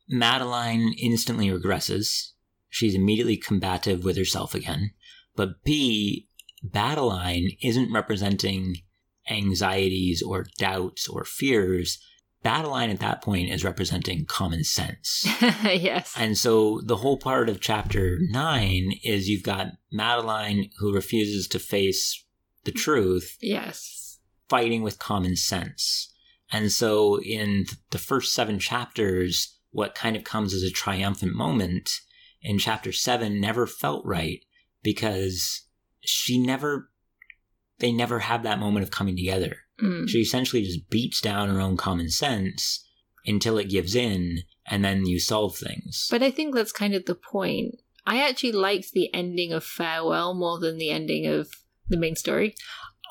Madeline 0.09 0.95
instantly 0.99 1.49
regresses. 1.49 2.31
She's 2.71 2.95
immediately 2.95 3.37
combative 3.37 4.03
with 4.03 4.17
herself 4.17 4.55
again. 4.55 4.93
But 5.37 5.63
B, 5.63 6.27
Badeline 6.67 7.59
isn't 7.63 7.93
representing 7.93 8.77
anxieties 9.31 10.23
or 10.23 10.47
doubts 10.59 11.07
or 11.07 11.25
fears. 11.25 11.99
Badeline 12.45 12.91
at 12.91 13.01
that 13.01 13.23
point 13.23 13.51
is 13.51 13.65
representing 13.65 14.25
common 14.25 14.65
sense. 14.65 15.27
yes. 15.65 16.15
And 16.17 16.39
so 16.39 16.81
the 16.85 16.97
whole 16.97 17.19
part 17.19 17.49
of 17.49 17.61
chapter 17.61 18.19
nine 18.21 18.93
is 19.05 19.29
you've 19.29 19.43
got 19.43 19.73
Madeline 19.93 20.71
who 20.79 20.95
refuses 20.95 21.47
to 21.49 21.59
face 21.59 22.25
the 22.65 22.73
truth, 22.73 23.37
Yes. 23.41 24.08
Fighting 24.49 24.83
with 24.83 24.99
common 24.99 25.37
sense. 25.37 26.13
And 26.51 26.73
so 26.73 27.21
in 27.21 27.67
the 27.91 27.99
first 27.99 28.33
seven 28.33 28.59
chapters, 28.59 29.59
what 29.71 29.95
kind 29.95 30.17
of 30.17 30.25
comes 30.25 30.55
as 30.55 30.63
a 30.63 30.71
triumphant 30.71 31.35
moment 31.35 32.01
in 32.41 32.59
chapter 32.59 32.93
seven 32.93 33.41
never 33.41 33.67
felt 33.67 34.05
right 34.05 34.45
because 34.83 35.67
she 36.01 36.39
never, 36.39 36.91
they 37.79 37.93
never 37.93 38.21
have 38.21 38.43
that 38.45 38.59
moment 38.59 38.85
of 38.85 38.91
coming 38.91 39.17
together. 39.17 39.59
Mm. 39.83 40.09
She 40.09 40.19
essentially 40.19 40.63
just 40.63 40.89
beats 40.89 41.21
down 41.21 41.49
her 41.49 41.61
own 41.61 41.77
common 41.77 42.09
sense 42.09 42.85
until 43.27 43.59
it 43.59 43.69
gives 43.69 43.95
in 43.95 44.39
and 44.67 44.85
then 44.85 45.07
you 45.07 45.21
solve 45.21 45.57
things. 45.57 46.09
But 46.11 46.23
I 46.23 46.31
think 46.31 46.55
that's 46.55 46.73
kind 46.73 46.95
of 46.95 47.05
the 47.05 47.15
point. 47.15 47.77
I 48.07 48.27
actually 48.27 48.53
liked 48.53 48.93
the 48.93 49.13
ending 49.13 49.53
of 49.53 49.65
Farewell 49.65 50.35
more 50.35 50.59
than 50.59 50.79
the 50.79 50.91
ending 50.91 51.27
of 51.27 51.51
the 51.89 51.99
main 51.99 52.17
story. 52.17 52.55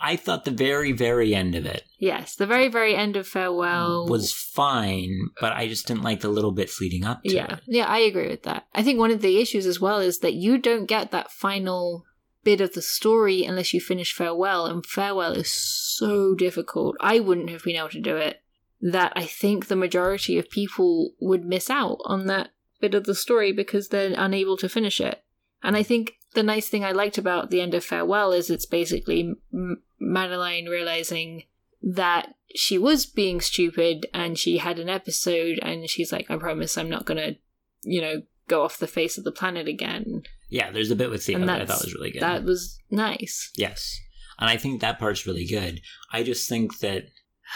I 0.02 0.16
thought 0.16 0.46
the 0.46 0.52
very, 0.52 0.92
very 0.92 1.34
end 1.34 1.56
of 1.56 1.66
it 1.66 1.84
Yes, 2.00 2.36
the 2.36 2.46
very, 2.46 2.68
very 2.68 2.96
end 2.96 3.16
of 3.16 3.28
Farewell 3.28 4.08
was 4.08 4.32
fine, 4.32 5.30
but 5.42 5.54
I 5.54 5.68
just 5.68 5.88
didn't 5.88 6.04
like 6.04 6.22
the 6.22 6.30
little 6.30 6.52
bits 6.52 6.80
leading 6.80 7.04
up 7.06 7.24
to 7.24 7.34
Yeah, 7.34 7.54
it. 7.56 7.60
yeah, 7.66 7.86
I 7.88 8.00
agree 8.00 8.28
with 8.28 8.44
that. 8.44 8.68
I 8.76 8.84
think 8.84 9.00
one 9.00 9.10
of 9.12 9.22
the 9.22 9.40
issues 9.42 9.66
as 9.66 9.80
well 9.80 9.98
is 10.00 10.20
that 10.20 10.36
you 10.36 10.58
don't 10.60 10.86
get 10.86 11.10
that 11.12 11.32
final 11.32 12.06
bit 12.44 12.62
of 12.62 12.74
the 12.74 12.82
story 12.84 13.44
unless 13.44 13.74
you 13.74 13.82
finish 13.82 14.14
Farewell, 14.14 14.68
and 14.68 14.86
Farewell 14.86 15.34
is 15.34 15.52
so 15.52 16.36
difficult. 16.36 16.96
I 17.00 17.20
wouldn't 17.20 17.50
have 17.50 17.64
been 17.64 17.76
able 17.76 17.90
to 17.90 18.00
do 18.00 18.16
it. 18.16 18.42
That 18.80 19.12
I 19.16 19.26
think 19.26 19.68
the 19.68 19.76
majority 19.76 20.38
of 20.38 20.52
people 20.52 21.14
would 21.20 21.44
miss 21.44 21.70
out 21.72 21.98
on 22.06 22.28
that 22.28 22.52
bit 22.80 22.94
of 22.94 23.06
the 23.06 23.16
story 23.16 23.52
because 23.52 23.88
they're 23.88 24.14
unable 24.16 24.56
to 24.58 24.70
finish 24.70 25.02
it. 25.02 25.24
And 25.64 25.76
I 25.76 25.82
think 25.82 26.14
the 26.36 26.44
nice 26.44 26.70
thing 26.70 26.86
I 26.86 26.92
liked 26.92 27.18
about 27.18 27.50
the 27.50 27.60
end 27.60 27.74
of 27.74 27.84
Farewell 27.84 28.32
is 28.32 28.52
it's 28.52 28.68
basically 28.68 29.34
M- 29.52 29.82
Madeline 30.00 30.66
realizing 30.66 31.44
that 31.82 32.34
she 32.56 32.78
was 32.78 33.06
being 33.06 33.42
stupid 33.42 34.06
and 34.14 34.38
she 34.38 34.58
had 34.58 34.80
an 34.80 34.90
episode 34.90 35.60
and 35.62 35.90
she's 35.90 36.12
like, 36.12 36.30
I 36.32 36.38
promise 36.38 36.78
I'm 36.78 36.90
not 36.90 37.06
gonna, 37.06 37.34
you 37.84 38.02
know, 38.02 38.22
go 38.48 38.64
off 38.64 38.78
the 38.80 38.88
face 38.88 39.18
of 39.18 39.24
the 39.24 39.32
planet 39.32 39.68
again. 39.68 40.24
Yeah, 40.50 40.72
there's 40.72 40.92
a 40.92 40.96
bit 40.96 41.10
with 41.10 41.24
Theo 41.24 41.40
that 41.40 41.62
I 41.62 41.66
thought 41.66 41.84
was 41.84 41.94
really 41.94 42.12
good. 42.12 42.22
That 42.22 42.44
was 42.44 42.80
nice. 42.90 43.52
yes. 43.56 44.00
And 44.40 44.50
I 44.50 44.56
think 44.58 44.82
that 44.82 45.00
part's 45.00 45.26
really 45.26 45.48
good. 45.48 45.82
I 46.14 46.22
just 46.24 46.48
think 46.48 46.80
that 46.80 47.06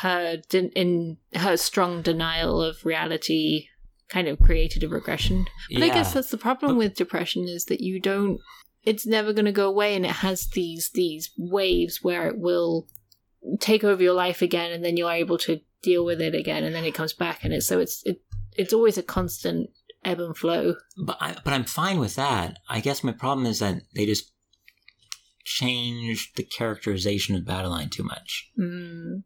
Her 0.02 0.38
de- 0.50 0.72
in 0.76 1.18
her 1.36 1.56
strong 1.58 2.02
denial 2.02 2.62
of 2.62 2.84
reality 2.86 3.68
kind 4.10 4.28
of 4.28 4.40
created 4.40 4.84
a 4.84 4.90
regression. 4.90 5.46
But 5.72 5.84
I 5.84 5.90
guess 5.90 6.14
that's 6.14 6.32
the 6.32 6.38
problem 6.38 6.72
But- 6.74 6.78
with 6.80 6.96
depression 6.96 7.48
is 7.48 7.66
that 7.66 7.82
you 7.82 8.00
don't 8.00 8.40
it's 8.84 9.06
never 9.06 9.34
going 9.34 9.46
to 9.46 9.52
go 9.52 9.68
away 9.68 9.96
and 9.96 10.06
it 10.06 10.12
has 10.12 10.48
these 10.48 10.90
these 10.94 11.32
waves 11.38 12.00
where 12.02 12.28
it 12.28 12.38
will 12.38 12.88
take 13.60 13.84
over 13.84 14.02
your 14.02 14.14
life 14.14 14.42
again 14.42 14.72
and 14.72 14.84
then 14.84 14.98
you're 14.98 15.12
able 15.12 15.38
to 15.38 15.60
deal 15.82 16.06
with 16.06 16.22
it 16.22 16.36
again 16.36 16.64
and 16.64 16.76
then 16.76 16.84
it 16.84 16.94
comes 16.94 17.14
back 17.14 17.44
and 17.44 17.54
it's 17.54 17.66
so 17.68 17.80
it's 17.80 18.02
it, 18.06 18.22
it's 18.54 18.74
always 18.74 18.98
a 18.98 19.04
constant 19.04 19.70
ebb 20.04 20.20
and 20.20 20.36
flow. 20.38 20.76
but 21.06 21.18
I, 21.22 21.36
but 21.44 21.54
I'm 21.54 21.64
fine 21.64 22.00
with 22.00 22.16
that. 22.16 22.58
I 22.70 22.80
guess 22.80 23.04
my 23.04 23.12
problem 23.12 23.46
is 23.46 23.60
that 23.60 23.82
they 23.96 24.06
just 24.06 24.32
changed 25.44 26.36
the 26.38 26.44
characterization 26.44 27.36
of 27.36 27.44
Badeline 27.44 27.90
too 27.92 28.04
much. 28.04 28.50
Mm, 28.60 29.24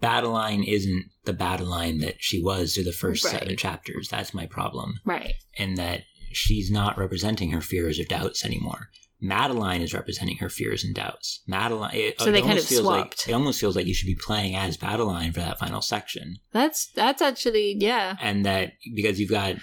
Badeline 0.00 0.64
isn't 0.66 1.06
the 1.24 1.32
Badeline 1.32 2.00
that 2.00 2.16
she 2.18 2.42
was 2.42 2.74
through 2.74 2.84
the 2.84 2.92
first 2.92 3.24
Right. 3.24 3.38
seven 3.38 3.56
chapters. 3.56 4.08
That's 4.08 4.32
my 4.34 4.46
problem. 4.46 4.94
right. 5.04 5.34
and 5.58 5.76
that 5.78 6.02
she's 6.30 6.70
not 6.70 6.98
representing 6.98 7.50
her 7.50 7.60
fears 7.60 7.98
or 7.98 8.04
doubts 8.04 8.44
anymore. 8.44 8.88
Madeline 9.22 9.82
is 9.82 9.92
representing 9.92 10.38
her 10.38 10.48
fears 10.48 10.82
and 10.82 10.94
doubts. 10.94 11.42
Madeline, 11.46 11.94
it, 11.94 12.18
So 12.20 12.32
they 12.32 12.38
it 12.38 12.40
kind 12.40 12.52
almost 12.52 12.64
of 12.64 12.68
feels 12.70 12.82
swapped. 12.84 13.26
Like, 13.26 13.28
it 13.28 13.32
almost 13.32 13.60
feels 13.60 13.76
like 13.76 13.86
you 13.86 13.92
should 13.94 14.06
be 14.06 14.14
playing 14.18 14.56
as 14.56 14.80
Madeline 14.80 15.32
for 15.32 15.40
that 15.40 15.58
final 15.58 15.82
section, 15.82 16.36
That's 16.52 16.90
that's 16.92 17.20
actually 17.20 17.76
yeah. 17.78 18.16
and 18.20 18.46
that 18.46 18.72
because 18.94 19.20
you've 19.20 19.30
got, 19.30 19.56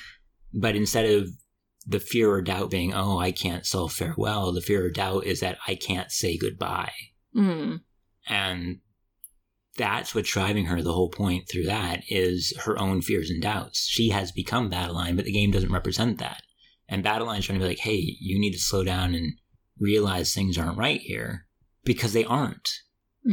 but 0.53 0.76
instead 0.76 1.05
of 1.09 1.30
the 1.88 1.99
fear 1.99 2.30
or 2.30 2.41
doubt 2.41 2.70
being, 2.70 2.93
oh, 2.93 3.18
I 3.18 3.32
can't 3.32 3.65
solve 3.65 3.93
farewell, 3.93 4.51
the 4.51 4.61
fear 4.61 4.86
or 4.86 4.89
doubt 4.91 5.26
is 5.26 5.39
that 5.39 5.57
I 5.68 5.76
can't 5.76 6.11
say 6.11 6.38
goodbye, 6.38 6.93
Mm, 7.36 7.82
and 8.28 8.80
that's 9.78 10.13
what's 10.15 10.32
driving 10.32 10.65
her 10.65 10.82
the 10.82 10.93
whole 10.93 11.09
point 11.09 11.47
through 11.49 11.65
that 11.65 12.01
is 12.09 12.53
her 12.65 12.80
own 12.80 13.01
fears 13.01 13.30
and 13.30 13.41
doubts. 13.41 13.86
She 13.88 14.09
has 14.09 14.32
become 14.32 14.70
Badeline, 14.72 15.15
but 15.15 15.26
the 15.26 15.32
game 15.32 15.51
doesn't 15.51 15.72
represent 15.72 16.18
that. 16.18 16.41
And 16.90 17.04
Badeline's 17.04 17.46
trying 17.46 17.60
to 17.60 17.64
be 17.66 17.70
like, 17.70 17.80
hey, 17.80 18.16
you 18.20 18.40
need 18.40 18.54
to 18.54 18.60
slow 18.60 18.84
down 18.84 19.14
and 19.14 19.34
realize 19.80 20.34
things 20.34 20.58
aren't 20.58 20.78
right 20.78 21.02
here 21.02 21.46
because 21.84 22.14
they 22.14 22.24
aren't. 22.26 22.70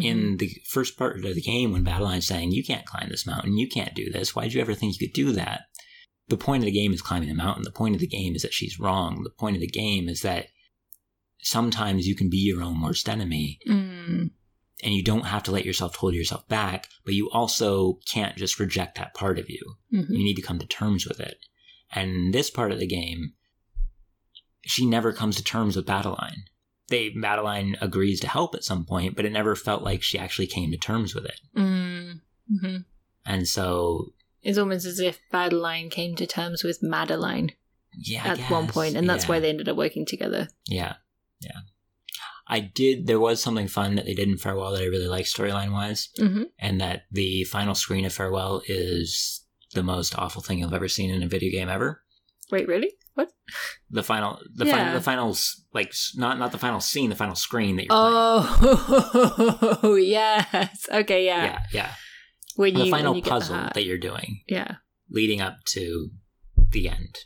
In 0.03 0.37
the 0.39 0.51
first 0.69 0.99
part 0.99 1.25
of 1.25 1.35
the 1.37 1.41
game, 1.41 1.71
when 1.71 1.85
Badeline's 1.85 2.27
saying, 2.27 2.51
you 2.51 2.65
can't 2.65 2.85
climb 2.85 3.09
this 3.11 3.27
mountain, 3.27 3.57
you 3.57 3.69
can't 3.69 3.95
do 3.95 4.11
this, 4.11 4.35
why'd 4.35 4.53
you 4.53 4.61
ever 4.61 4.75
think 4.75 4.99
you 4.99 5.07
could 5.07 5.15
do 5.15 5.31
that? 5.33 5.63
The 6.27 6.37
point 6.37 6.63
of 6.63 6.67
the 6.67 6.73
game 6.73 6.93
is 6.93 7.01
climbing 7.01 7.29
the 7.29 7.35
mountain. 7.37 7.63
The 7.63 7.71
point 7.71 7.95
of 7.95 8.01
the 8.01 8.09
game 8.09 8.35
is 8.35 8.43
that 8.43 8.53
she's 8.55 8.81
wrong. 8.81 9.23
The 9.23 9.31
point 9.31 9.55
of 9.57 9.61
the 9.61 9.69
game 9.69 10.09
is 10.09 10.23
that 10.23 10.47
sometimes 11.43 12.07
you 12.07 12.15
can 12.17 12.31
be 12.31 12.39
your 12.39 12.63
own 12.63 12.81
worst 12.81 13.09
enemy 13.09 13.59
Mm, 13.69 14.31
and 14.83 14.95
you 14.95 15.03
don't 15.03 15.27
have 15.27 15.43
to 15.45 15.53
let 15.53 15.65
yourself 15.65 15.95
hold 15.97 16.15
yourself 16.15 16.47
back, 16.49 16.89
but 17.05 17.15
you 17.15 17.31
also 17.31 17.99
can't 18.11 18.37
just 18.37 18.59
reject 18.59 18.97
that 18.99 19.15
part 19.15 19.39
of 19.39 19.49
you. 19.49 19.77
mhm. 19.93 20.09
You 20.11 20.25
need 20.25 20.35
to 20.35 20.43
come 20.43 20.59
to 20.59 20.67
terms 20.67 21.07
with 21.07 21.21
it. 21.21 21.39
And 21.93 22.35
this 22.35 22.51
part 22.51 22.73
of 22.73 22.79
the 22.81 22.87
game, 22.87 23.35
she 24.67 24.87
never 24.87 25.13
comes 25.13 25.37
to 25.37 25.45
terms 25.45 25.77
with 25.77 25.87
Badeline. 25.87 26.45
They 26.89 27.11
Badeline 27.11 27.77
agrees 27.81 28.21
to 28.21 28.29
help 28.29 28.55
at 28.55 28.65
some 28.65 28.85
point, 28.85 29.17
but 29.17 29.25
it 29.25 29.33
never 29.33 29.55
felt 29.57 29.83
like 29.83 30.03
she 30.03 30.19
actually 30.19 30.47
came 30.47 30.71
to 30.71 30.77
terms 30.77 31.15
with 31.15 31.25
it. 31.25 31.41
Mm, 31.57 32.21
mhm. 32.53 32.85
And 33.25 33.49
so, 33.49 34.13
It's 34.43 34.59
almost 34.59 34.85
as 34.85 35.01
if 35.01 35.19
Badeline 35.33 35.91
came 35.91 36.15
to 36.17 36.27
terms 36.27 36.63
with 36.63 36.83
Madeline 36.83 37.53
yeah, 37.97 38.27
at 38.27 38.39
one 38.51 38.67
point, 38.69 38.97
and 38.97 39.09
that's 39.09 39.25
yeah. 39.25 39.29
why 39.29 39.41
they 39.41 39.49
ended 39.49 39.69
up 39.69 39.77
working 39.77 40.05
together. 40.05 40.49
Yeah, 40.67 40.97
yeah. 41.41 41.61
I 42.47 42.61
did. 42.61 43.07
There 43.07 43.21
was 43.21 43.41
something 43.43 43.69
fun 43.69 43.95
that 43.95 44.05
they 44.05 44.13
did 44.13 44.29
in 44.29 44.37
Farewell 44.37 44.73
that 44.73 44.83
I 44.83 44.87
really 44.87 45.07
liked 45.07 45.29
storyline 45.29 45.73
wise, 45.73 46.11
Mm-hmm. 46.19 46.43
and 46.59 46.81
that 46.83 47.05
the 47.11 47.45
final 47.45 47.75
screen 47.75 48.05
of 48.05 48.13
Farewell 48.13 48.61
is 48.67 49.41
the 49.73 49.83
most 49.83 50.17
awful 50.19 50.43
thing 50.43 50.63
I've 50.63 50.75
ever 50.75 50.89
seen 50.89 51.11
in 51.11 51.23
a 51.23 51.27
video 51.29 51.51
game 51.51 51.71
ever. 51.71 52.03
Wait, 52.51 52.69
really? 52.69 52.93
What? 53.15 53.31
The 53.91 54.03
final, 54.03 54.41
the 54.55 54.67
Yeah. 54.67 54.73
final, 54.77 54.95
the 54.95 55.01
final, 55.01 55.37
like 55.73 55.93
not 56.17 56.39
not 56.39 56.51
the 56.53 56.59
final 56.59 56.81
scene, 56.81 57.11
the 57.11 57.17
final 57.17 57.37
screen 57.37 57.77
that 57.77 57.85
you're 57.87 57.97
playing. 57.97 59.79
Oh, 59.83 59.95
yes. 60.01 60.89
Okay, 60.93 61.25
yeah. 61.27 61.45
yeah, 61.45 61.59
yeah. 61.73 61.93
When 62.57 62.75
the 62.75 62.85
you, 62.87 62.91
final 62.91 63.13
when 63.13 63.17
you 63.19 63.23
get 63.23 63.31
the 63.31 63.31
puzzle 63.41 63.69
that 63.75 63.85
you're 63.85 63.99
doing 63.99 64.43
yeah. 64.49 64.77
leading 65.11 65.41
up 65.41 65.57
to 65.75 66.11
the 66.71 66.89
end 66.89 67.17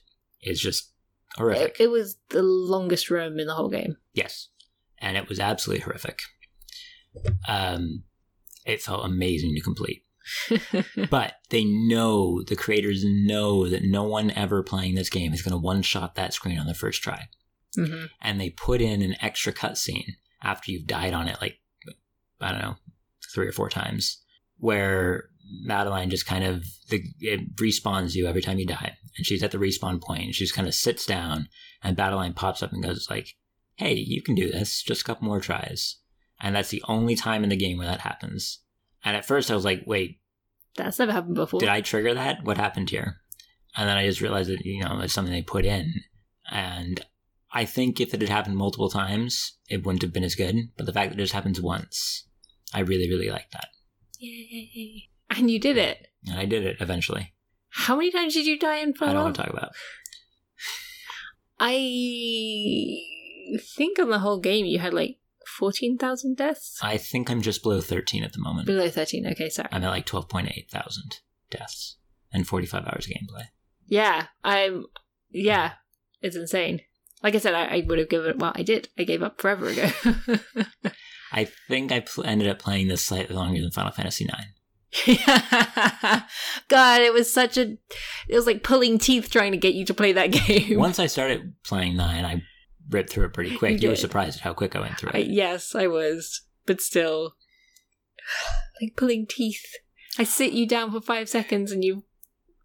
is 0.43 0.61
just 0.61 0.93
It, 1.37 1.41
horrific. 1.41 1.77
it 1.81 1.89
was 1.91 2.17
the 2.31 2.43
longest 2.43 3.11
room 3.11 3.39
in 3.39 3.47
the 3.47 3.55
whole 3.55 3.69
game. 3.71 3.97
yes, 4.15 4.49
and 4.99 5.17
it 5.17 5.29
was 5.29 5.39
absolutely 5.41 5.85
horrific. 5.85 6.21
Um, 7.49 8.05
it 8.67 8.83
felt 8.83 9.05
amazing 9.05 9.55
to 9.55 9.61
complete. 9.61 10.03
But 11.11 11.35
they 11.51 11.65
know, 11.65 12.43
the 12.43 12.57
creators 12.57 13.05
know 13.05 13.69
that 13.69 13.85
no 13.85 14.05
one 14.05 14.31
ever 14.33 14.63
playing 14.63 14.95
this 14.95 15.11
game 15.11 15.33
is 15.33 15.43
going 15.43 15.53
to 15.53 15.59
one 15.59 15.83
shot 15.83 16.15
that 16.15 16.35
screen 16.35 16.59
on 16.59 16.67
the 16.67 16.75
first 16.75 17.03
try. 17.03 17.29
hmm 17.75 18.07
And 18.21 18.41
they 18.41 18.51
put 18.51 18.81
in 18.81 19.03
an 19.03 19.17
extra 19.21 19.53
cutscene 19.53 20.13
after 20.43 20.71
you've 20.71 20.87
died 20.87 21.15
on 21.15 21.29
it, 21.29 21.39
like, 21.41 21.59
I 22.41 22.53
don't 22.53 22.63
know, 22.63 22.77
three 23.35 23.49
or 23.49 23.53
four 23.53 23.69
times, 23.69 24.19
where 24.59 25.31
Madeline 25.63 26.11
just 26.11 26.27
kind 26.27 26.45
of, 26.45 26.65
the, 26.91 27.03
it 27.21 27.57
respawns 27.57 28.15
you 28.15 28.27
every 28.27 28.43
time 28.43 28.59
you 28.59 28.67
die. 28.67 28.97
And 29.17 29.27
she's 29.27 29.43
at 29.43 29.51
the 29.51 29.59
respawn 29.59 30.01
point 30.01 30.23
and 30.23 30.35
she 30.35 30.45
just 30.45 30.55
kind 30.55 30.69
of 30.69 30.75
sits 30.75 31.05
down 31.07 31.49
and 31.83 31.97
Badeline 31.97 32.35
pops 32.35 32.63
up 32.63 32.73
and 32.73 32.83
goes 32.83 33.09
like, 33.11 33.35
hey, 33.77 33.95
you 33.95 34.23
can 34.23 34.35
do 34.35 34.51
this, 34.51 34.83
just 34.83 35.03
a 35.03 35.05
couple 35.05 35.27
more 35.27 35.41
tries. 35.41 35.97
And 36.41 36.55
that's 36.55 36.71
the 36.71 36.83
only 36.87 37.17
time 37.17 37.43
in 37.43 37.51
the 37.51 37.57
game 37.57 37.79
where 37.79 37.87
that 37.87 38.01
happens. 38.01 38.61
And 39.05 39.17
at 39.17 39.27
first 39.27 39.51
I 39.51 39.55
was 39.55 39.65
like, 39.65 39.83
wait, 39.87 40.21
That's 40.77 40.99
never 40.99 41.13
happened 41.13 41.35
before. 41.35 41.61
did 41.61 41.69
I 41.69 41.81
trigger 41.81 42.15
that? 42.15 42.45
What 42.45 42.57
happened 42.57 42.91
here? 42.91 43.17
And 43.77 43.89
then 43.89 43.97
I 43.97 44.07
just 44.07 44.21
realized 44.21 44.51
that, 44.51 44.65
you 44.65 44.83
know, 44.83 45.01
it's 45.01 45.13
something 45.13 45.33
they 45.33 45.43
put 45.43 45.65
in. 45.65 45.93
And 46.51 47.05
I 47.53 47.65
think 47.65 48.01
if 48.01 48.13
it 48.15 48.21
had 48.21 48.31
happened 48.31 48.57
multiple 48.57 48.91
times, 48.91 49.59
it 49.69 49.85
wouldn't 49.85 50.03
have 50.03 50.13
been 50.13 50.25
as 50.25 50.35
good. 50.35 50.57
But 50.77 50.87
the 50.87 50.93
fact 50.93 51.11
that 51.11 51.19
it 51.19 51.23
just 51.23 51.35
happens 51.35 51.61
once, 51.61 52.27
I 52.75 52.81
really, 52.81 53.09
really 53.09 53.31
like 53.31 53.51
that. 53.53 53.69
Yay. 54.19 55.09
And 55.31 55.51
you 55.51 55.61
did 55.61 55.77
it. 55.77 56.09
And 56.27 56.39
I 56.39 56.47
did 56.47 56.65
it 56.65 56.79
eventually. 56.81 57.35
How 57.71 57.97
many 57.97 58.11
times 58.11 58.35
did 58.35 58.47
you 58.47 58.59
die 58.59 58.79
in 58.79 58.95
I 59.01 59.13
don't 59.13 59.25
want 59.25 59.37
to 59.37 59.43
talk 59.43 59.53
about. 59.53 59.73
I 61.61 62.99
think 63.77 63.99
on 63.99 64.11
the 64.11 64.19
whole 64.21 64.41
game 64.41 64.67
you 64.67 64.79
had 64.79 64.95
like 64.95 65.18
14,000 65.59 66.37
deaths? 66.37 66.79
I 66.83 66.97
think 66.97 67.29
I'm 67.29 67.43
just 67.43 67.63
below 67.63 67.81
13 67.81 68.23
at 68.23 68.33
the 68.33 68.39
moment. 68.39 68.67
Below 68.67 68.89
13, 68.89 69.27
okay, 69.33 69.49
sorry. 69.49 69.69
I'm 69.73 69.83
at 69.83 69.91
like 69.91 70.07
12.8 70.07 70.71
thousand 70.71 71.17
deaths 71.51 71.97
and 72.33 72.47
45 72.47 72.85
hours 72.87 73.07
of 73.07 73.13
gameplay. 73.13 73.47
Yeah, 73.87 74.27
I'm. 74.45 74.85
Yeah, 75.31 75.73
it's 76.23 76.37
insane. 76.37 76.83
Like 77.23 77.35
I 77.35 77.39
said, 77.39 77.55
I, 77.55 77.65
I 77.77 77.85
would 77.87 77.99
have 77.99 78.09
given. 78.09 78.39
Well, 78.39 78.53
I 78.55 78.63
did. 78.63 78.89
I 78.99 79.03
gave 79.05 79.23
up 79.23 79.41
forever 79.41 79.69
ago. 79.69 79.91
I 81.33 81.45
think 81.69 81.91
I 81.91 82.01
pl- 82.01 82.25
ended 82.25 82.49
up 82.49 82.59
playing 82.59 82.89
this 82.89 83.05
slightly 83.05 83.35
longer 83.35 83.61
than 83.61 83.71
Final 83.71 83.93
Fantasy 83.93 84.25
IX. 84.25 84.37
God, 86.69 87.03
it 87.03 87.13
was 87.13 87.33
such 87.33 87.57
a. 87.59 87.77
It 88.29 88.35
was 88.35 88.47
like 88.47 88.63
pulling 88.63 88.99
teeth 88.99 89.31
trying 89.31 89.53
to 89.53 89.59
get 89.59 89.75
you 89.75 89.85
to 89.87 89.95
play 89.95 90.13
that 90.13 90.27
game. 90.47 90.79
Once 90.79 90.99
I 90.99 91.07
started 91.07 91.55
playing 91.65 91.97
nine, 91.97 92.25
I 92.25 92.43
ripped 92.89 93.11
through 93.11 93.27
it 93.27 93.33
pretty 93.35 93.57
quick. 93.57 93.73
You 93.73 93.79
You, 93.79 93.89
were 93.91 93.97
surprised 93.97 94.39
at 94.39 94.43
how 94.43 94.55
quick 94.55 94.75
I 94.77 94.81
went 94.81 94.99
through 94.99 95.11
I, 95.15 95.19
it. 95.19 95.29
yes, 95.29 95.75
I 95.75 95.87
was, 95.87 96.43
but 96.67 96.81
still, 96.81 97.35
like 98.83 98.97
pulling 98.97 99.27
teeth. 99.27 99.65
I 100.19 100.25
sit 100.25 100.53
you 100.53 100.67
down 100.67 100.91
for 100.91 101.01
five 101.01 101.29
seconds 101.29 101.73
and 101.73 101.85
you. 101.85 102.05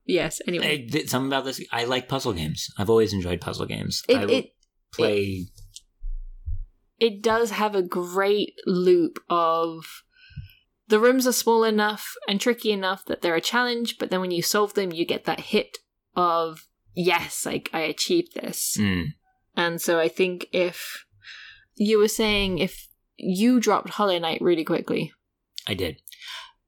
Yes. 0.06 0.42
Anyway, 0.48 0.88
I 0.94 1.06
something 1.06 1.28
about 1.28 1.46
this. 1.46 1.64
I 1.72 1.86
like 1.86 2.10
puzzle 2.10 2.34
games. 2.34 2.70
I've 2.78 2.90
always 2.90 3.14
enjoyed 3.14 3.40
puzzle 3.40 3.66
games. 3.66 4.04
I 4.10 4.24
it 4.24 4.30
it 4.30 4.46
play. 4.92 5.46
it 7.00 7.22
does 7.22 7.52
have 7.52 7.76
a 7.76 7.82
great 7.82 8.54
loop 8.66 9.20
of 9.30 9.86
the 10.88 11.00
rooms 11.00 11.26
are 11.26 11.32
small 11.34 11.64
enough 11.64 12.16
and 12.28 12.40
tricky 12.40 12.72
enough 12.72 13.06
that 13.06 13.22
they're 13.22 13.36
a 13.36 13.42
challenge, 13.42 13.98
but 13.98 14.10
then 14.10 14.20
when 14.22 14.32
you 14.32 14.42
solve 14.42 14.74
them, 14.74 14.92
you 14.92 15.06
get 15.06 15.26
that 15.26 15.40
hit 15.40 15.78
of 16.16 16.68
yes, 16.94 17.46
like 17.46 17.70
I 17.74 17.80
achieved 17.82 18.34
this. 18.36 18.78
Mm, 18.80 19.14
And 19.56 19.82
so 19.82 20.00
I 20.00 20.08
think 20.08 20.48
if 20.52 21.06
you 21.76 21.98
were 21.98 22.08
saying 22.08 22.60
if 22.60 22.88
you 23.18 23.60
dropped 23.60 23.90
Hollow 23.90 24.18
Knight 24.20 24.42
really 24.42 24.64
quickly, 24.64 25.12
I 25.68 25.74
did. 25.74 26.02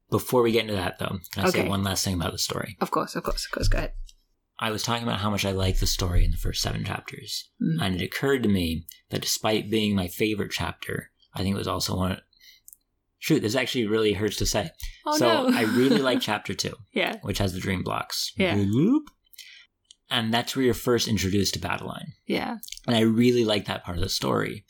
Before 0.10 0.44
we 0.44 0.52
get 0.52 0.62
into 0.62 0.76
that, 0.76 1.00
though, 1.00 1.20
can 1.34 1.46
I 1.46 1.50
say 1.50 1.68
one 1.68 1.84
last 1.84 2.06
thing 2.06 2.14
about 2.14 2.32
the 2.32 2.38
story? 2.38 2.78
of 2.80 2.92
course, 2.92 3.16
of 3.16 3.24
course, 3.24 3.46
of 3.46 3.52
course, 3.52 3.68
go 3.68 3.80
ahead. 3.80 3.94
I 4.60 4.72
was 4.72 4.84
talking 4.84 5.04
about 5.04 5.20
how 5.20 5.30
much 5.30 5.44
I 5.44 5.52
like 5.52 5.80
the 5.80 5.88
story 5.88 6.24
in 6.24 6.32
the 6.32 6.38
first 6.38 6.62
seven 6.62 6.86
chapters. 6.86 7.50
Mm. 7.62 7.82
And 7.82 8.02
it 8.02 8.06
occurred 8.06 8.44
to 8.44 8.50
me 8.50 8.86
that 9.10 9.22
despite 9.22 9.70
being 9.70 9.96
my 9.96 10.08
favorite 10.08 10.52
chapter, 10.52 11.12
I 11.34 11.40
think 11.40 11.56
it 11.56 11.58
was 11.58 11.68
also 11.68 11.98
one. 11.98 12.22
Shoot, 13.20 13.42
this 13.42 13.56
actually 13.56 13.88
really 13.88 14.14
hurts 14.14 14.38
to 14.38 14.46
say. 14.46 14.70
Oh 15.06 15.18
so 15.18 15.50
no! 15.50 15.58
I 15.58 15.64
really 15.64 15.98
like 15.98 16.22
chapter 16.22 16.54
two, 16.54 16.76
yeah, 16.94 17.18
which 17.24 17.40
has 17.40 17.54
the 17.54 17.60
dream 17.60 17.82
blocks. 17.82 18.32
Yeah. 18.38 18.56
Whoop. 18.56 19.10
And 20.10 20.34
that's 20.34 20.56
where 20.56 20.64
you're 20.66 20.74
first 20.76 21.08
introduced 21.08 21.54
to 21.56 21.60
Badeline. 21.60 22.14
yeah, 22.28 22.58
And 22.86 22.96
I 22.96 23.00
really 23.02 23.44
like 23.44 23.66
that 23.66 23.84
part 23.84 23.98
of 23.98 24.04
the 24.04 24.10
story. 24.10 24.66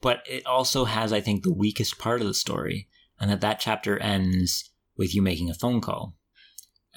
But 0.00 0.22
it 0.28 0.46
also 0.46 0.84
has, 0.84 1.12
I 1.12 1.20
think, 1.20 1.42
the 1.42 1.52
weakest 1.52 1.98
part 1.98 2.20
of 2.20 2.26
the 2.26 2.34
story, 2.34 2.86
and 3.18 3.30
that 3.30 3.40
that 3.40 3.58
chapter 3.58 3.98
ends 3.98 4.70
with 4.96 5.14
you 5.14 5.22
making 5.22 5.50
a 5.50 5.54
phone 5.54 5.80
call. 5.80 6.14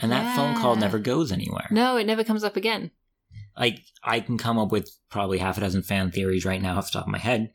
And 0.02 0.12
that 0.12 0.36
phone 0.36 0.56
call 0.56 0.76
never 0.76 1.00
goes 1.00 1.32
anywhere. 1.32 1.68
no, 1.72 1.98
it 1.98 2.06
never 2.06 2.24
comes 2.24 2.44
up 2.44 2.56
again. 2.56 2.92
like 3.58 3.80
I 4.04 4.20
can 4.20 4.38
come 4.38 4.58
up 4.60 4.72
with 4.72 4.90
probably 5.10 5.40
half 5.40 5.58
a 5.58 5.62
dozen 5.62 5.82
fan 5.82 6.12
theories 6.12 6.46
right 6.46 6.62
now 6.62 6.78
off 6.78 6.92
the 6.92 7.00
top 7.00 7.08
of 7.08 7.12
my 7.12 7.18
head 7.20 7.52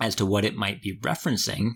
as 0.00 0.14
to 0.16 0.26
what 0.26 0.44
it 0.44 0.54
might 0.56 0.82
be 0.82 0.98
referencing, 0.98 1.70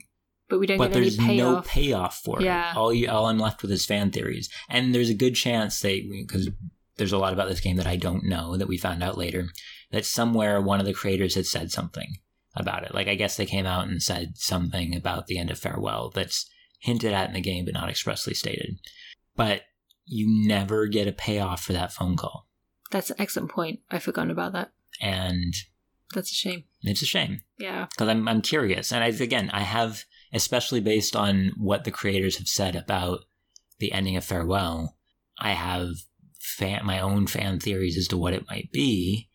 But 0.49 0.59
we 0.61 0.67
don't 0.67 0.79
but 0.79 0.89
get 0.89 0.97
any 0.99 1.05
there's 1.07 1.17
payoff. 1.17 1.65
no 1.65 1.71
payoff 1.71 2.21
for 2.25 2.43
Yeah. 2.43 2.73
it. 2.73 2.77
All 2.77 2.93
you, 2.93 3.09
all 3.09 3.27
I'm 3.27 3.39
left 3.39 3.63
with 3.63 3.71
is 3.73 3.87
fan 3.87 4.11
theories, 4.11 4.49
and 4.69 4.95
there's 4.95 5.11
a 5.11 5.15
good 5.15 5.35
chance 5.35 5.81
they 5.81 6.03
because 6.03 6.49
there's 6.99 7.13
a 7.13 7.19
lot 7.19 7.33
about 7.33 7.49
this 7.49 7.61
game 7.61 7.77
that 7.77 7.87
I 7.87 7.97
don't 7.97 8.25
know 8.25 8.57
that 8.57 8.69
we 8.69 8.77
found 8.77 9.03
out 9.03 9.17
later 9.17 9.47
that 9.91 10.05
somewhere 10.05 10.61
one 10.61 10.81
of 10.81 10.87
the 10.87 10.93
creators 10.93 11.35
had 11.35 11.47
said 11.47 11.71
something 11.71 12.17
about 12.55 12.83
it. 12.85 12.95
Like 12.95 13.09
I 13.09 13.15
guess 13.15 13.37
they 13.37 13.47
came 13.47 13.67
out 13.67 13.89
and 13.89 14.03
said 14.03 14.37
something 14.37 14.95
about 14.95 15.27
the 15.27 15.39
end 15.39 15.51
of 15.51 15.59
Farewell 15.59 16.11
that's 16.11 16.49
hinted 16.81 17.13
at 17.13 17.29
in 17.29 17.35
the 17.35 17.41
game 17.41 17.65
but 17.65 17.75
not 17.75 17.89
expressly 17.89 18.35
stated. 18.35 18.79
But 19.37 19.63
you 20.05 20.27
never 20.47 20.87
get 20.87 21.09
a 21.09 21.13
payoff 21.13 21.63
for 21.63 21.73
that 21.73 21.93
phone 21.93 22.17
call, 22.17 22.47
That's 22.91 23.11
an 23.11 23.17
excellent 23.19 23.51
point. 23.51 23.81
I 23.91 23.99
forgot 23.99 24.31
about 24.31 24.53
that. 24.55 24.73
and 25.01 25.55
That's 26.15 26.31
a 26.31 26.35
shame. 26.35 26.65
it's 26.83 27.03
a 27.03 27.07
shame. 27.07 27.43
Yeah. 27.59 27.87
because 27.91 28.09
I'm 28.09 28.27
I'm 28.27 28.41
curious, 28.43 28.91
and 28.93 29.05
I, 29.05 29.09
again, 29.09 29.51
I 29.53 29.61
have, 29.61 30.05
especially 30.33 30.81
based 30.81 31.15
on 31.15 31.53
what 31.57 31.85
the 31.85 31.91
creators 31.91 32.39
have 32.39 32.49
said 32.49 32.75
about 32.75 33.21
the 33.79 33.93
ending 33.93 34.17
of 34.17 34.25
Farewell, 34.25 34.97
I 35.39 35.53
have 35.53 35.91
fan, 36.57 36.85
my 36.87 37.01
own 37.01 37.27
fan 37.27 37.59
theories 37.61 37.97
as 37.97 38.09
to 38.09 38.17
what 38.17 38.35
it 38.35 38.45
might 38.49 38.71
be, 38.73 39.29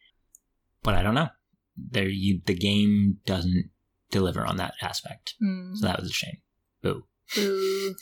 but 0.82 0.95
I 0.95 1.03
don't 1.03 1.16
know. 1.16 1.30
There, 1.78 2.07
you 2.07 2.41
the 2.45 2.53
game 2.53 3.18
doesn't 3.26 3.70
deliver 4.11 4.45
on 4.45 4.57
that 4.57 4.74
aspect, 4.82 5.34
Mm. 5.41 5.76
so 5.78 5.86
that 5.88 5.99
was 5.99 6.09
a 6.09 6.14
shame. 6.14 6.38
Boo. 6.82 7.03
Ooh. 7.38 7.95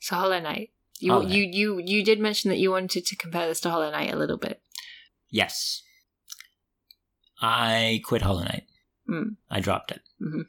So 0.00 0.16
Hollow 0.16 0.40
Knight. 0.40 0.70
You, 1.00 1.12
Hollow 1.12 1.24
Knight. 1.24 1.34
you 1.34 1.42
you 1.52 1.82
you 1.84 2.04
did 2.04 2.20
mention 2.20 2.50
that 2.50 2.58
you 2.58 2.70
wanted 2.70 3.06
to 3.06 3.16
compare 3.16 3.46
this 3.48 3.60
to 3.60 3.70
Hollow 3.70 3.90
Knight 3.90 4.12
a 4.12 4.18
little 4.18 4.36
bit. 4.38 4.60
Yes, 5.30 5.82
I 7.40 8.00
quit 8.04 8.22
Hollow 8.22 8.42
Knight. 8.44 8.64
Mm. 9.08 9.36
I 9.50 9.60
dropped 9.60 9.90
it. 9.90 10.00
Mhm. 10.22 10.46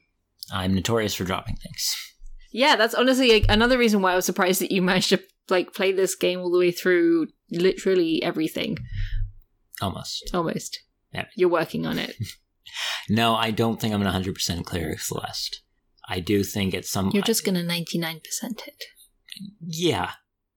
I'm 0.52 0.76
notorious 0.76 1.14
for 1.16 1.24
dropping 1.24 1.56
things. 1.58 1.96
Yeah, 2.52 2.76
that's 2.76 2.94
honestly 2.94 3.32
like, 3.32 3.46
another 3.50 3.78
reason 3.78 4.02
why 4.02 4.14
I 4.14 4.16
was 4.16 4.26
surprised 4.26 4.62
that 4.62 4.72
you 4.72 4.82
managed 4.82 5.10
to 5.10 5.22
like 5.50 5.74
play 5.74 5.92
this 5.92 6.16
game 6.16 6.40
all 6.40 6.52
the 6.52 6.58
way 6.60 6.72
through 6.72 7.28
literally 7.52 8.22
everything. 8.24 8.78
Almost. 9.82 10.32
Almost. 10.34 10.80
Yeah. 11.14 11.26
You're 11.36 11.50
working 11.50 11.86
on 11.86 12.00
it. 12.00 12.16
No, 13.08 13.36
I 13.36 13.52
don't 13.52 13.80
think 13.80 13.94
I'm 13.94 14.02
gonna 14.02 14.20
100% 14.20 14.66
clear 14.66 14.98
Celeste. 14.98 15.62
I 16.10 16.20
do 16.20 16.44
think 16.44 16.74
it's 16.74 16.90
some. 16.90 17.12
You're 17.14 17.24
just 17.24 17.46
gonna 17.46 17.62
99% 17.64 18.20
it. 18.68 18.84
Yeah, 19.62 20.12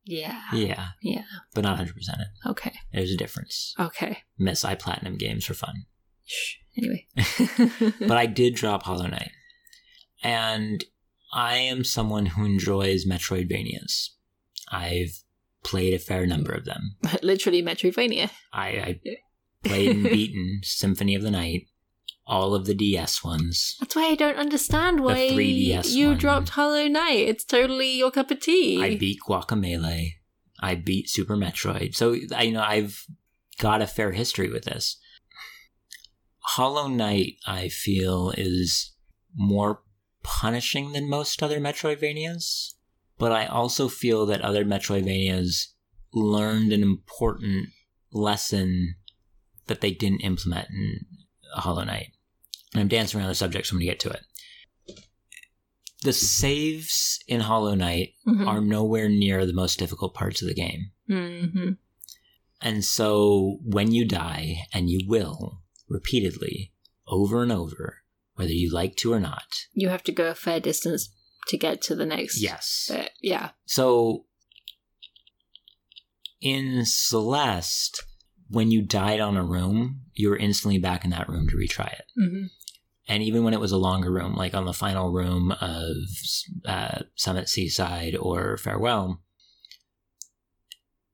Yeah. 0.04 0.40
yeah, 0.52 0.88
Yeah. 1.02 1.24
but 1.54 1.62
not 1.62 1.78
100% 1.78 1.90
it. 1.96 2.28
Okay. 2.46 2.72
There's 2.92 3.12
a 3.12 3.16
difference. 3.16 3.74
Okay. 3.78 4.18
Miss 4.38 4.64
I 4.64 4.74
Platinum 4.74 5.16
games 5.16 5.44
for 5.44 5.54
fun. 5.54 5.84
Shh. 6.24 6.54
Anyway. 6.76 7.06
But 8.08 8.16
I 8.16 8.26
did 8.26 8.54
drop 8.54 8.84
Hollow 8.84 9.06
Knight. 9.06 9.30
And 10.22 10.82
I 11.32 11.56
am 11.56 11.84
someone 11.84 12.26
who 12.26 12.44
enjoys 12.46 13.06
Metroidvanias. 13.06 14.08
I've 14.70 15.22
played 15.64 15.94
a 15.94 15.98
fair 15.98 16.26
number 16.26 16.52
of 16.52 16.64
them. 16.64 16.96
literally 17.22 17.62
Metroidvania. 17.62 18.30
I, 18.52 18.68
I 18.68 19.00
played 19.64 19.90
and 19.90 20.04
beaten 20.04 20.60
Symphony 20.62 21.14
of 21.14 21.22
the 21.22 21.30
Night, 21.30 21.66
all 22.26 22.54
of 22.54 22.66
the 22.66 22.74
DS 22.74 23.24
ones. 23.24 23.76
That's 23.80 23.96
why 23.96 24.06
I 24.06 24.14
don't 24.14 24.36
understand 24.36 25.00
why 25.00 25.30
3DS 25.30 25.90
you 25.90 26.08
one. 26.08 26.18
dropped 26.18 26.48
Hollow 26.50 26.86
Knight. 26.86 27.28
It's 27.28 27.44
totally 27.44 27.98
your 27.98 28.10
cup 28.10 28.30
of 28.30 28.40
tea. 28.40 28.82
I 28.82 28.96
beat 28.96 29.18
Guacamelee. 29.26 30.12
I 30.60 30.74
beat 30.74 31.08
Super 31.08 31.36
Metroid. 31.36 31.94
So 31.94 32.16
I 32.34 32.42
you 32.42 32.52
know 32.52 32.62
I've 32.62 33.06
got 33.58 33.82
a 33.82 33.86
fair 33.86 34.12
history 34.12 34.48
with 34.48 34.64
this. 34.64 34.98
Hollow 36.40 36.88
Knight, 36.88 37.34
I 37.46 37.68
feel, 37.68 38.32
is 38.36 38.94
more 39.34 39.82
punishing 40.22 40.92
than 40.92 41.08
most 41.08 41.42
other 41.42 41.60
Metroidvanias, 41.60 42.72
but 43.18 43.32
I 43.32 43.46
also 43.46 43.88
feel 43.88 44.26
that 44.26 44.40
other 44.42 44.64
Metroidvanias 44.64 45.68
learned 46.12 46.72
an 46.72 46.82
important 46.82 47.68
lesson 48.12 48.94
that 49.66 49.80
they 49.80 49.90
didn't 49.90 50.20
implement 50.20 50.68
in 50.70 51.00
Hollow 51.52 51.84
Knight. 51.84 52.12
And 52.72 52.80
I'm 52.82 52.88
dancing 52.88 53.20
around 53.20 53.28
the 53.28 53.34
subject, 53.34 53.66
so 53.66 53.72
I'm 53.74 53.78
going 53.78 53.86
to 53.88 53.92
get 53.92 54.00
to 54.00 54.10
it. 54.10 54.22
The 56.02 56.12
saves 56.12 57.18
in 57.26 57.40
Hollow 57.40 57.74
Knight 57.74 58.14
Mhm. 58.26 58.46
are 58.46 58.60
nowhere 58.60 59.08
near 59.08 59.44
the 59.44 59.52
most 59.52 59.78
difficult 59.78 60.14
parts 60.14 60.40
of 60.40 60.48
the 60.48 60.54
game. 60.54 60.92
Mhm. 61.08 61.76
And 62.60 62.84
so 62.84 63.58
when 63.62 63.92
you 63.92 64.04
die, 64.04 64.66
and 64.72 64.88
you 64.88 65.00
will 65.06 65.62
repeatedly, 65.88 66.72
over 67.06 67.42
and 67.42 67.50
over, 67.50 68.04
whether 68.34 68.52
you 68.52 68.72
like 68.72 68.96
to 68.96 69.12
or 69.12 69.20
not, 69.20 69.66
You 69.72 69.88
have 69.88 70.04
to 70.04 70.12
go 70.12 70.30
a 70.30 70.34
fair 70.34 70.60
distance 70.60 71.10
to 71.48 71.58
get 71.58 71.82
to 71.82 71.94
the 71.94 72.06
next 72.06 72.40
yes. 72.40 72.86
bit. 72.90 73.10
Yeah. 73.22 73.50
So 73.66 74.26
in 76.40 76.84
Celeste, 76.84 78.04
when 78.48 78.70
you 78.70 78.82
died 78.82 79.20
on 79.20 79.36
a 79.36 79.44
room, 79.44 80.02
you 80.14 80.30
were 80.30 80.36
instantly 80.36 80.78
back 80.78 81.04
in 81.04 81.10
that 81.10 81.28
room 81.28 81.48
to 81.48 81.56
retry 81.56 81.92
it. 81.92 82.04
hmm 82.16 82.46
And 83.08 83.22
even 83.22 83.44
when 83.44 83.54
it 83.54 83.60
was 83.60 83.72
a 83.72 83.78
longer 83.78 84.10
room, 84.10 84.34
like 84.34 84.54
on 84.54 84.64
the 84.64 84.72
final 84.72 85.10
room 85.10 85.52
of 85.60 85.96
uh, 86.64 87.00
Summit 87.14 87.48
C 87.48 87.68
side 87.68 88.16
or 88.16 88.56
Farewell, 88.56 89.22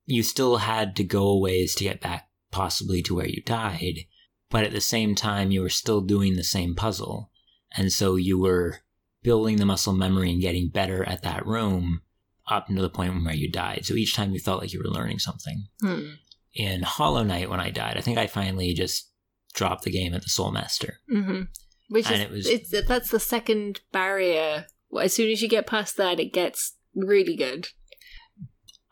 you 0.07 0.23
still 0.23 0.59
had 0.59 0.97
to 0.97 1.05
go 1.05 1.27
a 1.29 1.39
ways 1.39 1.75
to 1.77 1.85
get 1.85 2.01
back 2.01 2.29
possibly 2.51 3.03
to 3.03 3.15
where 3.15 3.29
you 3.29 3.43
died. 3.43 4.01
But 4.51 4.65
at 4.65 4.73
the 4.73 4.81
same 4.81 5.15
time, 5.15 5.51
you 5.51 5.63
were 5.63 5.71
still 5.71 6.01
doing 6.01 6.37
the 6.37 6.45
same 6.45 6.75
puzzle. 6.75 7.31
And 7.77 7.91
so 7.93 8.15
you 8.15 8.39
were 8.39 8.81
building 9.25 9.57
the 9.57 9.67
muscle 9.67 9.93
memory 9.95 10.31
and 10.31 10.41
getting 10.41 10.69
better 10.69 11.03
at 11.09 11.23
that 11.23 11.45
room 11.45 12.03
up 12.49 12.69
to 12.69 12.75
the 12.81 12.89
point 12.91 13.25
where 13.25 13.35
you 13.35 13.51
died. 13.51 13.85
So 13.85 13.95
each 13.95 14.15
time 14.15 14.33
you 14.33 14.39
felt 14.39 14.61
like 14.61 14.73
you 14.73 14.79
were 14.79 14.91
learning 14.91 15.19
something. 15.19 15.65
Hmm. 15.81 16.11
In 16.55 16.83
Hollow 16.83 17.25
Knight, 17.25 17.51
when 17.51 17.59
I 17.59 17.71
died, 17.71 17.97
I 17.97 18.01
think 18.01 18.19
I 18.19 18.29
finally 18.29 18.73
just 18.75 19.11
dropped 19.55 19.83
the 19.83 19.91
game 19.91 20.15
at 20.15 20.23
the 20.23 20.29
Soul 20.29 20.53
Master. 20.53 21.01
hmm 21.09 21.43
Which 21.89 22.07
And 22.07 22.15
is 22.17 22.21
it 22.21 22.31
was- 22.31 22.47
it's 22.47 22.87
that's 22.89 23.11
the 23.11 23.19
second 23.19 23.81
barrier. 23.91 24.67
As 25.01 25.13
soon 25.15 25.31
as 25.33 25.43
you 25.43 25.49
get 25.49 25.67
past 25.67 25.97
that, 25.97 26.21
it 26.21 26.33
gets 26.33 26.77
really 26.95 27.35
good. 27.35 27.69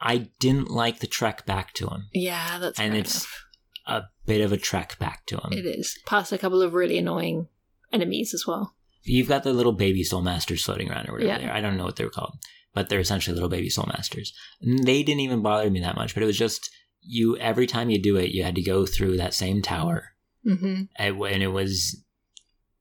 I 0.01 0.31
didn't 0.41 0.71
like 0.71 0.99
the 0.99 1.07
trek 1.07 1.47
back 1.47 1.73
to 1.75 1.87
him. 1.89 2.09
Yeah, 2.13 2.59
that's 2.59 2.81
And 2.81 2.95
it's- 2.95 3.15
enough. 3.15 3.39
A 3.85 4.03
bit 4.27 4.41
of 4.41 4.53
a 4.53 4.57
trek 4.57 4.97
back 5.01 5.27
to 5.27 5.37
him. 5.39 5.53
It 5.53 5.67
is 5.67 5.99
past 6.07 6.31
a 6.33 6.39
couple 6.39 6.63
of 6.63 6.73
really 6.73 6.99
annoying 6.99 7.49
enemies 7.93 8.33
as 8.33 8.47
well. 8.47 8.77
You've 9.05 9.29
got 9.29 9.43
the 9.43 9.53
little 9.53 9.73
baby 9.73 10.05
soul 10.05 10.23
masters 10.23 10.63
floating 10.65 10.91
around 10.91 11.09
or 11.09 11.13
whatever 11.15 11.29
Yeah. 11.33 11.39
they 11.39 11.45
are. 11.47 11.53
I 11.53 11.61
don't 11.61 11.77
know 11.77 11.85
what 11.85 11.97
they're 11.97 12.09
called, 12.11 12.37
but 12.75 12.89
they're 12.89 13.01
essentially 13.01 13.35
little 13.35 13.49
baby 13.49 13.69
soul 13.71 13.87
masters. 13.87 14.33
And 14.61 14.85
they 14.87 15.03
didn't 15.03 15.21
even 15.21 15.43
bother 15.43 15.71
me 15.71 15.81
that 15.81 15.97
much, 15.97 16.15
but 16.15 16.23
it 16.23 16.27
was 16.27 16.39
just 16.39 16.71
you. 17.03 17.37
Every 17.39 17.67
time 17.67 17.91
you 17.91 17.99
do 18.01 18.17
it, 18.17 18.31
you 18.31 18.45
had 18.45 18.55
to 18.55 18.63
go 18.63 18.87
through 18.87 19.17
that 19.17 19.35
same 19.35 19.61
tower, 19.63 20.11
Mm-hmm. 20.47 20.83
and 20.97 21.23
and 21.23 21.43
it 21.43 21.49
was 21.53 22.03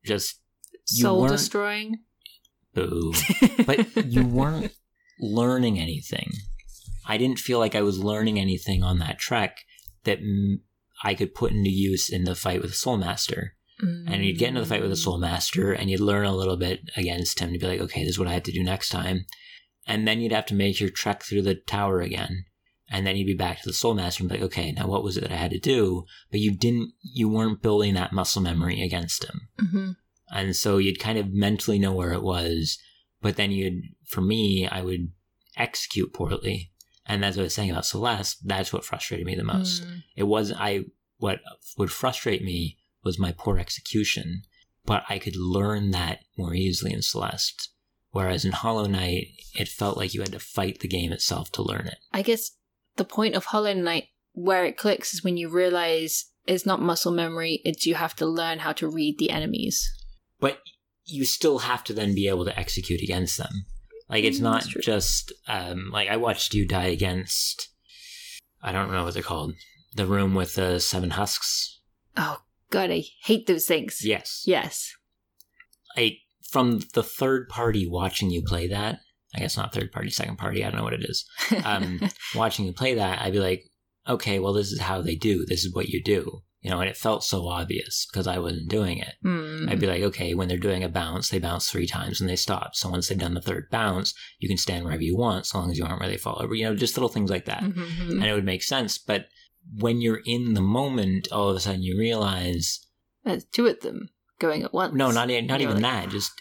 just 0.06 0.40
Soul 0.86 1.28
destroying. 1.28 2.00
boo. 2.74 3.14
but 3.66 4.06
you 4.06 4.26
weren't 4.26 4.72
learning 5.20 5.80
anything. 5.80 6.32
I 7.08 7.18
didn't 7.18 7.40
feel 7.40 7.60
like 7.60 7.76
I 7.76 7.82
was 7.82 8.00
learning 8.04 8.40
anything 8.40 8.84
on 8.84 9.00
that 9.00 9.20
trek 9.20 9.58
that 10.04 10.20
I 11.04 11.14
could 11.16 11.34
put 11.36 11.52
into 11.52 11.70
use 11.70 12.10
in 12.10 12.24
the 12.26 12.36
fight 12.36 12.62
with 12.62 12.76
Soul 12.76 12.98
Master. 12.98 13.56
And 13.82 14.24
you'd 14.24 14.38
get 14.38 14.50
into 14.50 14.62
the 14.62 14.68
fight 14.68 14.82
with 14.82 14.92
the 14.92 14.96
Soul 14.96 15.18
Master 15.18 15.72
and 15.74 15.90
you'd 15.90 16.00
learn 16.00 16.26
a 16.26 16.36
little 16.36 16.58
bit 16.58 16.90
against 16.96 17.40
him 17.40 17.52
to 17.52 17.60
be 17.60 17.68
like, 17.68 17.82
okay, 17.82 18.02
this 18.02 18.12
is 18.12 18.20
what 18.20 18.28
I 18.28 18.34
have 18.34 18.44
to 18.44 18.52
do 18.52 18.64
next 18.64 18.90
time. 18.90 19.26
And 19.88 20.08
then 20.08 20.20
you'd 20.20 20.32
have 20.32 20.46
to 20.48 20.56
make 20.56 20.80
your 20.80 20.90
trek 20.90 21.24
through 21.24 21.42
the 21.44 21.56
tower 21.56 22.02
again. 22.02 22.46
And 22.90 23.08
then 23.08 23.16
you'd 23.16 23.26
be 23.26 23.34
back 23.34 23.62
to 23.62 23.70
the 23.70 23.74
Soul 23.74 23.94
Master 23.94 24.22
and 24.22 24.30
be 24.30 24.36
like, 24.36 24.46
okay, 24.46 24.72
now 24.74 24.88
what 24.88 25.04
was 25.04 25.18
it 25.18 25.22
that 25.22 25.32
I 25.32 25.38
had 25.38 25.52
to 25.52 25.60
do? 25.60 26.06
But 26.30 26.42
you 26.42 26.52
didn't, 26.56 26.92
you 27.02 27.30
weren't 27.30 27.62
building 27.62 27.94
that 27.94 28.12
muscle 28.12 28.42
memory 28.42 28.82
against 28.82 29.24
him. 29.24 29.50
hmm 29.58 29.92
And 30.32 30.56
so 30.56 30.78
you'd 30.78 31.00
kind 31.00 31.18
of 31.18 31.32
mentally 31.32 31.80
know 31.80 31.94
where 31.94 32.12
it 32.12 32.22
was, 32.22 32.78
but 33.22 33.38
then 33.38 33.52
you'd, 33.52 33.82
for 34.06 34.22
me, 34.22 34.68
I 34.68 34.82
would 34.82 35.12
execute 35.56 36.14
poorly. 36.14 36.72
And 37.06 37.24
that's 37.24 37.38
what 37.38 37.44
I 37.44 37.46
was 37.46 37.56
saying 37.56 37.72
about 37.72 37.86
Celeste. 37.86 38.46
That's 38.46 38.72
what 38.72 38.86
frustrated 38.86 39.26
me 39.26 39.36
the 39.36 39.44
most. 39.44 39.84
Mm. 39.84 40.04
It 40.16 40.24
wasn't, 40.24 40.60
I, 40.62 40.86
what 41.18 41.40
would 41.78 41.92
frustrate 41.92 42.44
me 42.44 42.78
was 43.04 43.20
my 43.20 43.34
poor 43.38 43.58
execution, 43.58 44.44
but 44.86 45.04
I 45.10 45.20
could 45.20 45.36
learn 45.36 45.92
that 45.92 46.20
more 46.38 46.54
easily 46.54 46.94
in 46.94 47.02
Celeste. 47.02 47.70
Whereas 48.12 48.44
in 48.44 48.52
Hollow 48.52 48.86
Knight, 48.88 49.28
it 49.56 49.68
felt 49.70 49.98
like 49.98 50.14
you 50.14 50.22
had 50.22 50.34
to 50.34 50.40
fight 50.40 50.80
the 50.80 50.88
game 50.88 51.12
itself 51.14 51.52
to 51.54 51.62
learn 51.64 51.88
it. 51.88 51.98
I 52.12 52.22
guess 52.22 52.52
the 52.98 53.06
point 53.06 53.36
of 53.36 53.46
Hollow 53.46 53.74
Knight, 53.74 54.06
where 54.34 54.66
it 54.66 54.78
clicks, 54.78 55.14
is 55.14 55.24
when 55.24 55.38
you 55.38 55.50
realize 55.50 56.26
it's 56.46 56.66
not 56.66 56.82
muscle 56.82 57.12
memory; 57.14 57.62
it's 57.64 57.86
you 57.86 57.96
have 57.96 58.16
to 58.18 58.26
learn 58.26 58.60
how 58.60 58.74
to 58.74 58.88
read 58.90 59.18
the 59.18 59.30
enemies. 59.30 59.90
but 60.40 60.60
you 61.06 61.26
still 61.26 61.60
have 61.60 61.84
to 61.84 61.94
then 61.94 62.14
be 62.14 62.28
able 62.28 62.46
to 62.46 62.58
execute 62.60 63.02
against 63.02 63.38
them. 63.38 63.66
Like 64.10 64.24
it's 64.24 64.40
Mm, 64.40 64.44
not 64.44 64.68
just 64.82 65.32
um, 65.48 65.90
like 65.92 66.10
I 66.10 66.18
watched 66.18 66.54
you 66.54 66.66
die 66.68 66.88
against. 66.88 67.70
I 68.62 68.72
don't 68.72 68.92
know 68.92 69.04
what 69.06 69.14
they're 69.14 69.24
called. 69.24 69.56
The 69.96 70.06
room 70.06 70.36
with 70.36 70.56
the 70.56 70.80
seven 70.80 71.12
husks. 71.12 71.80
Oh 72.16 72.42
God, 72.72 72.90
I 72.92 73.04
hate 73.24 73.46
those 73.48 73.66
things. 73.66 74.00
Yes, 74.04 74.44
Yes. 74.46 74.92
I 75.98 76.18
from 76.50 76.80
the 76.94 77.04
third 77.04 77.48
party 77.50 77.86
watching 77.88 78.30
you 78.30 78.42
play 78.44 78.68
that. 78.68 79.00
I 79.36 79.40
guess 79.40 79.56
not 79.58 79.74
third 79.74 79.92
party, 79.92 80.10
second 80.10 80.38
party. 80.38 80.64
I 80.64 80.70
don't 80.70 80.78
know 80.78 80.84
what 80.84 80.94
it 80.94 81.06
is. 81.06 81.26
Um, 81.66 82.02
watching 82.36 82.66
you 82.66 82.74
play 82.74 82.96
that, 82.96 83.22
I'd 83.22 83.34
be 83.34 83.40
like, 83.40 83.64
okay, 84.08 84.40
well, 84.40 84.54
this 84.54 84.72
is 84.72 84.80
how 84.82 85.02
they 85.02 85.16
do. 85.16 85.46
This 85.46 85.64
is 85.64 85.74
what 85.74 85.88
you 85.90 86.02
do. 86.04 86.42
You 86.62 86.70
know, 86.70 86.80
and 86.80 86.90
it 86.90 86.96
felt 86.98 87.24
so 87.24 87.48
obvious 87.48 88.06
because 88.12 88.28
I 88.28 88.38
wasn't 88.38 88.70
doing 88.70 89.00
it. 89.00 89.16
Hmm. 89.24 89.68
I'd 89.70 89.80
be 89.80 89.88
like, 89.88 90.04
okay, 90.04 90.34
when 90.36 90.48
they're 90.48 90.58
doing 90.58 90.84
a 90.84 90.90
bounce, 90.90 91.30
they 91.30 91.40
bounce 91.40 91.70
three 91.70 91.88
times 91.88 92.22
and 92.22 92.30
they 92.30 92.36
stop. 92.36 92.76
So 92.76 92.90
once 92.90 93.08
they've 93.08 93.18
done 93.18 93.34
the 93.34 93.42
third 93.42 93.68
bounce, 93.72 94.14
you 94.40 94.48
can 94.48 94.58
stand 94.58 94.86
wherever 94.86 95.02
you 95.02 95.18
want, 95.18 95.46
so 95.48 95.58
long 95.60 95.72
as 95.72 95.78
you 95.78 95.86
aren't 95.86 96.00
where 96.00 96.10
they 96.10 96.18
fall 96.18 96.38
over. 96.42 96.54
You 96.54 96.66
know, 96.66 96.76
just 96.76 96.96
little 96.96 97.10
things 97.10 97.32
like 97.32 97.46
that. 97.46 97.64
Mhm. 97.64 98.12
And 98.12 98.26
it 98.26 98.34
would 98.34 98.46
make 98.46 98.62
sense. 98.64 98.98
But 99.00 99.26
when 99.78 100.02
you're 100.02 100.22
in 100.26 100.54
the 100.54 100.62
moment, 100.62 101.28
all 101.32 101.50
of 101.50 101.56
a 101.56 101.60
sudden 101.60 101.84
you 101.84 101.98
realize, 101.98 102.80
There's 103.24 103.46
two 103.46 103.68
of 103.68 103.80
them 103.82 104.10
going 104.40 104.64
at 104.64 104.74
once. 104.74 104.94
no, 104.94 105.12
not 105.12 105.30
not 105.30 105.62
even 105.62 105.82
like, 105.82 105.82
that. 105.82 106.10
Just 106.10 106.32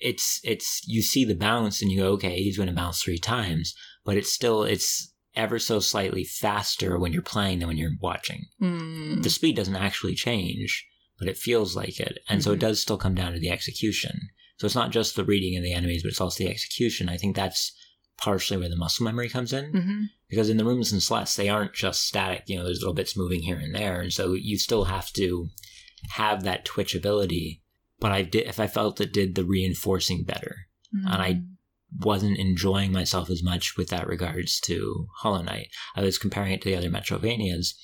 it's 0.00 0.40
it's 0.44 0.82
you 0.86 1.02
see 1.02 1.24
the 1.24 1.34
bounce 1.34 1.80
and 1.82 1.90
you 1.90 1.98
go, 2.00 2.08
okay, 2.12 2.36
he's 2.42 2.56
going 2.56 2.68
to 2.68 2.74
bounce 2.74 3.02
three 3.02 3.18
times, 3.18 3.74
but 4.04 4.16
it's 4.16 4.32
still 4.32 4.64
it's 4.64 5.12
ever 5.36 5.58
so 5.58 5.80
slightly 5.80 6.24
faster 6.24 6.98
when 6.98 7.12
you're 7.12 7.22
playing 7.22 7.58
than 7.58 7.68
when 7.68 7.76
you're 7.78 7.96
watching. 8.00 8.44
Hmm. 8.60 9.20
the 9.22 9.30
speed 9.30 9.56
doesn't 9.56 9.74
actually 9.76 10.14
change, 10.14 10.86
but 11.18 11.26
it 11.28 11.36
feels 11.36 11.74
like 11.74 11.98
it. 11.98 12.18
And 12.28 12.42
so 12.42 12.52
it 12.52 12.56
Mhm. 12.56 12.60
does 12.60 12.80
still 12.80 12.98
come 12.98 13.14
down 13.16 13.32
to 13.32 13.40
the 13.40 13.50
execution. 13.50 14.28
So 14.58 14.66
it's 14.66 14.74
not 14.76 14.92
just 14.92 15.16
the 15.16 15.24
reading 15.24 15.56
of 15.56 15.64
the 15.64 15.72
enemies, 15.72 16.02
but 16.04 16.10
it's 16.10 16.20
also 16.20 16.44
the 16.44 16.50
execution. 16.50 17.08
I 17.08 17.16
think 17.16 17.34
that's 17.34 17.72
partially 18.16 18.56
where 18.56 18.68
the 18.68 18.76
muscle 18.76 19.04
memory 19.04 19.28
comes 19.28 19.52
in. 19.52 19.72
Mhm. 19.72 20.04
Because 20.28 20.48
in 20.48 20.56
the 20.56 20.64
rooms 20.64 20.92
and 20.92 21.02
Celeste, 21.02 21.36
they 21.36 21.48
aren't 21.48 21.74
just 21.74 22.06
static, 22.06 22.44
you 22.46 22.56
know, 22.56 22.64
there's 22.64 22.80
little 22.80 22.94
bits 22.94 23.16
moving 23.16 23.42
here 23.42 23.58
and 23.58 23.74
there. 23.74 24.00
And 24.00 24.12
so 24.12 24.32
you 24.32 24.58
still 24.58 24.84
have 24.84 25.12
to 25.14 25.48
have 26.10 26.42
that 26.44 26.64
twitch 26.64 26.94
ability. 26.94 27.62
But 28.00 28.12
I 28.12 28.22
did, 28.22 28.46
if 28.46 28.58
I 28.60 28.66
felt 28.66 29.00
it 29.00 29.12
did 29.12 29.34
the 29.34 29.44
reinforcing 29.44 30.24
better 30.24 30.66
And 30.92 31.08
I- 31.22 31.42
wasn't 32.00 32.38
enjoying 32.38 32.90
myself 32.92 33.30
as 33.30 33.42
much 33.42 33.76
with 33.76 33.88
that 33.90 34.06
regards 34.08 34.58
to 34.60 35.06
Hollow 35.18 35.42
Knight. 35.42 35.68
I 35.94 36.02
was 36.02 36.18
comparing 36.18 36.50
it 36.52 36.60
to 36.62 36.68
the 36.68 36.76
other 36.76 36.90
Metroidvanias. 36.90 37.74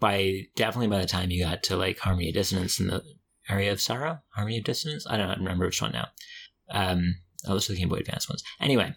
By 0.00 0.46
definitely 0.56 0.88
by 0.88 1.00
the 1.00 1.06
time 1.06 1.30
you 1.30 1.44
got 1.44 1.62
to 1.64 1.76
like 1.76 1.98
Harmony 2.00 2.28
of 2.30 2.34
Dissonance 2.34 2.80
in 2.80 2.88
the 2.88 3.02
Aria 3.48 3.70
of 3.72 3.80
Sorrow, 3.80 4.20
Harmony 4.34 4.58
of 4.58 4.64
Dissonance, 4.64 5.06
I 5.08 5.16
don't 5.16 5.38
remember 5.38 5.66
which 5.66 5.80
one 5.80 5.92
now. 5.92 6.08
Um, 6.70 7.16
those 7.46 7.68
are 7.68 7.72
the 7.74 7.78
Game 7.78 7.88
Boy 7.88 7.96
Advance 7.96 8.28
ones. 8.28 8.42
Anyway, 8.60 8.94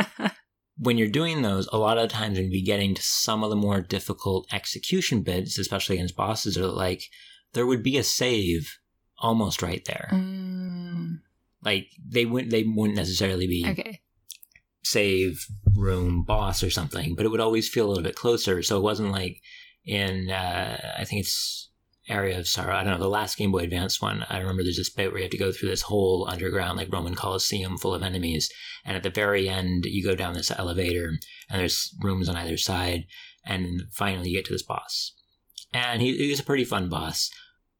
when 0.78 0.96
you're 0.96 1.08
doing 1.08 1.42
those, 1.42 1.68
a 1.72 1.78
lot 1.78 1.98
of 1.98 2.08
the 2.08 2.14
times 2.14 2.36
when 2.36 2.46
you 2.46 2.50
be 2.50 2.62
getting 2.62 2.94
to 2.94 3.02
some 3.02 3.44
of 3.44 3.50
the 3.50 3.56
more 3.56 3.80
difficult 3.80 4.46
execution 4.52 5.22
bits, 5.22 5.58
especially 5.58 5.96
against 5.96 6.16
bosses, 6.16 6.56
are 6.56 6.66
like 6.66 7.04
there 7.52 7.66
would 7.66 7.82
be 7.82 7.98
a 7.98 8.02
save 8.02 8.78
almost 9.18 9.62
right 9.62 9.84
there. 9.84 10.08
Hmm. 10.10 11.14
Like 11.62 11.88
they 12.08 12.24
wouldn't 12.24 12.50
they 12.50 12.62
wouldn't 12.62 12.96
necessarily 12.96 13.46
be 13.46 13.66
okay. 13.68 14.00
save 14.82 15.44
room 15.76 16.22
boss 16.22 16.62
or 16.62 16.70
something, 16.70 17.14
but 17.14 17.26
it 17.26 17.28
would 17.28 17.40
always 17.40 17.68
feel 17.68 17.86
a 17.86 17.88
little 17.88 18.02
bit 18.02 18.16
closer. 18.16 18.62
So 18.62 18.78
it 18.78 18.82
wasn't 18.82 19.12
like 19.12 19.42
in 19.84 20.30
uh, 20.30 20.94
I 20.98 21.04
think 21.04 21.20
it's 21.20 21.59
Aria 22.10 22.38
of 22.38 22.48
Sorrow. 22.48 22.74
I 22.74 22.82
don't 22.82 22.94
know 22.94 22.98
the 22.98 23.08
last 23.08 23.36
Game 23.36 23.52
Boy 23.52 23.60
Advance 23.60 24.00
one. 24.00 24.26
I 24.28 24.38
remember 24.38 24.62
there's 24.62 24.76
this 24.76 24.90
bit 24.90 25.10
where 25.10 25.18
you 25.18 25.24
have 25.24 25.30
to 25.30 25.38
go 25.38 25.52
through 25.52 25.68
this 25.68 25.82
whole 25.82 26.26
underground 26.28 26.76
like 26.76 26.92
Roman 26.92 27.14
Colosseum 27.14 27.78
full 27.78 27.94
of 27.94 28.02
enemies, 28.02 28.50
and 28.84 28.96
at 28.96 29.02
the 29.02 29.10
very 29.10 29.48
end 29.48 29.84
you 29.84 30.02
go 30.02 30.14
down 30.14 30.34
this 30.34 30.50
elevator 30.50 31.12
and 31.48 31.60
there's 31.60 31.94
rooms 32.02 32.28
on 32.28 32.36
either 32.36 32.56
side, 32.56 33.04
and 33.44 33.82
finally 33.92 34.30
you 34.30 34.38
get 34.38 34.44
to 34.46 34.52
this 34.52 34.62
boss, 34.62 35.12
and 35.72 36.02
he, 36.02 36.16
he's 36.16 36.40
a 36.40 36.44
pretty 36.44 36.64
fun 36.64 36.88
boss. 36.88 37.30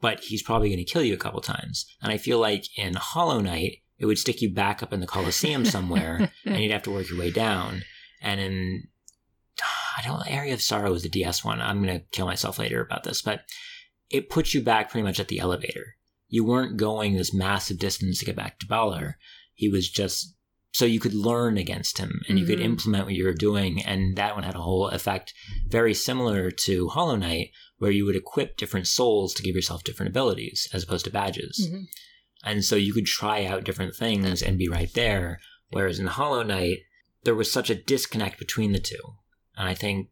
But 0.03 0.21
he's 0.21 0.43
probably 0.43 0.71
going 0.71 0.83
to 0.83 0.91
kill 0.91 1.03
you 1.03 1.13
a 1.13 1.19
couple 1.19 1.43
times. 1.43 1.85
And 2.03 2.11
I 2.11 2.17
feel 2.17 2.39
like 2.39 2.65
in 2.79 2.95
Hollow 2.95 3.39
Knight, 3.39 3.83
it 3.99 4.07
would 4.07 4.19
stick 4.19 4.41
you 4.41 4.49
back 4.49 4.83
up 4.83 4.95
in 4.95 5.01
the 5.01 5.07
Colosseum 5.07 5.67
somewhere, 5.67 6.31
and 6.47 6.57
you'd 6.57 6.73
have 6.73 6.85
to 6.85 6.91
work 6.91 7.11
your 7.11 7.19
way 7.19 7.31
down. 7.31 7.83
And 8.23 8.41
in 8.41 8.89
I 9.99 10.03
don't 10.03 10.31
Aria 10.31 10.55
of 10.55 10.63
Sorrow 10.63 10.95
is 10.95 11.03
the 11.03 11.09
DS 11.09 11.45
one. 11.45 11.61
I'm 11.61 11.81
gonna 11.81 12.01
kill 12.13 12.27
myself 12.27 12.59
later 12.59 12.81
about 12.81 13.05
this, 13.05 13.21
but 13.21 13.43
it 14.11 14.29
puts 14.29 14.55
you 14.55 14.61
back 14.61 14.91
pretty 14.91 15.05
much 15.05 15.21
at 15.21 15.29
the 15.29 15.39
elevator. 15.39 15.97
You 16.29 16.45
weren't 16.45 16.77
going 16.77 17.15
this 17.15 17.35
massive 17.35 17.79
distance 17.79 18.19
to 18.19 18.25
get 18.25 18.37
back 18.37 18.59
to 18.59 18.67
Balore. 18.67 19.17
He 19.55 19.69
was 19.69 19.91
just 19.91 20.35
so 20.73 20.85
you 20.85 21.01
could 21.01 21.15
learn 21.15 21.59
against 21.59 21.99
him 21.99 22.21
and 22.29 22.39
you 22.39 22.47
could 22.47 22.61
Mhm. 22.61 22.65
implement 22.65 23.05
what 23.07 23.15
you 23.15 23.25
were 23.25 23.35
doing, 23.35 23.83
and 23.85 24.17
that 24.17 24.35
one 24.37 24.45
had 24.45 24.55
a 24.55 24.63
whole 24.63 24.89
effect 24.89 25.35
very 25.67 25.95
similar 25.95 26.51
to 26.53 26.89
Hollow 26.89 27.17
Knight, 27.17 27.51
where 27.79 27.91
you 27.91 28.05
would 28.05 28.15
equip 28.15 28.57
different 28.57 28.87
souls 28.87 29.35
to 29.35 29.43
give 29.43 29.57
yourself 29.57 29.83
different 29.83 30.11
abilities 30.11 30.69
as 30.73 30.85
opposed 30.85 31.05
to 31.07 31.11
badges. 31.11 31.69
Mhm. 31.69 31.87
And 32.45 32.65
so 32.65 32.77
you 32.77 32.93
could 32.93 33.07
try 33.07 33.45
out 33.45 33.65
different 33.65 33.97
things 33.97 34.43
and 34.43 34.59
be 34.59 34.69
right 34.69 34.93
there. 34.95 35.41
Whereas 35.71 35.99
in 35.99 36.07
Hollow 36.07 36.43
Knight, 36.43 36.79
there 37.25 37.35
was 37.35 37.53
such 37.53 37.69
a 37.69 37.75
disconnect 37.75 38.39
between 38.39 38.73
the 38.73 38.79
two. 38.79 39.17
And 39.57 39.69
I 39.69 39.75
think 39.75 40.11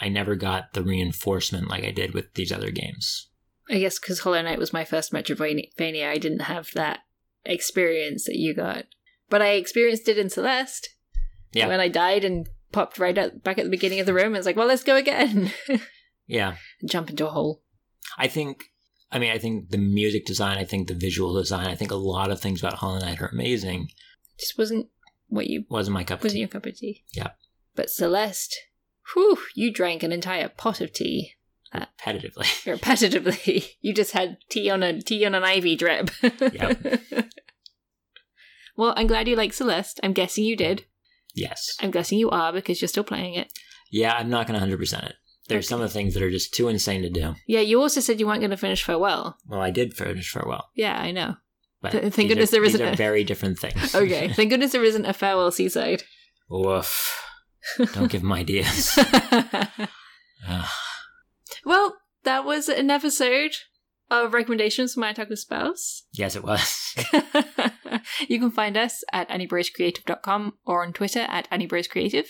I 0.00 0.08
never 0.08 0.36
got 0.36 0.72
the 0.72 0.82
reinforcement 0.82 1.68
like 1.68 1.84
I 1.84 1.90
did 1.90 2.14
with 2.14 2.32
these 2.34 2.52
other 2.52 2.70
games. 2.70 3.26
I 3.68 3.78
guess 3.78 3.98
because 3.98 4.20
Hollow 4.20 4.40
Knight 4.42 4.58
was 4.58 4.72
my 4.72 4.84
first 4.84 5.12
Metroidvania, 5.12 6.08
I 6.08 6.18
didn't 6.18 6.40
have 6.42 6.70
that 6.74 7.00
experience 7.44 8.24
that 8.24 8.36
you 8.36 8.54
got. 8.54 8.84
But 9.28 9.42
I 9.42 9.52
experienced 9.52 10.08
it 10.08 10.18
in 10.18 10.30
Celeste. 10.30 10.90
Yeah. 11.52 11.68
When 11.68 11.80
I 11.80 11.88
died 11.88 12.24
and 12.24 12.48
popped 12.72 12.98
right 12.98 13.14
back 13.42 13.58
at 13.58 13.64
the 13.64 13.70
beginning 13.70 13.98
of 14.00 14.06
the 14.06 14.14
room, 14.14 14.34
it's 14.36 14.46
like, 14.46 14.56
well, 14.56 14.66
let's 14.68 14.84
go 14.84 14.96
again. 14.96 15.52
Yeah. 16.28 16.56
Jump 16.84 17.08
into 17.08 17.24
a 17.28 17.30
hole. 17.30 17.62
I 18.18 18.26
think, 18.26 18.64
I 19.12 19.20
mean, 19.20 19.30
I 19.30 19.38
think 19.38 19.70
the 19.70 19.78
music 19.78 20.26
design, 20.26 20.58
I 20.58 20.64
think 20.64 20.88
the 20.88 20.94
visual 20.94 21.32
design, 21.34 21.68
I 21.68 21.76
think 21.76 21.92
a 21.92 21.96
lot 21.96 22.32
of 22.32 22.40
things 22.40 22.60
about 22.60 22.74
Hollow 22.74 22.98
Knight 22.98 23.20
are 23.22 23.28
amazing. 23.28 23.90
Just 24.36 24.58
wasn't 24.58 24.88
what 25.28 25.46
you 25.46 25.66
Wasn't 25.70 25.94
my 25.94 26.02
cup 26.02 26.18
of 26.18 26.22
tea. 26.22 26.24
wasn't 26.24 26.34
tea. 26.34 26.40
your 26.40 26.48
cup 26.48 26.66
of 26.66 26.76
tea. 26.76 27.04
Yeah. 27.14 27.28
But 27.76 27.90
Celeste, 27.90 28.56
whew, 29.14 29.38
you 29.54 29.72
drank 29.72 30.02
an 30.02 30.10
entire 30.10 30.48
pot 30.48 30.80
of 30.80 30.92
tea. 30.92 31.34
Uh, 31.82 31.86
repetitively. 32.04 32.44
repetitively. 32.78 33.68
You 33.80 33.94
just 33.94 34.12
had 34.12 34.38
tea 34.48 34.68
on 34.70 34.82
a 34.82 35.00
tea 35.00 35.24
on 35.26 35.34
an 35.34 35.44
IV 35.44 35.78
drip. 35.78 36.10
Yep. 36.22 37.00
well, 38.76 38.94
I'm 38.96 39.06
glad 39.06 39.28
you 39.28 39.36
like 39.36 39.52
Celeste. 39.52 40.00
I'm 40.02 40.12
guessing 40.12 40.44
you 40.44 40.56
did. 40.56 40.84
yes. 41.34 41.76
I'm 41.80 41.90
guessing 41.90 42.18
you 42.18 42.30
are 42.30 42.52
because 42.52 42.80
you're 42.80 42.88
still 42.88 43.04
playing 43.04 43.34
it. 43.34 43.52
Yeah, 43.90 44.14
I'm 44.14 44.28
not 44.28 44.46
going 44.46 44.58
to 44.60 44.66
100% 44.76 45.04
it. 45.06 45.14
There's 45.48 45.68
some 45.68 45.80
of 45.80 45.88
the 45.88 45.92
things 45.94 46.14
that 46.14 46.22
are 46.24 46.30
just 46.30 46.52
too 46.54 46.66
insane 46.66 47.02
to 47.02 47.08
do. 47.10 47.36
Yeah, 47.46 47.60
you 47.60 47.80
also 47.80 48.00
said 48.00 48.18
you 48.18 48.26
weren't 48.26 48.40
going 48.40 48.50
to 48.50 48.56
finish 48.56 48.82
farewell. 48.82 49.36
Well, 49.46 49.60
I 49.60 49.70
did 49.70 49.94
finish 49.94 50.28
Farewell. 50.32 50.70
Yeah, 50.74 50.98
I 51.00 51.12
know. 51.12 51.36
But 51.80 51.92
Th- 51.92 52.12
thank 52.12 52.28
goodness 52.28 52.48
are, 52.50 52.56
there 52.56 52.62
these 52.62 52.74
isn't 52.74 52.86
are 52.88 52.92
a- 52.92 52.96
very 52.96 53.22
different 53.22 53.60
things. 53.60 53.94
Okay, 53.94 54.32
thank 54.32 54.50
goodness 54.50 54.72
there 54.72 54.82
isn't 54.82 55.04
a 55.06 55.12
farewell 55.12 55.52
C 55.52 55.68
side. 55.68 56.02
Woof. 56.50 57.22
Don't 57.92 58.10
give 58.10 58.22
them 58.22 58.32
ideas. 58.32 58.98
Ugh. 60.48 60.68
Well, 61.66 61.96
that 62.22 62.44
was 62.44 62.68
an 62.68 62.90
episode 62.90 63.52
of 64.08 64.32
recommendations 64.32 64.94
from 64.94 65.00
my 65.02 65.12
otaku 65.12 65.36
spouse. 65.36 66.04
yes, 66.12 66.36
it 66.36 66.44
was. 66.44 66.94
you 68.28 68.38
can 68.38 68.50
find 68.50 68.76
us 68.76 69.02
at 69.12 69.28
anniebracecreative.com 69.28 70.54
or 70.64 70.84
on 70.84 70.92
Twitter 70.92 71.26
at 71.28 71.50
anniebracecreative. 71.50 72.26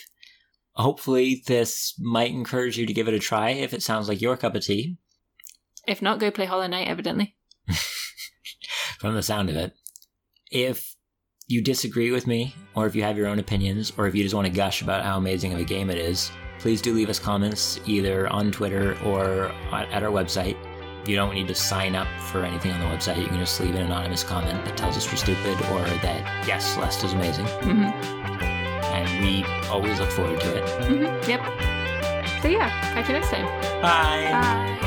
Hopefully, 0.73 1.43
this 1.47 1.95
might 1.99 2.31
encourage 2.31 2.77
you 2.77 2.85
to 2.85 2.93
give 2.93 3.07
it 3.07 3.13
a 3.13 3.19
try 3.19 3.51
if 3.51 3.73
it 3.73 3.83
sounds 3.83 4.09
like 4.09 4.21
your 4.21 4.37
cup 4.37 4.55
of 4.55 4.63
tea. 4.63 4.97
If 5.87 6.01
not, 6.01 6.19
go 6.19 6.31
play 6.31 6.45
Hollow 6.45 6.67
Knight, 6.67 6.87
evidently. 6.87 7.35
from 8.99 9.15
the 9.15 9.23
sound 9.23 9.49
of 9.49 9.55
it. 9.55 9.73
If 10.51 10.95
you 11.47 11.61
disagree 11.61 12.11
with 12.11 12.27
me, 12.27 12.55
or 12.75 12.87
if 12.87 12.95
you 12.95 13.03
have 13.03 13.17
your 13.17 13.27
own 13.27 13.39
opinions, 13.39 13.93
or 13.97 14.07
if 14.07 14.15
you 14.15 14.23
just 14.23 14.35
want 14.35 14.47
to 14.47 14.53
gush 14.53 14.81
about 14.81 15.03
how 15.03 15.17
amazing 15.17 15.53
of 15.53 15.59
a 15.59 15.63
game 15.63 15.89
it 15.89 15.97
is, 15.97 16.31
please 16.59 16.81
do 16.81 16.93
leave 16.93 17.09
us 17.09 17.19
comments 17.19 17.79
either 17.85 18.27
on 18.29 18.51
Twitter 18.51 18.97
or 19.03 19.51
at 19.71 20.03
our 20.03 20.11
website. 20.11 20.57
You 21.07 21.15
don't 21.15 21.33
need 21.33 21.47
to 21.47 21.55
sign 21.55 21.95
up 21.95 22.07
for 22.19 22.43
anything 22.43 22.71
on 22.71 22.79
the 22.81 22.85
website. 22.87 23.17
You 23.17 23.27
can 23.27 23.39
just 23.39 23.59
leave 23.61 23.75
an 23.75 23.83
anonymous 23.83 24.23
comment 24.23 24.65
that 24.65 24.75
tells 24.75 24.97
us 24.97 25.09
we're 25.09 25.17
stupid 25.17 25.55
or 25.71 25.83
that, 26.01 26.45
yes, 26.47 26.73
Celeste 26.73 27.05
is 27.05 27.13
amazing. 27.13 27.45
Mm-hmm. 27.45 27.83
And 28.83 29.23
we 29.23 29.45
always 29.69 29.99
look 29.99 30.09
forward 30.09 30.39
to 30.41 30.57
it. 30.57 30.65
Mm-hmm. 30.81 31.29
Yep. 31.29 32.41
So 32.41 32.47
yeah, 32.49 32.69
catch 32.93 33.07
you 33.07 33.13
next 33.13 33.29
time. 33.29 33.45
Bye. 33.81 34.31
Bye. 34.31 34.86